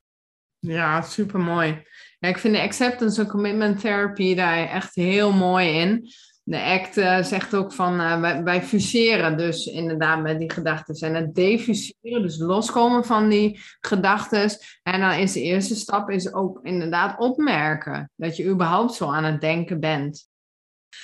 Ja, 0.59 1.01
super 1.01 1.39
mooi. 1.39 1.83
Ja, 2.19 2.29
ik 2.29 2.37
vind 2.37 2.55
de 2.55 2.61
acceptance 2.61 3.21
en 3.21 3.27
commitment 3.27 3.79
therapy 3.79 4.35
daar 4.35 4.69
echt 4.69 4.95
heel 4.95 5.31
mooi 5.31 5.69
in. 5.69 6.09
De 6.43 6.61
ACT 6.61 6.97
uh, 6.97 7.23
zegt 7.23 7.55
ook 7.55 7.73
van 7.73 8.01
uh, 8.01 8.19
wij, 8.19 8.43
wij, 8.43 8.63
fuseren 8.63 9.37
dus 9.37 9.65
inderdaad 9.65 10.21
met 10.21 10.39
die 10.39 10.51
gedachten. 10.51 11.07
En 11.07 11.15
het 11.15 11.35
defuseren, 11.35 12.21
dus 12.21 12.37
loskomen 12.37 13.05
van 13.05 13.29
die 13.29 13.59
gedachten. 13.79 14.49
En 14.83 14.99
dan 14.99 15.11
is 15.11 15.33
de 15.33 15.41
eerste 15.41 15.75
stap 15.75 16.09
is 16.09 16.33
ook 16.33 16.59
inderdaad 16.63 17.19
opmerken 17.19 18.11
dat 18.15 18.37
je 18.37 18.45
überhaupt 18.45 18.93
zo 18.93 19.11
aan 19.11 19.23
het 19.23 19.41
denken 19.41 19.79
bent. 19.79 20.27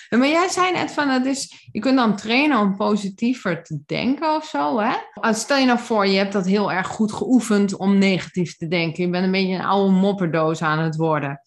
Maar 0.10 0.28
jij 0.28 0.48
zei 0.48 0.72
net 0.72 0.92
van, 0.92 1.10
het 1.10 1.26
is, 1.26 1.68
je 1.72 1.80
kunt 1.80 1.98
dan 1.98 2.16
trainen 2.16 2.60
om 2.60 2.76
positiever 2.76 3.64
te 3.64 3.80
denken 3.86 4.36
of 4.36 4.46
zo, 4.46 4.80
hè? 4.80 4.96
Als 5.14 5.40
stel 5.40 5.58
je 5.58 5.66
nou 5.66 5.80
voor, 5.80 6.08
je 6.08 6.18
hebt 6.18 6.34
dat 6.34 6.46
heel 6.46 6.72
erg 6.72 6.88
goed 6.88 7.12
geoefend 7.12 7.78
om 7.78 7.98
negatief 7.98 8.58
te 8.58 8.68
denken. 8.68 9.04
Je 9.04 9.10
bent 9.10 9.26
een 9.26 9.32
beetje 9.32 9.54
een 9.54 9.66
oude 9.66 9.92
mopperdoos 9.92 10.62
aan 10.62 10.80
het 10.80 10.96
worden. 10.96 11.42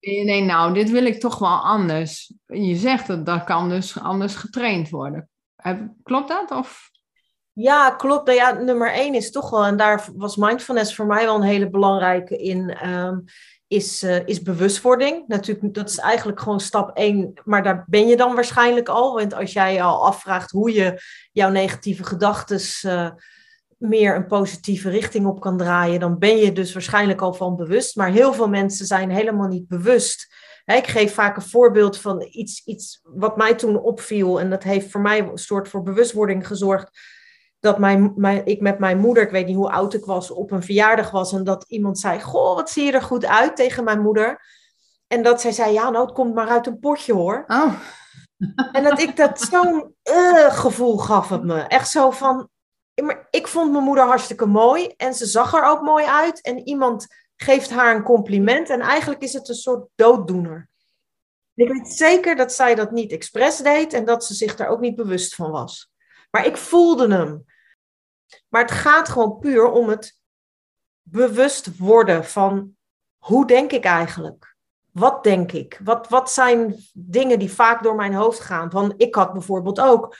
Denkt, 0.00 0.46
nou, 0.46 0.74
dit 0.74 0.90
wil 0.90 1.04
ik 1.04 1.20
toch 1.20 1.38
wel 1.38 1.58
anders. 1.58 2.32
Je 2.46 2.76
zegt 2.76 3.06
dat 3.06 3.26
dat 3.26 3.44
kan 3.44 3.68
dus 3.68 4.00
anders 4.00 4.34
getraind 4.34 4.90
worden. 4.90 5.28
Klopt 6.02 6.28
dat? 6.28 6.50
Of? 6.50 6.90
Ja, 7.52 7.90
klopt. 7.90 8.26
Nou 8.26 8.38
ja, 8.38 8.52
nummer 8.52 8.92
één 8.92 9.14
is 9.14 9.30
toch 9.30 9.50
wel, 9.50 9.64
en 9.64 9.76
daar 9.76 10.08
was 10.14 10.36
mindfulness 10.36 10.94
voor 10.94 11.06
mij 11.06 11.24
wel 11.24 11.34
een 11.34 11.42
hele 11.42 11.70
belangrijke 11.70 12.36
in. 12.36 12.88
Um, 12.88 13.24
is, 13.70 14.02
uh, 14.02 14.26
is 14.26 14.42
bewustwording. 14.42 15.24
Natuurlijk, 15.26 15.74
dat 15.74 15.88
is 15.88 15.98
eigenlijk 15.98 16.40
gewoon 16.40 16.60
stap 16.60 16.96
één, 16.96 17.32
maar 17.44 17.62
daar 17.62 17.84
ben 17.88 18.06
je 18.06 18.16
dan 18.16 18.34
waarschijnlijk 18.34 18.88
al. 18.88 19.14
Want 19.14 19.34
als 19.34 19.52
jij 19.52 19.72
je 19.72 19.82
al 19.82 20.06
afvraagt 20.06 20.50
hoe 20.50 20.72
je 20.72 21.00
jouw 21.32 21.50
negatieve 21.50 22.04
gedachten 22.04 22.60
uh, 22.90 23.10
meer 23.76 24.16
een 24.16 24.26
positieve 24.26 24.90
richting 24.90 25.26
op 25.26 25.40
kan 25.40 25.56
draaien, 25.56 26.00
dan 26.00 26.18
ben 26.18 26.36
je 26.36 26.52
dus 26.52 26.72
waarschijnlijk 26.72 27.20
al 27.20 27.34
van 27.34 27.56
bewust. 27.56 27.96
Maar 27.96 28.10
heel 28.10 28.32
veel 28.32 28.48
mensen 28.48 28.86
zijn 28.86 29.10
helemaal 29.10 29.48
niet 29.48 29.68
bewust. 29.68 30.34
ik 30.64 30.86
geef 30.86 31.14
vaak 31.14 31.36
een 31.36 31.42
voorbeeld 31.42 31.98
van 31.98 32.26
iets, 32.30 32.64
iets 32.64 33.00
wat 33.02 33.36
mij 33.36 33.54
toen 33.54 33.80
opviel. 33.80 34.40
En 34.40 34.50
dat 34.50 34.62
heeft 34.62 34.90
voor 34.90 35.00
mij 35.00 35.18
een 35.18 35.38
soort 35.38 35.68
voor 35.68 35.82
bewustwording 35.82 36.46
gezorgd 36.46 36.90
dat 37.60 37.78
mijn, 37.78 38.12
mijn, 38.16 38.46
ik 38.46 38.60
met 38.60 38.78
mijn 38.78 38.98
moeder, 38.98 39.22
ik 39.22 39.30
weet 39.30 39.46
niet 39.46 39.56
hoe 39.56 39.70
oud 39.70 39.94
ik 39.94 40.04
was, 40.04 40.30
op 40.30 40.50
een 40.50 40.62
verjaardag 40.62 41.10
was. 41.10 41.32
En 41.32 41.44
dat 41.44 41.64
iemand 41.68 41.98
zei, 41.98 42.20
goh, 42.20 42.54
wat 42.54 42.70
zie 42.70 42.84
je 42.84 42.92
er 42.92 43.02
goed 43.02 43.24
uit 43.24 43.56
tegen 43.56 43.84
mijn 43.84 44.00
moeder. 44.00 44.42
En 45.06 45.22
dat 45.22 45.40
zij 45.40 45.52
zei, 45.52 45.72
ja, 45.72 45.90
nou, 45.90 46.04
het 46.04 46.14
komt 46.14 46.34
maar 46.34 46.48
uit 46.48 46.66
een 46.66 46.78
potje 46.78 47.12
hoor. 47.12 47.44
Oh. 47.46 47.72
En 48.72 48.82
dat 48.84 49.00
ik 49.00 49.16
dat 49.16 49.40
zo'n 49.40 49.94
uh, 50.10 50.52
gevoel 50.52 50.98
gaf 50.98 51.28
het 51.28 51.42
me. 51.42 51.60
Echt 51.60 51.90
zo 51.90 52.10
van, 52.10 52.48
ik 53.30 53.46
vond 53.46 53.72
mijn 53.72 53.84
moeder 53.84 54.04
hartstikke 54.04 54.46
mooi. 54.46 54.94
En 54.96 55.14
ze 55.14 55.26
zag 55.26 55.54
er 55.54 55.64
ook 55.64 55.80
mooi 55.80 56.04
uit. 56.04 56.40
En 56.40 56.68
iemand 56.68 57.06
geeft 57.36 57.70
haar 57.70 57.96
een 57.96 58.02
compliment. 58.02 58.70
En 58.70 58.80
eigenlijk 58.80 59.22
is 59.22 59.32
het 59.32 59.48
een 59.48 59.54
soort 59.54 59.88
dooddoener. 59.94 60.68
Ik 61.54 61.68
weet 61.68 61.88
zeker 61.88 62.36
dat 62.36 62.52
zij 62.52 62.74
dat 62.74 62.90
niet 62.90 63.12
expres 63.12 63.56
deed. 63.56 63.92
En 63.92 64.04
dat 64.04 64.24
ze 64.24 64.34
zich 64.34 64.56
daar 64.56 64.68
ook 64.68 64.80
niet 64.80 64.96
bewust 64.96 65.34
van 65.34 65.50
was. 65.50 65.90
Maar 66.30 66.46
ik 66.46 66.56
voelde 66.56 67.14
hem. 67.14 67.44
Maar 68.48 68.62
het 68.62 68.70
gaat 68.70 69.08
gewoon 69.08 69.38
puur 69.38 69.70
om 69.70 69.88
het 69.88 70.18
bewust 71.02 71.78
worden 71.78 72.24
van 72.24 72.76
hoe 73.18 73.46
denk 73.46 73.72
ik 73.72 73.84
eigenlijk? 73.84 74.56
Wat 74.90 75.24
denk 75.24 75.52
ik? 75.52 75.80
Wat, 75.84 76.08
wat 76.08 76.30
zijn 76.30 76.76
dingen 76.92 77.38
die 77.38 77.52
vaak 77.52 77.82
door 77.82 77.94
mijn 77.94 78.14
hoofd 78.14 78.40
gaan? 78.40 78.70
Van, 78.70 78.94
ik 78.96 79.14
had 79.14 79.32
bijvoorbeeld 79.32 79.80
ook 79.80 80.16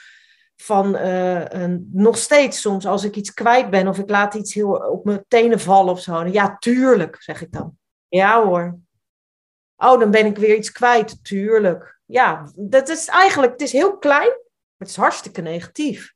van 0.55 0.95
uh, 0.95 1.45
een, 1.45 1.89
nog 1.93 2.17
steeds 2.17 2.61
soms 2.61 2.85
als 2.85 3.03
ik 3.03 3.15
iets 3.15 3.33
kwijt 3.33 3.69
ben 3.69 3.87
of 3.87 3.97
ik 3.97 4.09
laat 4.09 4.33
iets 4.33 4.53
heel 4.53 4.71
op 4.71 5.05
mijn 5.05 5.25
tenen 5.27 5.59
vallen 5.59 5.93
of 5.93 6.01
zo. 6.01 6.25
Ja, 6.25 6.57
tuurlijk, 6.57 7.21
zeg 7.21 7.41
ik 7.41 7.51
dan. 7.51 7.77
Ja 8.07 8.43
hoor. 8.43 8.79
Oh, 9.75 9.99
dan 9.99 10.11
ben 10.11 10.25
ik 10.25 10.37
weer 10.37 10.55
iets 10.55 10.71
kwijt. 10.71 11.23
Tuurlijk. 11.23 11.99
Ja, 12.05 12.51
dat 12.55 12.89
is 12.89 13.07
eigenlijk, 13.07 13.51
het 13.51 13.61
is 13.61 13.71
heel 13.71 13.97
klein, 13.97 14.29
maar 14.29 14.77
het 14.77 14.89
is 14.89 14.95
hartstikke 14.95 15.41
negatief. 15.41 16.13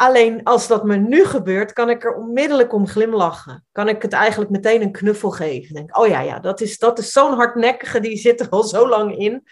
Alleen 0.00 0.44
als 0.44 0.66
dat 0.66 0.84
me 0.84 0.96
nu 0.96 1.24
gebeurt, 1.24 1.72
kan 1.72 1.90
ik 1.90 2.04
er 2.04 2.14
onmiddellijk 2.14 2.72
om 2.72 2.86
glimlachen. 2.86 3.66
Kan 3.72 3.88
ik 3.88 4.02
het 4.02 4.12
eigenlijk 4.12 4.50
meteen 4.50 4.82
een 4.82 4.92
knuffel 4.92 5.30
geven. 5.30 5.74
Denk, 5.74 5.98
oh 5.98 6.06
ja, 6.06 6.20
ja, 6.20 6.38
dat 6.38 6.60
is, 6.60 6.78
dat 6.78 6.98
is 6.98 7.12
zo'n 7.12 7.34
hardnekkige, 7.34 8.00
die 8.00 8.16
zit 8.16 8.40
er 8.40 8.48
al 8.48 8.62
zo 8.62 8.88
lang 8.88 9.16
in. 9.16 9.46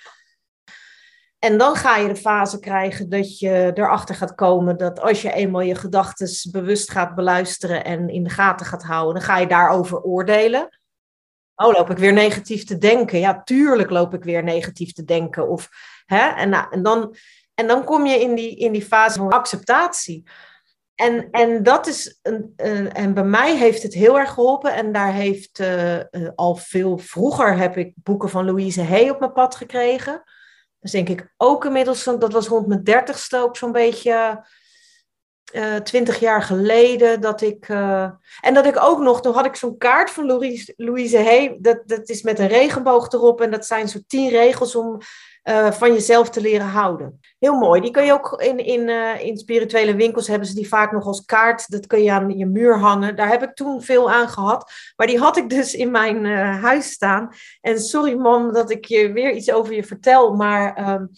En 1.39 1.59
dan 1.59 1.77
ga 1.77 1.97
je 1.97 2.09
de 2.09 2.17
fase 2.17 2.59
krijgen 2.59 3.09
dat 3.09 3.39
je 3.39 3.71
erachter 3.75 4.15
gaat 4.15 4.35
komen 4.35 4.77
dat 4.77 5.01
als 5.01 5.23
je 5.23 5.33
eenmaal 5.33 5.61
je 5.61 5.75
gedachten 5.75 6.51
bewust 6.51 6.91
gaat 6.91 7.15
beluisteren 7.15 7.85
en 7.85 8.09
in 8.09 8.25
de 8.25 8.31
gaten 8.31 8.67
gaat 8.67 8.83
houden, 8.83 9.15
dan 9.15 9.23
ga 9.23 9.39
je 9.39 9.47
daarover 9.47 10.01
oordelen. 10.01 10.79
Oh, 11.55 11.73
loop 11.73 11.91
ik 11.91 11.99
weer 11.99 12.13
negatief 12.13 12.65
te 12.65 12.79
denken? 12.79 13.19
Ja, 13.19 13.43
tuurlijk 13.43 13.91
loop 13.91 14.15
ik 14.15 14.25
weer 14.25 14.43
negatief 14.43 14.93
te 14.93 15.05
denken. 15.05 15.49
Of, 15.49 15.69
hè? 16.05 16.29
En, 16.29 16.49
nou, 16.49 16.67
en 16.71 16.83
dan 16.83 17.17
en 17.57 17.67
dan 17.67 17.85
kom 17.85 18.07
je 18.07 18.21
in 18.21 18.35
die, 18.35 18.57
in 18.57 18.73
die 18.73 18.85
fase 18.85 19.19
van 19.19 19.33
acceptatie. 19.33 20.25
En, 20.95 21.31
en 21.31 21.63
dat 21.63 21.87
is 21.87 22.19
een, 22.23 22.53
en 22.93 23.15
bij 23.15 23.25
mij 23.25 23.57
heeft 23.57 23.83
het 23.83 23.95
heel 23.95 24.19
erg 24.19 24.33
geholpen. 24.33 24.75
En 24.75 24.93
daar 24.93 25.13
heeft 25.13 25.59
uh, 25.59 26.01
al 26.35 26.57
veel 26.57 26.99
vroeger 26.99 27.57
heb 27.57 27.77
ik 27.77 27.93
boeken 27.95 28.29
van 28.29 28.45
Louise 28.45 28.83
Hay 28.83 29.09
op 29.09 29.21
mijn 29.21 29.33
pad 29.33 29.55
gekregen. 29.55 30.23
Dus 30.81 30.91
denk 30.91 31.09
ik 31.09 31.33
ook 31.37 31.65
inmiddels, 31.65 32.05
dat 32.05 32.33
was 32.33 32.49
rond 32.49 32.67
mijn 32.67 32.85
dertigste 32.85 33.39
ook 33.39 33.57
zo'n 33.57 33.73
beetje 33.73 34.47
uh, 35.53 35.77
twintig 35.77 36.21
jaar 36.21 36.43
geleden. 36.43 37.21
Dat 37.21 37.41
ik, 37.41 37.69
en 37.69 38.55
dat 38.55 38.67
ik 38.67 38.83
ook 38.83 38.99
nog, 38.99 39.21
toen 39.21 39.35
had 39.35 39.47
ik 39.47 39.57
zo'n 39.57 39.79
kaart 39.79 40.11
van 40.11 40.27
Louise, 40.27 40.73
Louise 40.77 41.19
Hay. 41.19 41.57
Dat, 41.61 41.83
dat 41.87 42.09
is 42.09 42.23
met 42.23 42.39
een 42.39 42.49
regenboog 42.49 43.13
erop. 43.13 43.41
En 43.41 43.51
dat 43.51 43.67
zijn 43.67 43.89
zo 43.89 43.99
tien 44.07 44.29
regels 44.29 44.77
om 44.77 45.01
uh, 45.49 45.71
van 45.71 45.93
jezelf 45.93 46.31
te 46.31 46.41
leren 46.41 46.67
houden. 46.67 47.21
Heel 47.39 47.55
mooi. 47.55 47.81
Die 47.81 47.91
kun 47.91 48.05
je 48.05 48.13
ook 48.13 48.43
in, 48.43 48.59
in, 48.59 48.89
uh, 48.89 49.25
in 49.25 49.37
spirituele 49.37 49.95
winkels 49.95 50.27
hebben 50.27 50.49
ze 50.49 50.55
die 50.55 50.69
vaak 50.69 50.93
nog 50.93 51.07
als 51.07 51.25
kaart. 51.25 51.71
Dat 51.71 51.87
kun 51.87 52.03
je 52.03 52.13
aan 52.13 52.39
je 52.39 52.47
muur 52.47 52.79
hangen. 52.79 53.17
Daar 53.17 53.29
heb 53.29 53.43
ik 53.43 53.55
toen 53.55 53.83
veel 53.83 54.11
aan 54.11 54.29
gehad. 54.29 54.73
Maar 54.97 55.07
die 55.07 55.19
had 55.19 55.37
ik 55.37 55.49
dus 55.49 55.75
in 55.75 55.91
mijn 55.91 56.25
uh, 56.25 56.63
huis 56.63 56.91
staan. 56.91 57.29
En 57.61 57.79
sorry 57.79 58.15
mam 58.15 58.53
dat 58.53 58.71
ik 58.71 58.85
je 58.85 59.13
weer 59.13 59.33
iets 59.33 59.53
over 59.53 59.75
je 59.75 59.85
vertel. 59.85 60.35
Maar 60.35 60.91
um, 60.91 61.11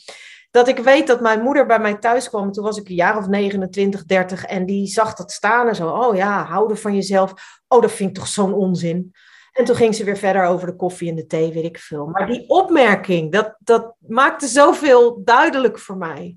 dat 0.50 0.68
ik 0.68 0.78
weet 0.78 1.06
dat 1.06 1.20
mijn 1.20 1.42
moeder 1.42 1.66
bij 1.66 1.78
mij 1.78 1.94
thuis 1.94 2.28
kwam. 2.28 2.52
Toen 2.52 2.64
was 2.64 2.78
ik 2.78 2.88
een 2.88 2.94
jaar 2.94 3.16
of 3.16 3.26
29, 3.28 4.04
30. 4.04 4.44
En 4.44 4.66
die 4.66 4.86
zag 4.86 5.14
dat 5.14 5.32
staan 5.32 5.68
en 5.68 5.74
zo. 5.74 5.88
Oh 5.88 6.16
ja, 6.16 6.44
houden 6.44 6.78
van 6.78 6.94
jezelf. 6.94 7.32
Oh, 7.68 7.82
dat 7.82 7.92
vind 7.92 8.08
ik 8.08 8.16
toch 8.16 8.26
zo'n 8.26 8.54
onzin. 8.54 9.12
En 9.58 9.64
toen 9.64 9.76
ging 9.76 9.94
ze 9.94 10.04
weer 10.04 10.16
verder 10.16 10.44
over 10.44 10.66
de 10.66 10.76
koffie 10.76 11.08
en 11.08 11.14
de 11.14 11.26
thee, 11.26 11.52
weet 11.52 11.64
ik 11.64 11.78
veel. 11.78 12.06
Maar 12.06 12.26
die 12.26 12.48
opmerking, 12.48 13.32
dat, 13.32 13.56
dat 13.58 13.94
maakte 13.98 14.46
zoveel 14.46 15.24
duidelijk 15.24 15.78
voor 15.78 15.96
mij. 15.96 16.36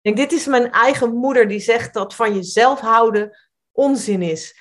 denk, 0.00 0.16
dit 0.16 0.32
is 0.32 0.46
mijn 0.46 0.70
eigen 0.72 1.14
moeder 1.14 1.48
die 1.48 1.60
zegt 1.60 1.94
dat 1.94 2.14
van 2.14 2.34
jezelf 2.34 2.80
houden 2.80 3.36
onzin 3.72 4.22
is. 4.22 4.56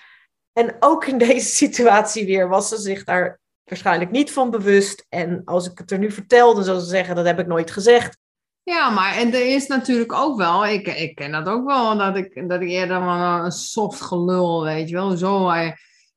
En 0.54 0.76
ook 0.80 1.06
in 1.06 1.18
deze 1.18 1.48
situatie 1.48 2.26
weer 2.26 2.50
was 2.50 2.70
ze 2.70 2.78
zich 2.78 3.04
daar 3.04 3.40
waarschijnlijk 3.64 4.12
niet 4.12 4.32
van 4.32 4.50
bewust. 4.50 5.06
En 5.10 5.42
als 5.44 5.70
ik 5.72 5.78
het 5.78 5.92
er 5.92 6.00
nu 6.00 6.12
vertelde, 6.12 6.64
zou 6.64 6.80
ze 6.80 6.86
zeggen, 6.86 7.16
dat 7.16 7.26
heb 7.26 7.40
ik 7.40 7.48
nooit 7.48 7.72
gezegd. 7.72 8.18
Ja, 8.64 8.90
maar 8.90 9.16
en 9.16 9.34
er 9.34 9.54
is 9.54 9.68
natuurlijk 9.68 10.14
ook 10.14 10.38
wel, 10.38 10.66
ik, 10.66 10.88
ik 10.88 11.16
ken 11.16 11.32
dat 11.32 11.48
ook 11.48 11.66
wel, 11.66 11.98
dat 11.98 12.16
ik, 12.16 12.50
dat 12.50 12.62
ik 12.62 12.68
eerder 12.68 13.00
van 13.00 13.22
een 13.22 13.52
soft 13.52 14.02
gelul, 14.02 14.64
weet 14.64 14.90
je 14.90 14.96
wel, 14.96 15.18
zo 15.18 15.50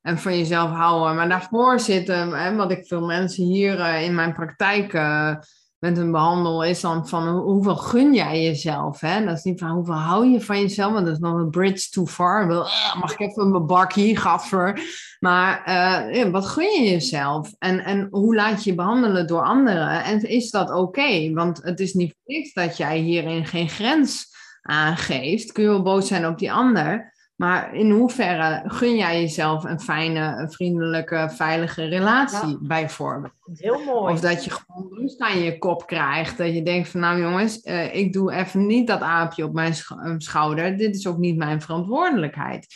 en 0.01 0.17
van 0.17 0.37
jezelf 0.37 0.69
houden. 0.69 1.15
Maar 1.15 1.29
daarvoor 1.29 1.79
zitten, 1.79 2.29
hè, 2.29 2.55
wat 2.55 2.71
ik 2.71 2.87
veel 2.87 3.05
mensen 3.05 3.43
hier 3.43 3.79
eh, 3.79 4.03
in 4.03 4.15
mijn 4.15 4.33
praktijk 4.33 4.93
uh, 4.93 5.35
met 5.79 5.97
hun 5.97 6.11
behandel, 6.11 6.63
is 6.63 6.81
dan 6.81 7.07
van 7.07 7.27
hoeveel 7.27 7.75
gun 7.75 8.13
jij 8.13 8.43
jezelf? 8.43 8.99
Hè? 8.99 9.25
Dat 9.25 9.37
is 9.37 9.43
niet 9.43 9.59
van 9.59 9.69
hoeveel 9.69 9.93
hou 9.93 10.25
je 10.25 10.41
van 10.41 10.59
jezelf, 10.59 10.93
want 10.93 11.05
dat 11.05 11.13
is 11.13 11.21
nog 11.21 11.33
een 11.33 11.49
bridge 11.49 11.89
too 11.89 12.05
far. 12.05 12.49
Uh, 12.51 12.95
mag 12.99 13.13
ik 13.13 13.19
even 13.19 13.51
mijn 13.51 13.65
bak 13.65 13.93
hier, 13.93 14.17
gaffer? 14.17 14.81
Maar 15.19 15.61
wat 16.31 16.45
gun 16.47 16.83
je 16.83 16.89
jezelf? 16.89 17.53
En, 17.57 17.79
en 17.79 18.07
hoe 18.11 18.35
laat 18.35 18.63
je 18.63 18.69
je 18.69 18.75
behandelen 18.75 19.27
door 19.27 19.43
anderen? 19.43 20.03
En 20.03 20.21
is 20.21 20.51
dat 20.51 20.71
oké? 20.71 21.33
Want 21.33 21.63
het 21.63 21.79
is 21.79 21.93
niet 21.93 22.11
voor 22.11 22.35
niks 22.35 22.53
dat 22.53 22.77
jij 22.77 22.97
hierin 22.97 23.45
geen 23.45 23.69
grens 23.69 24.27
aangeeft. 24.61 25.51
Kun 25.51 25.63
je 25.63 25.69
wel 25.69 25.81
boos 25.81 26.07
zijn 26.07 26.27
op 26.27 26.37
die 26.37 26.51
ander. 26.51 27.13
Maar 27.39 27.75
in 27.75 27.91
hoeverre 27.91 28.63
gun 28.65 28.95
jij 28.95 29.21
jezelf 29.21 29.63
een 29.63 29.79
fijne, 29.79 30.47
vriendelijke, 30.49 31.29
veilige 31.31 31.85
relatie 31.85 32.57
bijvoorbeeld? 32.61 33.33
Heel 33.53 33.83
mooi. 33.83 34.13
Of 34.13 34.19
dat 34.19 34.43
je 34.43 34.51
gewoon 34.51 34.93
rust 34.93 35.19
aan 35.19 35.39
je 35.39 35.57
kop 35.57 35.87
krijgt. 35.87 36.37
Dat 36.37 36.53
je 36.53 36.63
denkt 36.63 36.89
van 36.89 36.99
nou 36.99 37.21
jongens, 37.21 37.65
uh, 37.65 37.95
ik 37.95 38.13
doe 38.13 38.33
even 38.33 38.65
niet 38.65 38.87
dat 38.87 39.01
aapje 39.01 39.43
op 39.43 39.53
mijn 39.53 39.73
schouder. 40.17 40.77
Dit 40.77 40.95
is 40.95 41.07
ook 41.07 41.17
niet 41.17 41.37
mijn 41.37 41.61
verantwoordelijkheid. 41.61 42.67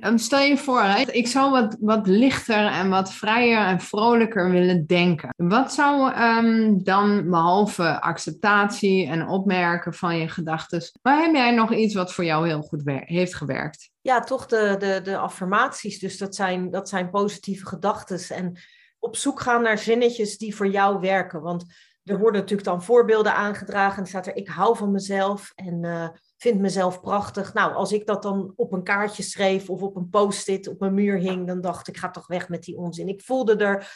Um, 0.00 0.18
stel 0.18 0.40
je 0.40 0.56
voor, 0.56 0.84
ik 1.10 1.26
zou 1.26 1.50
wat, 1.50 1.76
wat 1.80 2.06
lichter 2.06 2.66
en 2.66 2.88
wat 2.88 3.12
vrijer 3.12 3.66
en 3.66 3.80
vrolijker 3.80 4.50
willen 4.50 4.86
denken. 4.86 5.28
Wat 5.36 5.72
zou 5.72 6.14
um, 6.22 6.84
dan, 6.84 7.30
behalve 7.30 8.00
acceptatie 8.00 9.06
en 9.06 9.28
opmerken 9.28 9.94
van 9.94 10.18
je 10.18 10.28
gedachten, 10.28 10.82
waar 11.02 11.22
heb 11.22 11.34
jij 11.34 11.54
nog 11.54 11.74
iets 11.74 11.94
wat 11.94 12.12
voor 12.12 12.24
jou 12.24 12.46
heel 12.46 12.62
goed 12.62 12.82
heeft 12.84 13.34
gewerkt? 13.34 13.90
Ja, 14.00 14.20
toch 14.20 14.46
de, 14.46 14.76
de, 14.78 15.00
de 15.02 15.16
affirmaties. 15.16 15.98
Dus 15.98 16.18
dat 16.18 16.34
zijn, 16.34 16.70
dat 16.70 16.88
zijn 16.88 17.10
positieve 17.10 17.66
gedachten. 17.66 18.36
En 18.36 18.58
op 18.98 19.16
zoek 19.16 19.40
gaan 19.40 19.62
naar 19.62 19.78
zinnetjes 19.78 20.38
die 20.38 20.56
voor 20.56 20.68
jou 20.68 21.00
werken. 21.00 21.42
Want 21.42 21.64
er 22.04 22.18
worden 22.18 22.40
natuurlijk 22.40 22.68
dan 22.68 22.82
voorbeelden 22.82 23.34
aangedragen. 23.34 23.98
En 24.02 24.08
staat 24.08 24.26
er, 24.26 24.36
ik 24.36 24.48
hou 24.48 24.76
van 24.76 24.92
mezelf. 24.92 25.52
En 25.54 25.84
uh, 25.84 26.08
vind 26.44 26.60
mezelf 26.60 27.00
prachtig. 27.00 27.54
Nou, 27.54 27.74
als 27.74 27.92
ik 27.92 28.06
dat 28.06 28.22
dan 28.22 28.52
op 28.56 28.72
een 28.72 28.82
kaartje 28.82 29.22
schreef 29.22 29.70
of 29.70 29.82
op 29.82 29.96
een 29.96 30.08
post-it 30.08 30.68
op 30.68 30.80
mijn 30.80 30.94
muur 30.94 31.18
hing, 31.18 31.46
dan 31.46 31.60
dacht 31.60 31.88
ik, 31.88 31.96
ga 31.96 32.10
toch 32.10 32.26
weg 32.26 32.48
met 32.48 32.62
die 32.62 32.76
onzin. 32.76 33.08
Ik 33.08 33.22
voelde 33.22 33.56
er, 33.56 33.92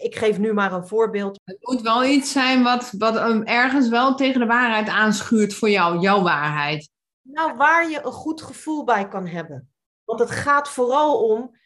ik 0.00 0.16
geef 0.16 0.38
nu 0.38 0.52
maar 0.52 0.72
een 0.72 0.86
voorbeeld. 0.86 1.40
Het 1.44 1.56
moet 1.60 1.80
wel 1.80 2.04
iets 2.04 2.32
zijn 2.32 2.62
wat, 2.62 2.90
wat 2.98 3.16
ergens 3.44 3.88
wel 3.88 4.14
tegen 4.14 4.40
de 4.40 4.46
waarheid 4.46 4.88
aanschuurt 4.88 5.54
voor 5.54 5.70
jou, 5.70 6.00
jouw 6.00 6.22
waarheid. 6.22 6.90
Nou, 7.22 7.56
waar 7.56 7.90
je 7.90 8.00
een 8.04 8.12
goed 8.12 8.42
gevoel 8.42 8.84
bij 8.84 9.08
kan 9.08 9.26
hebben. 9.26 9.72
Want 10.04 10.20
het 10.20 10.30
gaat 10.30 10.68
vooral 10.68 11.28
om 11.28 11.56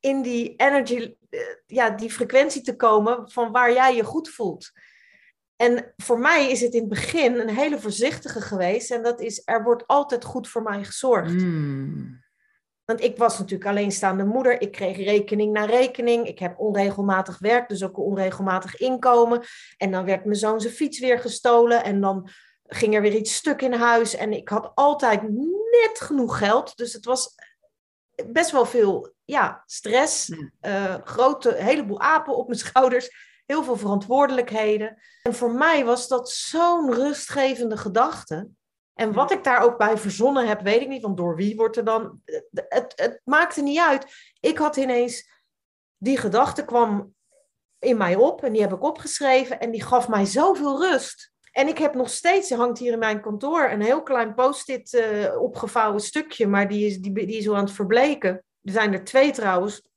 in 0.00 0.22
die 0.22 0.56
energy, 0.56 1.14
eh, 1.30 1.40
ja, 1.66 1.90
die 1.90 2.10
frequentie 2.10 2.62
te 2.62 2.76
komen 2.76 3.30
van 3.30 3.52
waar 3.52 3.72
jij 3.72 3.96
je 3.96 4.04
goed 4.04 4.28
voelt. 4.28 4.72
En 5.56 5.92
voor 5.96 6.18
mij 6.18 6.50
is 6.50 6.60
het 6.60 6.74
in 6.74 6.80
het 6.80 6.88
begin 6.88 7.40
een 7.40 7.54
hele 7.54 7.80
voorzichtige 7.80 8.40
geweest. 8.40 8.90
En 8.90 9.02
dat 9.02 9.20
is, 9.20 9.42
er 9.44 9.62
wordt 9.62 9.86
altijd 9.86 10.24
goed 10.24 10.48
voor 10.48 10.62
mij 10.62 10.84
gezorgd. 10.84 11.30
Hmm. 11.30 12.22
Want 12.84 13.02
ik 13.02 13.16
was 13.16 13.38
natuurlijk 13.38 13.70
alleenstaande 13.70 14.24
moeder. 14.24 14.60
Ik 14.60 14.72
kreeg 14.72 14.96
rekening 14.96 15.52
na 15.52 15.64
rekening. 15.64 16.26
Ik 16.26 16.38
heb 16.38 16.58
onregelmatig 16.58 17.38
werk, 17.38 17.68
dus 17.68 17.84
ook 17.84 17.96
een 17.96 18.02
onregelmatig 18.02 18.76
inkomen. 18.76 19.42
En 19.76 19.90
dan 19.90 20.04
werd 20.04 20.24
mijn 20.24 20.36
zoon 20.36 20.60
zijn 20.60 20.72
fiets 20.72 20.98
weer 20.98 21.18
gestolen. 21.18 21.84
En 21.84 22.00
dan 22.00 22.28
ging 22.66 22.94
er 22.94 23.02
weer 23.02 23.14
iets 23.14 23.34
stuk 23.34 23.62
in 23.62 23.72
huis. 23.72 24.16
En 24.16 24.32
ik 24.32 24.48
had 24.48 24.72
altijd 24.74 25.22
net 25.82 26.00
genoeg 26.00 26.38
geld. 26.38 26.76
Dus 26.76 26.92
het 26.92 27.04
was 27.04 27.34
best 28.26 28.50
wel 28.50 28.66
veel 28.66 29.14
ja, 29.24 29.62
stress. 29.66 30.28
Uh, 30.62 30.94
grote, 31.04 31.54
heleboel 31.54 32.00
apen 32.00 32.36
op 32.36 32.46
mijn 32.46 32.58
schouders 32.66 33.33
heel 33.54 33.64
veel 33.64 33.76
verantwoordelijkheden. 33.76 34.96
En 35.22 35.34
voor 35.34 35.52
mij 35.52 35.84
was 35.84 36.08
dat 36.08 36.30
zo'n 36.30 36.94
rustgevende 36.94 37.76
gedachte. 37.76 38.48
En 38.94 39.12
wat 39.12 39.30
ik 39.30 39.44
daar 39.44 39.62
ook 39.62 39.78
bij 39.78 39.98
verzonnen 39.98 40.46
heb, 40.46 40.60
weet 40.60 40.80
ik 40.80 40.88
niet, 40.88 41.02
want 41.02 41.16
door 41.16 41.36
wie 41.36 41.56
wordt 41.56 41.76
er 41.76 41.84
dan. 41.84 42.20
Het, 42.52 42.92
het 42.96 43.20
maakte 43.24 43.62
niet 43.62 43.78
uit. 43.78 44.06
Ik 44.40 44.58
had 44.58 44.76
ineens. 44.76 45.32
Die 45.96 46.18
gedachte 46.18 46.64
kwam 46.64 47.14
in 47.78 47.96
mij 47.96 48.16
op 48.16 48.42
en 48.42 48.52
die 48.52 48.62
heb 48.62 48.72
ik 48.72 48.82
opgeschreven 48.82 49.60
en 49.60 49.70
die 49.70 49.82
gaf 49.82 50.08
mij 50.08 50.24
zoveel 50.24 50.80
rust. 50.80 51.32
En 51.52 51.68
ik 51.68 51.78
heb 51.78 51.94
nog 51.94 52.08
steeds, 52.08 52.50
er 52.50 52.58
hangt 52.58 52.78
hier 52.78 52.92
in 52.92 52.98
mijn 52.98 53.20
kantoor 53.20 53.70
een 53.70 53.82
heel 53.82 54.02
klein 54.02 54.34
post-it 54.34 54.92
uh, 54.92 55.40
opgevouwen 55.40 56.00
stukje, 56.00 56.46
maar 56.46 56.68
die 56.68 56.86
is, 56.86 56.98
die, 56.98 57.12
die 57.12 57.36
is 57.36 57.44
zo 57.44 57.54
aan 57.54 57.64
het 57.64 57.72
verbleken. 57.72 58.44
Er 58.62 58.72
zijn 58.72 58.92
er 58.92 59.04
twee 59.04 59.32
trouwens. 59.32 59.88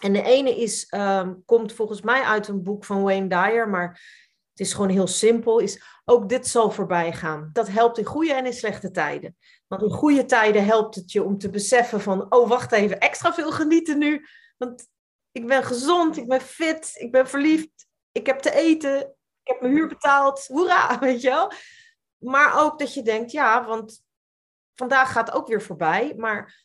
En 0.00 0.12
de 0.12 0.22
ene 0.22 0.56
is, 0.56 0.86
ehm, 0.86 1.34
komt 1.44 1.72
volgens 1.72 2.00
mij 2.00 2.22
uit 2.22 2.48
een 2.48 2.62
boek 2.62 2.84
van 2.84 3.02
Wayne 3.02 3.28
Dyer, 3.28 3.68
maar 3.68 3.88
het 4.50 4.60
is 4.60 4.72
gewoon 4.72 4.90
heel 4.90 5.06
simpel, 5.06 5.58
is 5.58 5.82
ook 6.04 6.28
dit 6.28 6.46
zal 6.46 6.70
voorbij 6.70 7.12
gaan. 7.12 7.50
Dat 7.52 7.68
helpt 7.68 7.98
in 7.98 8.04
goede 8.04 8.32
en 8.32 8.46
in 8.46 8.52
slechte 8.52 8.90
tijden. 8.90 9.36
Want 9.66 9.82
in 9.82 9.90
goede 9.90 10.24
tijden 10.24 10.64
helpt 10.64 10.94
het 10.94 11.12
je 11.12 11.22
om 11.22 11.38
te 11.38 11.50
beseffen 11.50 12.00
van, 12.00 12.32
oh 12.32 12.48
wacht 12.48 12.72
even, 12.72 13.00
extra 13.00 13.34
veel 13.34 13.52
genieten 13.52 13.98
nu. 13.98 14.26
Want 14.56 14.88
ik 15.32 15.46
ben 15.46 15.64
gezond, 15.64 16.16
ik 16.16 16.28
ben 16.28 16.40
fit, 16.40 16.90
ik 16.94 17.12
ben 17.12 17.28
verliefd, 17.28 17.86
ik 18.12 18.26
heb 18.26 18.38
te 18.38 18.54
eten, 18.54 19.00
ik 19.42 19.52
heb 19.52 19.60
mijn 19.60 19.72
huur 19.72 19.88
betaald, 19.88 20.46
hoera, 20.46 20.98
weet 20.98 21.20
je 21.20 21.28
wel. 21.28 21.52
Maar 22.18 22.62
ook 22.62 22.78
dat 22.78 22.94
je 22.94 23.02
denkt, 23.02 23.30
ja, 23.30 23.66
want 23.66 24.02
vandaag 24.74 25.12
gaat 25.12 25.30
ook 25.30 25.48
weer 25.48 25.62
voorbij, 25.62 26.14
maar 26.16 26.64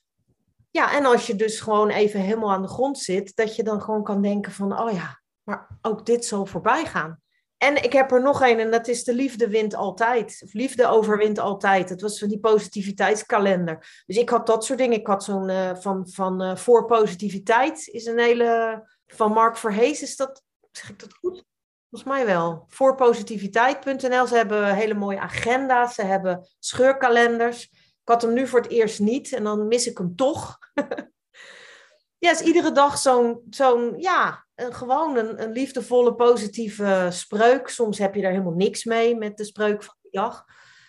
ja, 0.75 0.95
en 0.95 1.05
als 1.05 1.27
je 1.27 1.35
dus 1.35 1.59
gewoon 1.59 1.89
even 1.89 2.19
helemaal 2.19 2.51
aan 2.51 2.61
de 2.61 2.67
grond 2.67 2.99
zit, 2.99 3.35
dat 3.35 3.55
je 3.55 3.63
dan 3.63 3.81
gewoon 3.81 4.03
kan 4.03 4.21
denken 4.21 4.51
van, 4.51 4.79
oh 4.79 4.91
ja, 4.91 5.21
maar 5.43 5.67
ook 5.81 6.05
dit 6.05 6.25
zal 6.25 6.45
voorbij 6.45 6.85
gaan. 6.85 7.21
En 7.57 7.83
ik 7.83 7.93
heb 7.93 8.11
er 8.11 8.21
nog 8.21 8.41
een, 8.41 8.59
en 8.59 8.71
dat 8.71 8.87
is 8.87 9.03
de 9.03 9.13
liefde 9.13 9.49
wint 9.49 9.75
altijd. 9.75 10.41
Of 10.43 10.53
liefde 10.53 10.87
overwint 10.87 11.39
altijd. 11.39 11.89
Dat 11.89 12.01
was 12.01 12.19
van 12.19 12.27
die 12.27 12.39
positiviteitskalender. 12.39 14.03
Dus 14.05 14.17
ik 14.17 14.29
had 14.29 14.47
dat 14.47 14.65
soort 14.65 14.79
dingen. 14.79 14.99
Ik 14.99 15.07
had 15.07 15.23
zo'n 15.23 15.49
uh, 15.49 15.75
van, 15.75 16.07
van 16.09 16.43
uh, 16.43 16.55
voor 16.55 16.85
positiviteit, 16.85 17.87
is 17.87 18.05
een 18.05 18.19
hele, 18.19 18.81
van 19.07 19.31
Mark 19.31 19.57
Verhees, 19.57 20.01
is 20.01 20.15
dat, 20.15 20.43
zeg 20.71 20.89
ik 20.89 20.99
dat 20.99 21.13
goed? 21.13 21.43
Volgens 21.89 22.13
mij 22.13 22.25
wel. 22.25 22.65
Voorpositiviteit.nl. 22.67 24.27
Ze 24.27 24.35
hebben 24.35 24.75
hele 24.75 24.93
mooie 24.93 25.19
agenda's. 25.19 25.95
Ze 25.95 26.01
hebben 26.01 26.47
scheurkalenders. 26.59 27.69
Ik 28.05 28.11
had 28.11 28.21
hem 28.21 28.33
nu 28.33 28.47
voor 28.47 28.61
het 28.61 28.71
eerst 28.71 28.99
niet 28.99 29.33
en 29.33 29.43
dan 29.43 29.67
mis 29.67 29.87
ik 29.87 29.97
hem 29.97 30.15
toch. 30.15 30.59
ja, 32.23 32.31
is 32.31 32.41
iedere 32.41 32.71
dag 32.71 32.97
zo'n, 32.97 33.41
zo'n 33.49 33.93
ja, 33.97 34.45
een, 34.55 34.73
gewoon 34.73 35.17
een, 35.17 35.51
liefdevolle, 35.51 36.15
positieve 36.15 37.07
spreuk. 37.11 37.67
Soms 37.67 37.97
heb 37.97 38.15
je 38.15 38.21
daar 38.21 38.31
helemaal 38.31 38.53
niks 38.53 38.83
mee 38.83 39.15
met 39.15 39.37
de 39.37 39.43
spreuk 39.43 39.83
van 39.83 39.95
die 40.01 40.11
dag. 40.11 40.45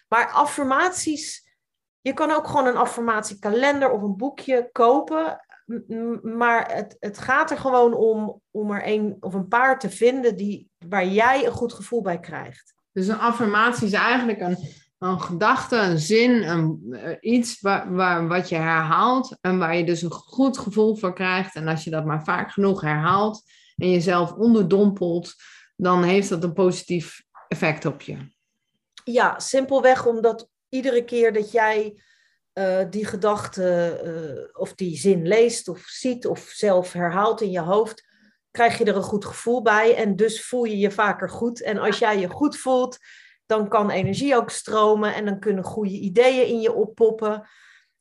Maar 0.09 0.31
affirmaties, 0.31 1.55
je 2.01 2.13
kan 2.13 2.31
ook 2.31 2.47
gewoon 2.47 2.67
een 2.67 2.77
affirmatiekalender 2.77 3.91
of 3.91 4.03
een 4.03 4.17
boekje 4.17 4.69
kopen. 4.73 5.41
Maar 6.23 6.75
het, 6.75 6.97
het 7.01 7.19
gaat 7.19 7.51
er 7.51 7.59
gewoon 7.59 7.95
om, 7.95 8.41
om 8.51 8.71
er 8.71 8.83
een 8.87 9.17
of 9.21 9.35
een 9.35 9.49
paar 9.49 9.79
te 9.79 9.91
vinden 9.91 10.37
die, 10.37 10.71
waar 10.89 11.07
jij 11.07 11.47
een 11.47 11.53
goed 11.53 11.73
gevoel 11.73 12.03
bij 12.03 12.21
krijgt. 12.21 12.75
Dus 12.93 13.09
een 13.09 13.19
affirmatie 13.19 13.87
is 13.87 13.93
eigenlijk 13.93 14.41
een, 14.41 14.59
een 15.07 15.21
gedachte, 15.21 15.77
een 15.77 15.99
zin, 15.99 16.43
een, 16.43 16.93
eh, 16.93 17.17
iets 17.21 17.61
waar, 17.61 18.29
wat 18.29 18.49
je 18.49 18.57
herhaalt 18.57 19.37
en 19.41 19.59
waar 19.59 19.77
je 19.77 19.85
dus 19.85 20.03
een 20.03 20.11
goed 20.11 20.59
gevoel 20.59 20.97
voor 20.97 21.15
krijgt. 21.15 21.55
En 21.55 21.69
als 21.69 21.85
je 21.85 21.91
dat 21.91 22.05
maar 22.05 22.25
vaak 22.25 22.51
genoeg 22.51 22.81
herhaalt 22.81 23.43
en 23.77 23.91
jezelf 23.91 24.33
onderdompelt, 24.33 25.35
dan 25.77 26.03
heeft 26.03 26.29
dat 26.29 26.45
een 26.45 26.53
positief 26.53 27.25
effect 27.49 27.85
op 27.85 28.01
je. 28.01 28.17
Ja, 29.05 29.39
simpelweg 29.39 30.07
omdat 30.07 30.49
iedere 30.69 31.05
keer 31.05 31.33
dat 31.33 31.53
jij 31.53 32.03
uh, 32.55 32.85
die 32.91 33.07
gedachte 33.07 34.01
uh, 34.05 34.61
of 34.61 34.75
die 34.75 34.97
zin 34.97 35.27
leest 35.27 35.69
of 35.69 35.81
ziet 35.81 36.27
of 36.27 36.41
zelf 36.41 36.93
herhaalt 36.93 37.41
in 37.41 37.51
je 37.51 37.61
hoofd, 37.61 38.05
krijg 38.51 38.79
je 38.79 38.85
er 38.85 38.97
een 38.97 39.03
goed 39.03 39.25
gevoel 39.25 39.63
bij 39.63 39.95
en 39.95 40.17
dus 40.17 40.47
voel 40.47 40.65
je 40.65 40.79
je 40.79 40.91
vaker 40.91 41.31
goed. 41.31 41.63
En 41.63 41.79
als 41.79 41.99
jij 41.99 42.19
je 42.19 42.29
goed 42.29 42.57
voelt, 42.57 42.99
dan 43.47 43.69
kan 43.69 43.91
energie 43.91 44.37
ook 44.37 44.51
stromen 44.51 45.15
en 45.15 45.25
dan 45.25 45.39
kunnen 45.39 45.65
goede 45.65 45.99
ideeën 45.99 46.47
in 46.47 46.61
je 46.61 46.73
oppoppen. 46.73 47.49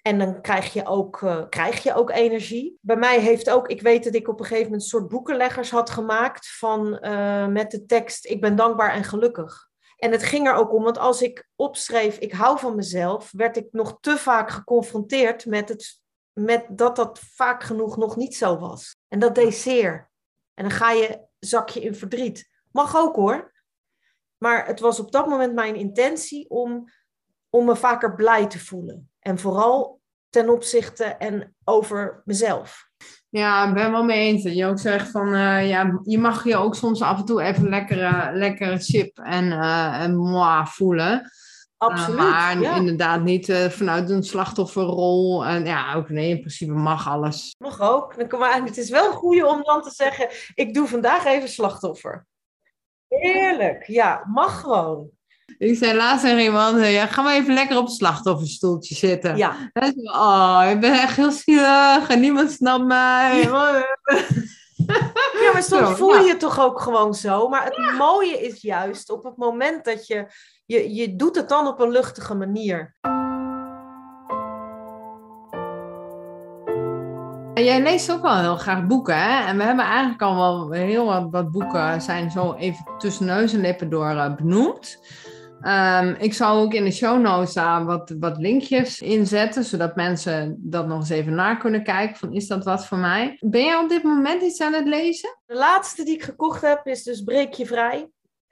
En 0.01 0.19
dan 0.19 0.41
krijg 0.41 0.73
je, 0.73 0.85
ook, 0.85 1.21
uh, 1.21 1.43
krijg 1.49 1.83
je 1.83 1.93
ook 1.93 2.11
energie. 2.11 2.77
Bij 2.81 2.95
mij 2.95 3.19
heeft 3.19 3.49
ook, 3.49 3.67
ik 3.67 3.81
weet 3.81 4.03
dat 4.03 4.15
ik 4.15 4.27
op 4.27 4.39
een 4.39 4.45
gegeven 4.45 4.63
moment 4.63 4.81
een 4.81 4.89
soort 4.89 5.07
boekenleggers 5.07 5.71
had 5.71 5.89
gemaakt 5.89 6.57
van, 6.57 6.99
uh, 7.01 7.47
met 7.47 7.71
de 7.71 7.85
tekst: 7.85 8.25
Ik 8.25 8.41
ben 8.41 8.55
dankbaar 8.55 8.93
en 8.93 9.03
gelukkig. 9.03 9.69
En 9.97 10.11
het 10.11 10.23
ging 10.23 10.47
er 10.47 10.53
ook 10.53 10.73
om, 10.73 10.83
want 10.83 10.97
als 10.97 11.21
ik 11.21 11.47
opschreef, 11.55 12.17
ik 12.17 12.31
hou 12.31 12.59
van 12.59 12.75
mezelf, 12.75 13.31
werd 13.31 13.57
ik 13.57 13.67
nog 13.71 13.97
te 13.99 14.17
vaak 14.17 14.49
geconfronteerd 14.49 15.45
met, 15.45 15.69
het, 15.69 16.01
met 16.33 16.65
dat 16.69 16.95
dat 16.95 17.19
vaak 17.19 17.63
genoeg 17.63 17.97
nog 17.97 18.15
niet 18.15 18.35
zo 18.35 18.57
was. 18.57 18.95
En 19.07 19.19
dat 19.19 19.35
deed 19.35 19.55
zeer. 19.55 20.09
En 20.53 20.63
dan 20.63 20.73
ga 20.73 20.91
je, 20.91 21.19
zak 21.39 21.69
je 21.69 21.81
in 21.81 21.95
verdriet. 21.95 22.49
Mag 22.71 22.97
ook 22.97 23.15
hoor. 23.15 23.53
Maar 24.45 24.65
het 24.65 24.79
was 24.79 24.99
op 24.99 25.11
dat 25.11 25.27
moment 25.27 25.53
mijn 25.53 25.75
intentie 25.75 26.49
om, 26.49 26.89
om 27.49 27.65
me 27.65 27.75
vaker 27.75 28.15
blij 28.15 28.47
te 28.47 28.59
voelen. 28.59 29.09
En 29.19 29.39
vooral 29.39 29.99
ten 30.29 30.49
opzichte 30.49 31.03
en 31.03 31.55
over 31.63 32.21
mezelf. 32.25 32.89
Ja, 33.29 33.67
ik 33.67 33.73
ben 33.73 33.91
wel 33.91 34.03
mee 34.03 34.27
eens. 34.27 34.43
Je 34.43 34.65
ook 34.65 34.79
zegt 34.79 35.11
van, 35.11 35.27
uh, 35.27 35.69
ja, 35.69 35.99
je 36.03 36.17
mag 36.17 36.43
je 36.43 36.57
ook 36.57 36.75
soms 36.75 37.01
af 37.01 37.19
en 37.19 37.25
toe 37.25 37.41
even 37.41 37.69
lekkere, 37.69 38.31
lekkere 38.33 38.77
chip 38.77 39.17
en, 39.17 39.45
uh, 39.45 40.01
en 40.01 40.15
moi 40.15 40.65
voelen. 40.65 41.31
Absoluut. 41.77 42.19
Uh, 42.19 42.31
maar 42.31 42.77
inderdaad 42.77 43.23
niet 43.23 43.53
vanuit 43.69 44.09
een 44.09 44.23
slachtofferrol. 44.23 45.45
En 45.45 45.65
ja, 45.65 45.93
ook 45.93 46.09
nee, 46.09 46.29
in 46.29 46.39
principe 46.39 46.73
mag 46.73 47.07
alles. 47.07 47.55
Mag 47.57 47.81
ook. 47.81 48.31
Maar 48.37 48.63
het 48.63 48.77
is 48.77 48.89
wel 48.89 49.05
een 49.05 49.17
goede 49.17 49.47
om 49.47 49.63
dan 49.63 49.81
te 49.81 49.91
zeggen, 49.91 50.27
ik 50.53 50.73
doe 50.73 50.87
vandaag 50.87 51.25
even 51.25 51.49
slachtoffer. 51.49 52.25
Heerlijk. 53.19 53.87
Ja, 53.87 54.23
mag 54.33 54.59
gewoon. 54.59 55.09
Ik 55.57 55.77
zei 55.77 55.93
laatst 55.93 56.23
tegen 56.23 56.39
iemand, 56.39 56.85
ja, 56.85 57.05
ga 57.05 57.21
maar 57.21 57.35
even 57.35 57.53
lekker 57.53 57.77
op 57.77 57.85
het 57.85 57.95
slachtofferstoeltje 57.95 58.95
zitten. 58.95 59.37
Ja. 59.37 59.71
oh, 60.03 60.67
ik 60.71 60.79
ben 60.79 60.93
echt 60.93 61.15
heel 61.15 61.31
zielig 61.31 62.09
en 62.09 62.19
niemand 62.19 62.51
snapt 62.51 62.85
mij. 62.85 63.41
Ja, 63.41 63.85
maar 65.53 65.63
soms 65.63 65.97
voel 65.97 66.15
je 66.15 66.27
je 66.27 66.37
toch 66.37 66.59
ook 66.59 66.81
gewoon 66.81 67.13
zo. 67.13 67.47
Maar 67.47 67.63
het 67.63 67.97
mooie 67.97 68.41
is 68.41 68.61
juist 68.61 69.09
op 69.09 69.23
het 69.23 69.37
moment 69.37 69.85
dat 69.85 70.07
je, 70.07 70.25
je... 70.65 70.93
Je 70.93 71.15
doet 71.15 71.35
het 71.35 71.49
dan 71.49 71.67
op 71.67 71.79
een 71.79 71.91
luchtige 71.91 72.35
manier. 72.35 72.95
Jij 77.63 77.81
leest 77.81 78.11
ook 78.11 78.21
wel 78.21 78.37
heel 78.37 78.55
graag 78.55 78.85
boeken, 78.85 79.17
hè? 79.17 79.47
En 79.47 79.57
we 79.57 79.63
hebben 79.63 79.85
eigenlijk 79.85 80.21
al 80.21 80.35
wel 80.35 80.71
heel 80.71 81.29
wat, 81.31 81.51
boeken 81.51 82.01
zijn 82.01 82.31
zo 82.31 82.53
even 82.53 82.85
tussen 82.97 83.25
neus 83.25 83.53
en 83.53 83.61
lippen 83.61 83.89
door 83.89 84.11
uh, 84.11 84.35
benoemd. 84.35 84.99
Um, 85.61 86.15
ik 86.19 86.33
zal 86.33 86.61
ook 86.61 86.73
in 86.73 86.83
de 86.83 86.91
show 86.91 87.21
notes 87.21 87.53
daar 87.53 87.85
wat, 87.85 88.15
wat 88.19 88.37
linkjes 88.37 89.01
inzetten, 89.01 89.63
zodat 89.63 89.95
mensen 89.95 90.57
dat 90.59 90.87
nog 90.87 90.99
eens 90.99 91.09
even 91.09 91.35
naar 91.35 91.57
kunnen 91.57 91.83
kijken. 91.83 92.15
Van 92.15 92.33
is 92.33 92.47
dat 92.47 92.63
wat 92.63 92.85
voor 92.85 92.97
mij? 92.97 93.37
Ben 93.39 93.63
jij 93.63 93.77
op 93.77 93.89
dit 93.89 94.03
moment 94.03 94.41
iets 94.41 94.61
aan 94.61 94.73
het 94.73 94.87
lezen? 94.87 95.39
De 95.45 95.55
laatste 95.55 96.03
die 96.03 96.15
ik 96.15 96.23
gekocht 96.23 96.61
heb 96.61 96.85
is 96.85 97.03
dus 97.03 97.21
Breek 97.21 97.53
je 97.53 97.65
vrij 97.65 98.09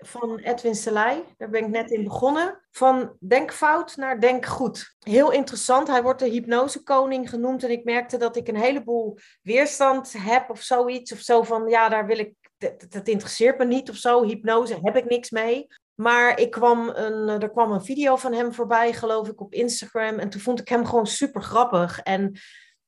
van 0.07 0.37
Edwin 0.37 0.75
Selei. 0.75 1.23
Daar 1.37 1.49
ben 1.49 1.63
ik 1.63 1.69
net 1.69 1.91
in 1.91 2.03
begonnen. 2.03 2.61
Van 2.71 3.15
denkfout 3.19 3.97
naar 3.97 4.19
denkgoed. 4.19 4.95
Heel 4.99 5.31
interessant. 5.31 5.87
Hij 5.87 6.01
wordt 6.01 6.19
de 6.19 6.29
hypnosekoning 6.29 7.29
genoemd. 7.29 7.63
En 7.63 7.71
ik 7.71 7.83
merkte 7.83 8.17
dat 8.17 8.35
ik 8.35 8.47
een 8.47 8.55
heleboel 8.55 9.17
weerstand 9.41 10.13
heb 10.17 10.49
of 10.49 10.61
zoiets. 10.61 11.13
Of 11.13 11.19
zo 11.19 11.43
van, 11.43 11.67
ja, 11.67 11.89
daar 11.89 12.05
wil 12.05 12.17
ik... 12.17 12.33
Dat, 12.89 13.07
interesseert 13.07 13.57
me 13.57 13.65
niet 13.65 13.89
of 13.89 13.95
zo. 13.95 14.23
Hypnose 14.23 14.79
heb 14.81 14.95
ik 14.95 15.05
niks 15.05 15.29
mee. 15.29 15.67
Maar 15.93 16.39
ik 16.39 16.51
kwam 16.51 16.89
een, 16.89 17.41
er 17.41 17.51
kwam 17.51 17.71
een 17.71 17.85
video 17.85 18.15
van 18.15 18.33
hem 18.33 18.53
voorbij, 18.53 18.93
geloof 18.93 19.27
ik, 19.27 19.41
op 19.41 19.53
Instagram. 19.53 20.19
En 20.19 20.29
toen 20.29 20.41
vond 20.41 20.59
ik 20.59 20.67
hem 20.67 20.85
gewoon 20.85 21.07
super 21.07 21.41
grappig. 21.41 21.99
En 21.99 22.31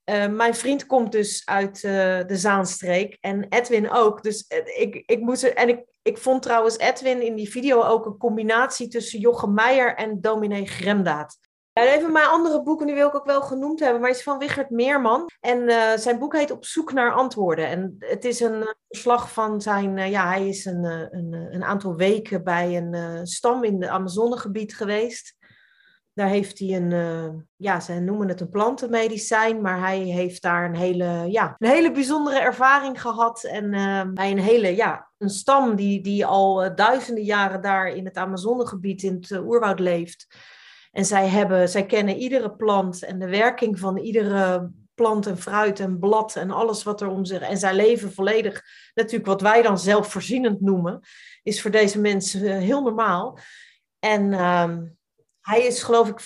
uh, 0.09 0.27
mijn 0.27 0.55
vriend 0.55 0.85
komt 0.85 1.11
dus 1.11 1.45
uit 1.45 1.75
uh, 1.83 1.91
de 2.25 2.37
Zaanstreek 2.37 3.17
en 3.21 3.45
Edwin 3.49 3.91
ook. 3.91 4.23
Dus 4.23 4.45
ik, 4.77 5.03
ik 5.05 5.19
moest 5.19 5.43
er, 5.43 5.53
en 5.53 5.69
ik, 5.69 5.94
ik 6.05 6.17
vond 6.17 6.41
trouwens 6.41 6.77
Edwin 6.77 7.21
in 7.21 7.35
die 7.35 7.49
video 7.49 7.83
ook 7.83 8.05
een 8.05 8.17
combinatie 8.17 8.87
tussen 8.87 9.19
Jochem 9.19 9.53
Meijer 9.53 9.95
en 9.95 10.21
Dominee 10.21 10.65
Gremdaad. 10.65 11.37
Ja, 11.73 11.83
even 11.83 12.11
mijn 12.11 12.27
andere 12.27 12.63
boeken, 12.63 12.85
die 12.85 12.95
wil 12.95 13.07
ik 13.07 13.15
ook 13.15 13.25
wel 13.25 13.41
genoemd 13.41 13.79
hebben, 13.79 14.01
maar 14.01 14.09
is 14.09 14.23
van 14.23 14.37
Wichert 14.37 14.69
Meerman. 14.69 15.29
En 15.39 15.69
uh, 15.69 15.93
zijn 15.95 16.19
boek 16.19 16.35
heet 16.35 16.51
Op 16.51 16.65
zoek 16.65 16.93
naar 16.93 17.13
antwoorden. 17.13 17.67
En 17.67 17.95
het 17.99 18.25
is 18.25 18.39
een 18.39 18.75
verslag 18.87 19.31
van 19.31 19.61
zijn, 19.61 19.97
uh, 19.97 20.11
ja, 20.11 20.27
hij 20.27 20.47
is 20.47 20.65
een, 20.65 20.83
een, 20.83 21.47
een 21.51 21.63
aantal 21.63 21.95
weken 21.95 22.43
bij 22.43 22.77
een 22.77 23.27
stam 23.27 23.63
in 23.63 23.81
het 23.81 23.91
Amazonegebied 23.91 24.75
geweest. 24.75 25.35
Daar 26.13 26.29
heeft 26.29 26.59
hij 26.59 26.75
een, 26.75 27.47
ja, 27.55 27.79
ze 27.79 27.93
noemen 27.99 28.27
het 28.27 28.41
een 28.41 28.49
plantenmedicijn, 28.49 29.61
maar 29.61 29.79
hij 29.79 29.99
heeft 29.99 30.41
daar 30.41 30.65
een 30.65 30.75
hele, 30.75 31.25
ja, 31.27 31.55
een 31.57 31.69
hele 31.69 31.91
bijzondere 31.91 32.39
ervaring 32.39 33.01
gehad. 33.01 33.43
En 33.43 33.69
bij 34.13 34.31
een 34.31 34.39
hele, 34.39 34.75
ja, 34.75 35.11
een 35.17 35.29
stam 35.29 35.75
die, 35.75 36.01
die 36.01 36.25
al 36.25 36.75
duizenden 36.75 37.23
jaren 37.23 37.61
daar 37.61 37.87
in 37.87 38.05
het 38.05 38.17
Amazonegebied 38.17 39.03
in 39.03 39.13
het 39.13 39.31
oerwoud 39.31 39.79
leeft. 39.79 40.27
En 40.91 41.05
zij, 41.05 41.27
hebben, 41.27 41.69
zij 41.69 41.85
kennen 41.85 42.15
iedere 42.15 42.55
plant 42.55 43.03
en 43.03 43.19
de 43.19 43.29
werking 43.29 43.79
van 43.79 43.97
iedere 43.97 44.71
plant 44.95 45.25
en 45.25 45.37
fruit 45.37 45.79
en 45.79 45.99
blad 45.99 46.35
en 46.35 46.51
alles 46.51 46.83
wat 46.83 47.01
er 47.01 47.07
om 47.07 47.25
zich. 47.25 47.41
En 47.41 47.57
zij 47.57 47.75
leven 47.75 48.13
volledig, 48.13 48.63
natuurlijk 48.93 49.25
wat 49.25 49.41
wij 49.41 49.61
dan 49.61 49.79
zelfvoorzienend 49.79 50.61
noemen, 50.61 50.99
is 51.43 51.61
voor 51.61 51.71
deze 51.71 51.99
mensen 51.99 52.45
eh, 52.45 52.57
heel 52.57 52.81
normaal. 52.81 53.39
En 53.99 54.31
uh, 54.31 54.77
hij 55.45 55.65
is, 55.65 55.83
geloof 55.83 56.09
ik, 56.09 56.19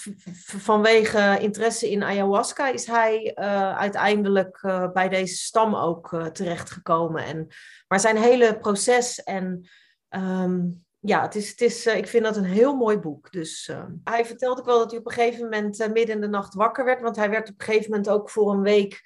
vanwege 0.44 1.38
interesse 1.40 1.90
in 1.90 2.04
ayahuasca, 2.04 2.68
is 2.68 2.86
hij 2.86 3.36
uh, 3.36 3.78
uiteindelijk 3.78 4.60
uh, 4.62 4.92
bij 4.92 5.10
deze 5.10 5.36
stam 5.36 5.76
ook 5.76 6.30
terechtgekomen. 6.34 7.24
En, 7.24 7.48
maar 7.88 8.00
zijn 8.00 8.18
hele 8.18 8.58
proces 8.58 9.24
en. 9.24 9.70
Um, 10.10 10.88
ja, 11.02 11.22
het 11.22 11.36
is, 11.36 11.50
het 11.50 11.62
is, 11.62 11.88
uh, 11.88 11.98
ik 11.98 12.08
vind 12.08 12.24
dat 12.24 12.36
een 12.36 12.44
heel 12.44 12.76
mooi 12.76 12.98
boek. 12.98 13.32
Dus 13.32 13.68
uh, 13.68 13.84
hij 14.04 14.26
vertelde 14.26 14.62
ook 14.62 14.68
wel 14.68 14.78
dat 14.78 14.90
hij 14.90 15.00
op 15.00 15.06
een 15.06 15.12
gegeven 15.12 15.44
moment 15.44 15.80
uh, 15.80 15.88
midden 15.88 16.16
in 16.16 16.22
de 16.22 16.28
nacht 16.28 16.54
wakker 16.54 16.86
werd. 16.86 17.02
Want 17.02 17.16
hij 17.16 17.30
werd 17.30 17.50
op 17.50 17.60
een 17.60 17.66
gegeven 17.66 17.90
moment 17.90 18.10
ook 18.10 18.30
voor 18.30 18.54
een 18.54 18.62
week 18.62 19.02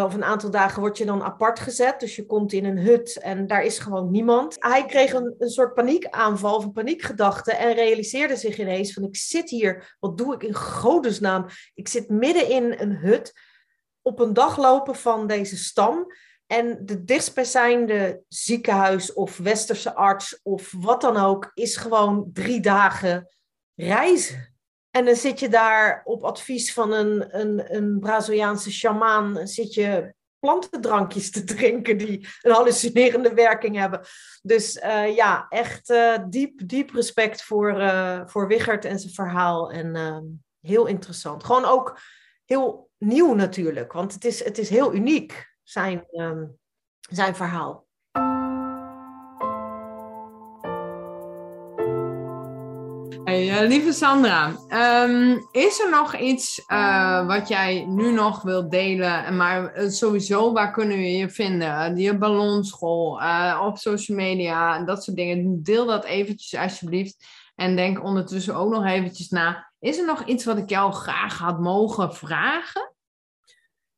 of 0.00 0.14
een 0.14 0.24
aantal 0.24 0.50
dagen 0.50 0.80
word 0.80 0.98
je 0.98 1.04
dan 1.04 1.22
apart 1.22 1.60
gezet. 1.60 2.00
Dus 2.00 2.16
je 2.16 2.26
komt 2.26 2.52
in 2.52 2.64
een 2.64 2.78
hut 2.78 3.18
en 3.18 3.46
daar 3.46 3.62
is 3.62 3.78
gewoon 3.78 4.10
niemand. 4.10 4.56
Hij 4.58 4.86
kreeg 4.86 5.12
een, 5.12 5.34
een 5.38 5.50
soort 5.50 5.74
paniekaanval 5.74 6.56
of 6.56 6.64
een 6.64 6.72
paniekgedachte 6.72 7.52
en 7.52 7.74
realiseerde 7.74 8.36
zich 8.36 8.58
ineens 8.58 8.92
van 8.92 9.02
ik 9.02 9.16
zit 9.16 9.50
hier, 9.50 9.96
wat 10.00 10.18
doe 10.18 10.34
ik 10.34 10.42
in 10.42 10.54
godesnaam? 10.54 11.46
Ik 11.74 11.88
zit 11.88 12.08
midden 12.08 12.48
in 12.48 12.74
een 12.78 12.96
hut 12.96 13.32
op 14.02 14.18
een 14.18 14.32
dag 14.32 14.58
lopen 14.58 14.94
van 14.94 15.26
deze 15.26 15.56
stam. 15.56 16.06
En 16.46 16.78
de 16.84 17.04
dichtstbijzijnde 17.04 18.22
ziekenhuis 18.28 19.12
of 19.12 19.36
westerse 19.36 19.94
arts 19.94 20.40
of 20.42 20.74
wat 20.76 21.00
dan 21.00 21.16
ook, 21.16 21.50
is 21.54 21.76
gewoon 21.76 22.30
drie 22.32 22.60
dagen 22.60 23.28
reizen. 23.74 24.51
En 24.92 25.04
dan 25.04 25.16
zit 25.16 25.40
je 25.40 25.48
daar 25.48 26.02
op 26.04 26.24
advies 26.24 26.72
van 26.72 26.92
een, 26.92 27.40
een, 27.40 27.74
een 27.74 27.98
Braziliaanse 28.00 28.72
shamaan, 28.72 29.46
zit 29.46 29.74
je 29.74 30.14
plantendrankjes 30.38 31.30
te 31.30 31.44
drinken 31.44 31.96
die 31.96 32.28
een 32.42 32.52
hallucinerende 32.52 33.34
werking 33.34 33.76
hebben. 33.76 34.00
Dus 34.42 34.76
uh, 34.76 35.16
ja, 35.16 35.46
echt 35.48 35.90
uh, 35.90 36.18
diep, 36.28 36.68
diep 36.68 36.90
respect 36.90 37.42
voor, 37.42 37.80
uh, 37.80 38.20
voor 38.26 38.46
Wichert 38.46 38.84
en 38.84 38.98
zijn 38.98 39.12
verhaal. 39.12 39.72
En 39.72 39.96
ehm, 39.96 40.24
heel 40.60 40.86
interessant. 40.86 41.44
Gewoon 41.44 41.64
ook 41.64 41.98
heel 42.44 42.90
nieuw 42.98 43.34
natuurlijk, 43.34 43.92
want 43.92 44.14
het 44.14 44.24
is, 44.24 44.44
het 44.44 44.58
is 44.58 44.68
heel 44.68 44.94
uniek 44.94 45.54
zijn, 45.62 46.06
um, 46.10 46.58
zijn 47.10 47.34
verhaal. 47.34 47.86
Uh, 53.32 53.60
lieve 53.68 53.92
Sandra, 53.92 54.56
um, 55.04 55.48
is 55.52 55.80
er 55.80 55.90
nog 55.90 56.16
iets 56.16 56.64
uh, 56.68 57.26
wat 57.26 57.48
jij 57.48 57.84
nu 57.84 58.12
nog 58.12 58.42
wilt 58.42 58.70
delen? 58.70 59.36
Maar 59.36 59.78
uh, 59.78 59.88
sowieso, 59.88 60.52
waar 60.52 60.72
kunnen 60.72 60.96
we 60.96 61.16
je 61.16 61.30
vinden? 61.30 61.96
Je 61.96 62.18
ballonschool, 62.18 63.20
op 63.60 63.78
social 63.78 64.16
media, 64.16 64.84
dat 64.84 65.04
soort 65.04 65.16
dingen. 65.16 65.62
Deel 65.62 65.86
dat 65.86 66.04
eventjes 66.04 66.60
alsjeblieft. 66.60 67.26
En 67.54 67.76
denk 67.76 68.04
ondertussen 68.04 68.54
ook 68.54 68.70
nog 68.70 68.84
eventjes 68.84 69.28
na. 69.28 69.72
Is 69.78 69.98
er 69.98 70.06
nog 70.06 70.24
iets 70.24 70.44
wat 70.44 70.58
ik 70.58 70.68
jou 70.68 70.92
graag 70.92 71.38
had 71.38 71.60
mogen 71.60 72.14
vragen? 72.14 72.94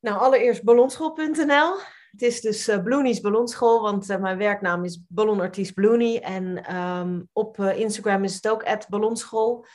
Nou, 0.01 0.19
allereerst 0.19 0.65
ballonschool.nl. 0.65 1.75
Het 2.15 2.23
is 2.23 2.41
dus 2.41 2.69
uh, 2.69 3.21
Ballonschool, 3.21 3.83
want 3.83 4.11
uh, 4.11 4.17
mijn 4.17 4.39
werknaam 4.39 4.85
is 4.85 5.01
ballonartiest 5.09 5.75
Bloonie. 5.75 6.21
En 6.21 6.77
um, 6.77 7.29
op 7.33 7.59
uh, 7.59 7.79
Instagram 7.79 8.25
is 8.25 8.35
het 8.35 8.49
ook 8.49 8.65
ballonschool. 8.89 9.67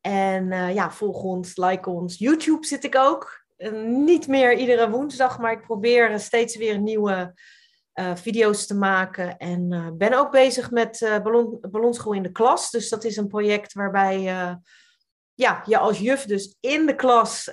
En 0.00 0.74
ja, 0.74 0.90
volg 0.90 1.22
ons, 1.22 1.56
like 1.56 1.90
ons. 1.90 2.18
YouTube 2.18 2.66
zit 2.66 2.84
ik 2.84 2.96
ook. 2.96 3.44
niet 3.86 4.26
meer 4.26 4.56
iedere 4.56 4.90
woensdag, 4.90 5.38
maar 5.38 5.52
ik 5.52 5.62
probeer 5.62 6.20
steeds 6.20 6.56
weer 6.56 6.78
nieuwe 6.78 7.34
video's 8.14 8.66
te 8.66 8.74
maken. 8.74 9.36
En 9.36 9.94
ben 9.98 10.12
ook 10.12 10.30
bezig 10.30 10.70
met 10.70 11.20
ballon, 11.22 11.58
Ballonschool 11.70 12.12
in 12.12 12.22
de 12.22 12.32
klas. 12.32 12.70
Dus 12.70 12.88
dat 12.88 13.04
is 13.04 13.16
een 13.16 13.28
project 13.28 13.72
waarbij 13.72 14.20
ja, 15.34 15.62
je 15.66 15.78
als 15.78 15.98
juf 15.98 16.24
dus 16.24 16.56
in 16.60 16.86
de 16.86 16.94
klas, 16.94 17.50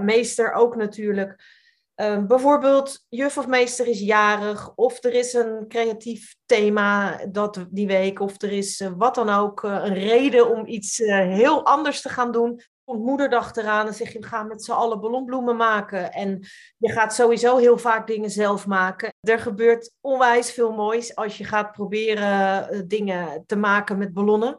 meester 0.00 0.52
ook 0.52 0.76
natuurlijk 0.76 1.53
Ehm, 1.94 2.26
bijvoorbeeld, 2.26 3.04
juf 3.08 3.38
of 3.38 3.46
meester 3.46 3.86
is 3.86 4.00
jarig, 4.00 4.74
of 4.74 5.04
er 5.04 5.12
is 5.14 5.32
een 5.32 5.64
creatief 5.68 6.36
thema 6.46 7.20
dat, 7.26 7.66
die 7.70 7.86
week, 7.86 8.20
of 8.20 8.42
er 8.42 8.52
is 8.52 8.80
eh, 8.80 8.90
wat 8.96 9.14
dan 9.14 9.28
ook, 9.28 9.64
eh, 9.64 9.70
een 9.70 9.94
reden 9.94 10.50
om 10.56 10.66
iets 10.66 11.00
eh, 11.00 11.18
heel 11.18 11.64
anders 11.64 12.00
te 12.00 12.08
gaan 12.08 12.32
doen. 12.32 12.60
Komt 12.84 13.04
moederdag 13.04 13.56
eraan 13.56 13.86
en 13.86 13.94
zeg 13.94 14.12
je, 14.12 14.18
we 14.18 14.26
gaan 14.26 14.46
met 14.46 14.64
z'n 14.64 14.72
allen 14.72 15.00
ballonbloemen 15.00 15.56
maken. 15.56 16.12
En 16.12 16.46
je 16.78 16.92
gaat 16.92 17.14
sowieso 17.14 17.56
heel 17.56 17.78
vaak 17.78 18.06
dingen 18.06 18.30
zelf 18.30 18.66
maken. 18.66 19.12
Er 19.20 19.38
gebeurt 19.38 19.92
onwijs 20.00 20.52
veel 20.52 20.72
moois 20.72 21.14
als 21.14 21.38
je 21.38 21.44
gaat 21.44 21.72
proberen 21.72 22.88
dingen 22.88 23.44
te 23.46 23.56
maken 23.56 23.98
met 23.98 24.12
ballonnen. 24.12 24.56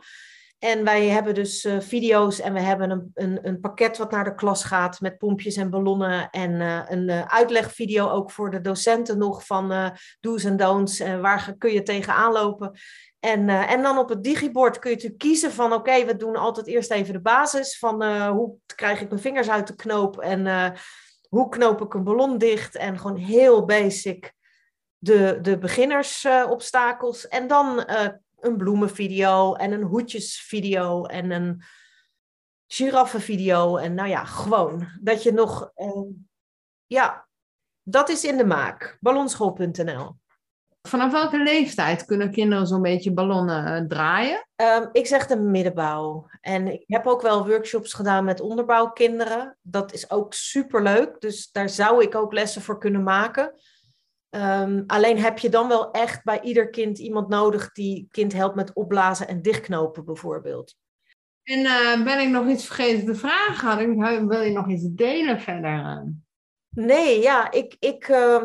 En 0.66 0.84
wij 0.84 1.08
hebben 1.08 1.34
dus 1.34 1.66
uh, 1.66 1.80
video's 1.80 2.40
en 2.40 2.54
we 2.54 2.60
hebben 2.60 2.90
een, 2.90 3.12
een, 3.14 3.40
een, 3.42 3.60
pakket 3.60 3.98
wat 3.98 4.12
naar 4.12 4.24
de 4.24 4.36
klas 4.36 4.64
gaat 4.64 5.02
met 5.02 5.18
pompjes 5.18 5.56
en 5.56 5.70
ballonnen. 5.70 6.30
En 6.30 6.52
uh, 6.52 6.82
een 6.88 7.10
uh, 7.10 7.26
uitlegvideo 7.26 8.10
ook 8.10 8.32
voor 8.32 8.52
de 8.52 8.62
docenten 8.62 9.18
nog 9.18 9.46
van 9.46 9.94
do's 10.20 10.44
en 10.44 10.58
don'ts. 10.58 11.00
En 11.00 11.22
waar 11.22 11.56
kun 11.58 11.72
je 11.72 11.84
tegenaan 11.84 12.32
lopen. 12.32 12.72
En, 13.20 13.50
en 13.50 13.82
dan 13.82 13.98
op 13.98 14.10
het 14.10 14.24
digibord 14.24 14.80
kun 14.80 14.92
je 14.92 15.10
kiezen 15.10 15.52
van 15.52 15.74
oké, 15.74 16.06
we 16.06 16.16
doen 16.16 16.36
altijd 16.36 16.68
eerst 16.68 16.92
even 16.92 17.14
de 17.14 17.22
basis. 17.22 17.78
Van 17.78 18.28
hoe 18.28 18.56
krijg 18.76 19.02
ik 19.02 19.10
mijn 19.10 19.22
vingers 19.22 19.50
uit 19.50 19.68
de 19.68 19.76
knoop 19.76 20.20
en 20.20 20.74
hoe 21.30 21.50
knoop 21.50 21.82
ik 21.82 21.94
een 21.94 22.04
ballon 22.04 22.38
dicht. 22.38 22.76
En 22.76 23.00
gewoon 23.00 23.18
heel 23.18 23.66
basic 23.66 24.34
de, 24.98 25.40
de 25.42 25.58
beginnersobstakels. 25.58 27.28
en 27.28 27.48
dan 27.48 27.86
een 28.46 28.58
bloemenvideo 28.58 29.54
en 29.54 29.72
een 29.72 29.84
hoedjesvideo 29.84 31.06
en 31.06 31.32
een 31.32 31.64
giraffenvideo. 32.68 33.78
En 33.78 33.94
nou 33.94 34.10
ja, 34.10 34.26
gewoon 34.26 34.88
dat 35.02 35.24
je 35.24 35.32
nog, 35.32 35.72
uh, 35.76 36.14
ja, 36.86 37.28
dat 37.84 38.10
is 38.10 38.24
in 38.24 38.38
de 38.38 38.46
maak. 38.46 38.98
Ballonschool.nl. 39.00 40.16
Vanaf 40.82 41.12
welke 41.12 41.44
leeftijd 41.44 42.06
kunnen 42.06 42.32
kinderen 42.32 42.68
zo'n 42.68 42.82
beetje 42.82 43.14
ballonnen 43.14 43.66
eh, 43.66 43.88
draaien? 43.88 44.48
Um, 44.56 44.90
ik 44.92 45.08
zeg 45.08 45.28
de 45.28 45.36
middenbouw. 45.36 46.28
En 46.42 46.68
ik 46.68 46.84
heb 46.88 47.08
ook 47.08 47.22
wel 47.22 47.48
workshops 47.48 47.94
gedaan 47.94 48.24
met 48.26 48.42
onderbouwkinderen. 48.42 49.58
Dat 49.62 49.94
is 49.94 50.10
ook 50.10 50.34
superleuk. 50.34 51.22
Dus 51.22 51.52
daar 51.52 51.70
zou 51.70 52.04
ik 52.04 52.16
ook 52.16 52.34
lessen 52.34 52.62
voor 52.62 52.80
kunnen 52.80 53.04
maken. 53.04 53.54
Um, 54.36 54.84
alleen 54.88 55.18
heb 55.18 55.40
je 55.40 55.50
dan 55.50 55.68
wel 55.68 55.92
echt 55.92 56.24
bij 56.24 56.42
ieder 56.42 56.70
kind 56.70 57.00
iemand 57.00 57.28
nodig 57.28 57.72
die 57.72 58.08
kind 58.12 58.34
helpt 58.34 58.56
met 58.56 58.74
opblazen 58.74 59.28
en 59.28 59.42
dichtknopen 59.42 60.06
bijvoorbeeld. 60.06 60.76
En 61.44 61.60
uh, 61.60 62.04
ben 62.04 62.20
ik 62.20 62.30
nog 62.30 62.48
iets 62.48 62.66
vergeten 62.66 63.06
te 63.06 63.16
vragen? 63.16 64.28
Wil 64.28 64.42
je 64.42 64.52
nog 64.52 64.68
iets 64.68 64.84
delen 64.90 65.40
verder? 65.40 66.14
Nee, 66.70 67.22
ja, 67.22 67.52
ik, 67.52 67.76
ik, 67.80 68.08
uh, 68.08 68.44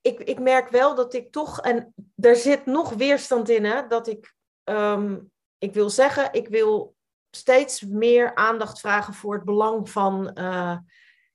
ik, 0.00 0.20
ik 0.20 0.40
merk 0.40 0.68
wel 0.68 0.94
dat 0.94 1.14
ik 1.14 1.32
toch, 1.32 1.60
en 1.60 1.94
er 2.16 2.36
zit 2.36 2.66
nog 2.66 2.92
weerstand 2.92 3.48
in, 3.48 3.64
hè, 3.64 3.86
dat 3.86 4.08
ik, 4.08 4.34
um, 4.64 5.30
ik 5.58 5.74
wil 5.74 5.90
zeggen, 5.90 6.32
ik 6.32 6.48
wil 6.48 6.94
steeds 7.30 7.80
meer 7.80 8.34
aandacht 8.34 8.80
vragen 8.80 9.14
voor 9.14 9.34
het 9.34 9.44
belang 9.44 9.90
van 9.90 10.30
uh, 10.34 10.76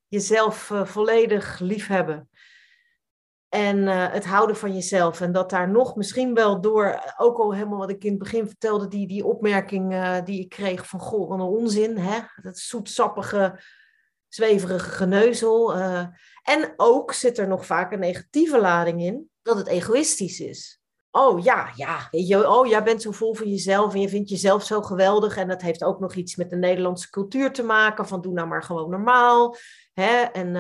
jezelf 0.08 0.70
uh, 0.70 0.86
volledig 0.86 1.60
liefhebben. 1.60 2.30
En 3.52 3.78
uh, 3.78 4.12
het 4.12 4.26
houden 4.26 4.56
van 4.56 4.74
jezelf. 4.74 5.22
En 5.22 5.32
dat 5.32 5.50
daar 5.50 5.70
nog 5.70 5.96
misschien 5.96 6.34
wel 6.34 6.62
door, 6.62 7.14
ook 7.18 7.38
al 7.38 7.54
helemaal 7.54 7.78
wat 7.78 7.90
ik 7.90 8.04
in 8.04 8.10
het 8.10 8.20
begin 8.20 8.48
vertelde, 8.48 8.88
die, 8.88 9.08
die 9.08 9.26
opmerking 9.26 9.94
uh, 9.94 10.18
die 10.24 10.40
ik 10.40 10.50
kreeg 10.50 10.88
van, 10.88 11.00
goh, 11.00 11.30
wat 11.30 11.40
een 11.40 11.46
onzin, 11.46 11.98
hè? 11.98 12.20
Dat 12.42 12.58
zoetsappige, 12.58 13.60
zweverige 14.28 14.90
geneuzel. 14.90 15.74
En 16.44 16.74
ook 16.78 17.14
zit 17.14 17.38
er 17.38 17.48
nog 17.48 17.66
vaak 17.66 17.92
een 17.92 18.00
negatieve 18.00 18.60
lading 18.60 19.02
in, 19.02 19.30
dat 19.42 19.58
het 19.58 19.68
egoïstisch 19.68 20.40
is. 20.40 20.82
Oh 21.10 21.44
ja, 21.44 21.72
ja, 21.76 22.08
je, 22.12 22.50
oh 22.50 22.68
jij 22.68 22.84
bent 22.84 23.02
zo 23.02 23.12
vol 23.12 23.36
van 23.36 23.50
jezelf 23.50 23.94
en 23.94 24.02
je 24.02 24.10
vindt 24.10 24.30
jezelf 24.30 24.64
zo 24.64 24.82
geweldig. 24.82 25.38
En 25.38 25.48
dat 25.48 25.62
heeft 25.62 25.84
ook 25.84 26.00
nog 26.00 26.14
iets 26.14 26.36
met 26.36 26.50
de 26.50 26.58
Nederlandse 26.58 27.10
cultuur 27.10 27.52
te 27.52 27.64
maken, 27.64 28.08
van 28.08 28.22
doe 28.22 28.34
nou 28.34 28.48
maar 28.48 28.64
gewoon 28.64 28.90
normaal. 28.90 29.56
Hè? 29.94 30.22
En, 30.22 30.52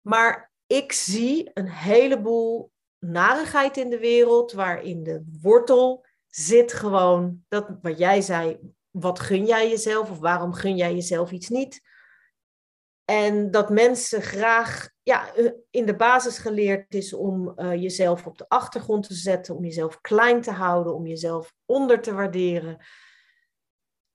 maar 0.00 0.54
ik 0.66 0.92
zie 0.92 1.50
een 1.54 1.70
heleboel 1.70 2.72
narigheid 2.98 3.76
in 3.76 3.90
de 3.90 3.98
wereld, 3.98 4.52
waarin 4.52 5.02
de 5.02 5.24
wortel 5.40 6.06
zit 6.26 6.72
gewoon, 6.72 7.44
dat 7.48 7.78
wat 7.82 7.98
jij 7.98 8.20
zei, 8.20 8.58
wat 8.90 9.20
gun 9.20 9.46
jij 9.46 9.68
jezelf 9.68 10.10
of 10.10 10.18
waarom 10.18 10.52
gun 10.52 10.76
jij 10.76 10.94
jezelf 10.94 11.30
iets 11.30 11.48
niet? 11.48 11.80
En 13.04 13.50
dat 13.50 13.70
mensen 13.70 14.22
graag 14.22 14.88
ja, 15.02 15.32
in 15.70 15.86
de 15.86 15.96
basis 15.96 16.38
geleerd 16.38 16.94
is 16.94 17.12
om 17.12 17.52
uh, 17.56 17.74
jezelf 17.74 18.26
op 18.26 18.38
de 18.38 18.48
achtergrond 18.48 19.06
te 19.06 19.14
zetten, 19.14 19.56
om 19.56 19.64
jezelf 19.64 20.00
klein 20.00 20.40
te 20.40 20.50
houden, 20.50 20.94
om 20.94 21.06
jezelf 21.06 21.54
onder 21.64 22.00
te 22.00 22.14
waarderen. 22.14 22.84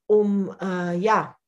Om 0.04 0.56
uh, 0.58 1.02
ja, 1.02 1.40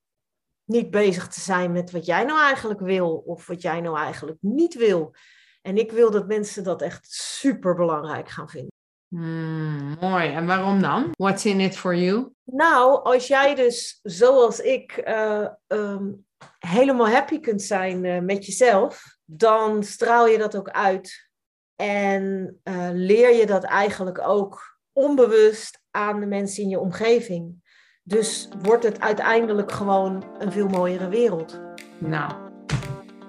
niet 0.64 0.90
bezig 0.90 1.28
te 1.28 1.40
zijn 1.40 1.72
met 1.72 1.90
wat 1.90 2.06
jij 2.06 2.24
nou 2.24 2.40
eigenlijk 2.40 2.80
wil 2.80 3.22
of 3.26 3.46
wat 3.46 3.62
jij 3.62 3.80
nou 3.80 3.98
eigenlijk 3.98 4.38
niet 4.40 4.74
wil. 4.74 5.14
En 5.62 5.76
ik 5.76 5.92
wil 5.92 6.10
dat 6.10 6.26
mensen 6.26 6.64
dat 6.64 6.82
echt 6.82 7.12
super 7.12 7.74
belangrijk 7.74 8.28
gaan 8.28 8.48
vinden. 8.48 8.72
Hmm, 9.08 9.96
mooi. 10.00 10.32
En 10.32 10.46
waarom 10.46 10.82
dan? 10.82 11.10
What's 11.16 11.44
in 11.44 11.60
it 11.60 11.76
for 11.76 11.96
you? 11.96 12.32
Nou, 12.44 13.02
als 13.02 13.26
jij 13.26 13.54
dus 13.54 14.00
zoals 14.02 14.60
ik 14.60 15.02
uh, 15.08 15.48
um, 15.66 16.26
helemaal 16.58 17.08
happy 17.08 17.40
kunt 17.40 17.62
zijn 17.62 18.04
uh, 18.04 18.20
met 18.20 18.46
jezelf, 18.46 19.16
dan 19.24 19.82
straal 19.82 20.26
je 20.26 20.38
dat 20.38 20.56
ook 20.56 20.70
uit. 20.70 21.28
En 21.76 22.56
uh, 22.64 22.88
leer 22.92 23.34
je 23.34 23.46
dat 23.46 23.64
eigenlijk 23.64 24.28
ook 24.28 24.78
onbewust 24.92 25.80
aan 25.90 26.20
de 26.20 26.26
mensen 26.26 26.62
in 26.62 26.68
je 26.68 26.78
omgeving. 26.78 27.62
Dus 28.06 28.48
wordt 28.62 28.84
het 28.84 29.00
uiteindelijk 29.00 29.72
gewoon 29.72 30.24
een 30.38 30.52
veel 30.52 30.68
mooiere 30.68 31.08
wereld. 31.08 31.60
Nou, 31.98 32.32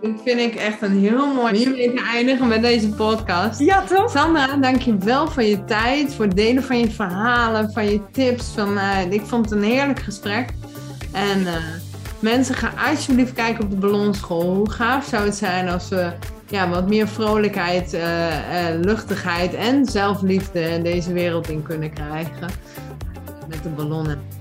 dat 0.01 0.21
vind 0.23 0.39
ik 0.39 0.55
echt 0.55 0.81
een 0.81 0.99
heel 0.99 1.33
mooi 1.33 1.65
manier 1.65 1.95
te 1.95 2.09
eindigen 2.13 2.47
met 2.47 2.61
deze 2.61 2.89
podcast. 2.89 3.59
Ja, 3.59 3.81
toch? 3.81 4.11
Sandra, 4.11 4.55
dank 4.55 4.81
je 4.81 4.97
wel 4.97 5.27
voor 5.27 5.43
je 5.43 5.63
tijd, 5.65 6.13
voor 6.13 6.25
het 6.25 6.35
delen 6.35 6.63
van 6.63 6.79
je 6.79 6.91
verhalen, 6.91 7.71
van 7.71 7.85
je 7.85 8.01
tips. 8.11 8.47
Van, 8.47 8.73
uh, 8.73 9.11
ik 9.11 9.21
vond 9.21 9.49
het 9.49 9.59
een 9.59 9.65
heerlijk 9.65 9.99
gesprek. 9.99 10.49
En 11.11 11.39
uh, 11.39 11.53
mensen, 12.19 12.55
gaan 12.55 12.89
alsjeblieft 12.89 13.33
kijken 13.33 13.63
op 13.63 13.69
de 13.69 13.77
ballonschool. 13.77 14.55
Hoe 14.55 14.69
gaaf 14.69 15.05
zou 15.05 15.25
het 15.25 15.35
zijn 15.35 15.69
als 15.69 15.89
we 15.89 16.11
ja, 16.47 16.69
wat 16.69 16.87
meer 16.87 17.07
vrolijkheid, 17.07 17.93
uh, 17.93 18.01
luchtigheid 18.81 19.53
en 19.53 19.85
zelfliefde 19.85 20.59
in 20.59 20.83
deze 20.83 21.13
wereld 21.13 21.49
in 21.49 21.63
kunnen 21.63 21.93
krijgen. 21.93 22.49
Met 23.47 23.63
de 23.63 23.69
ballonnen. 23.69 24.34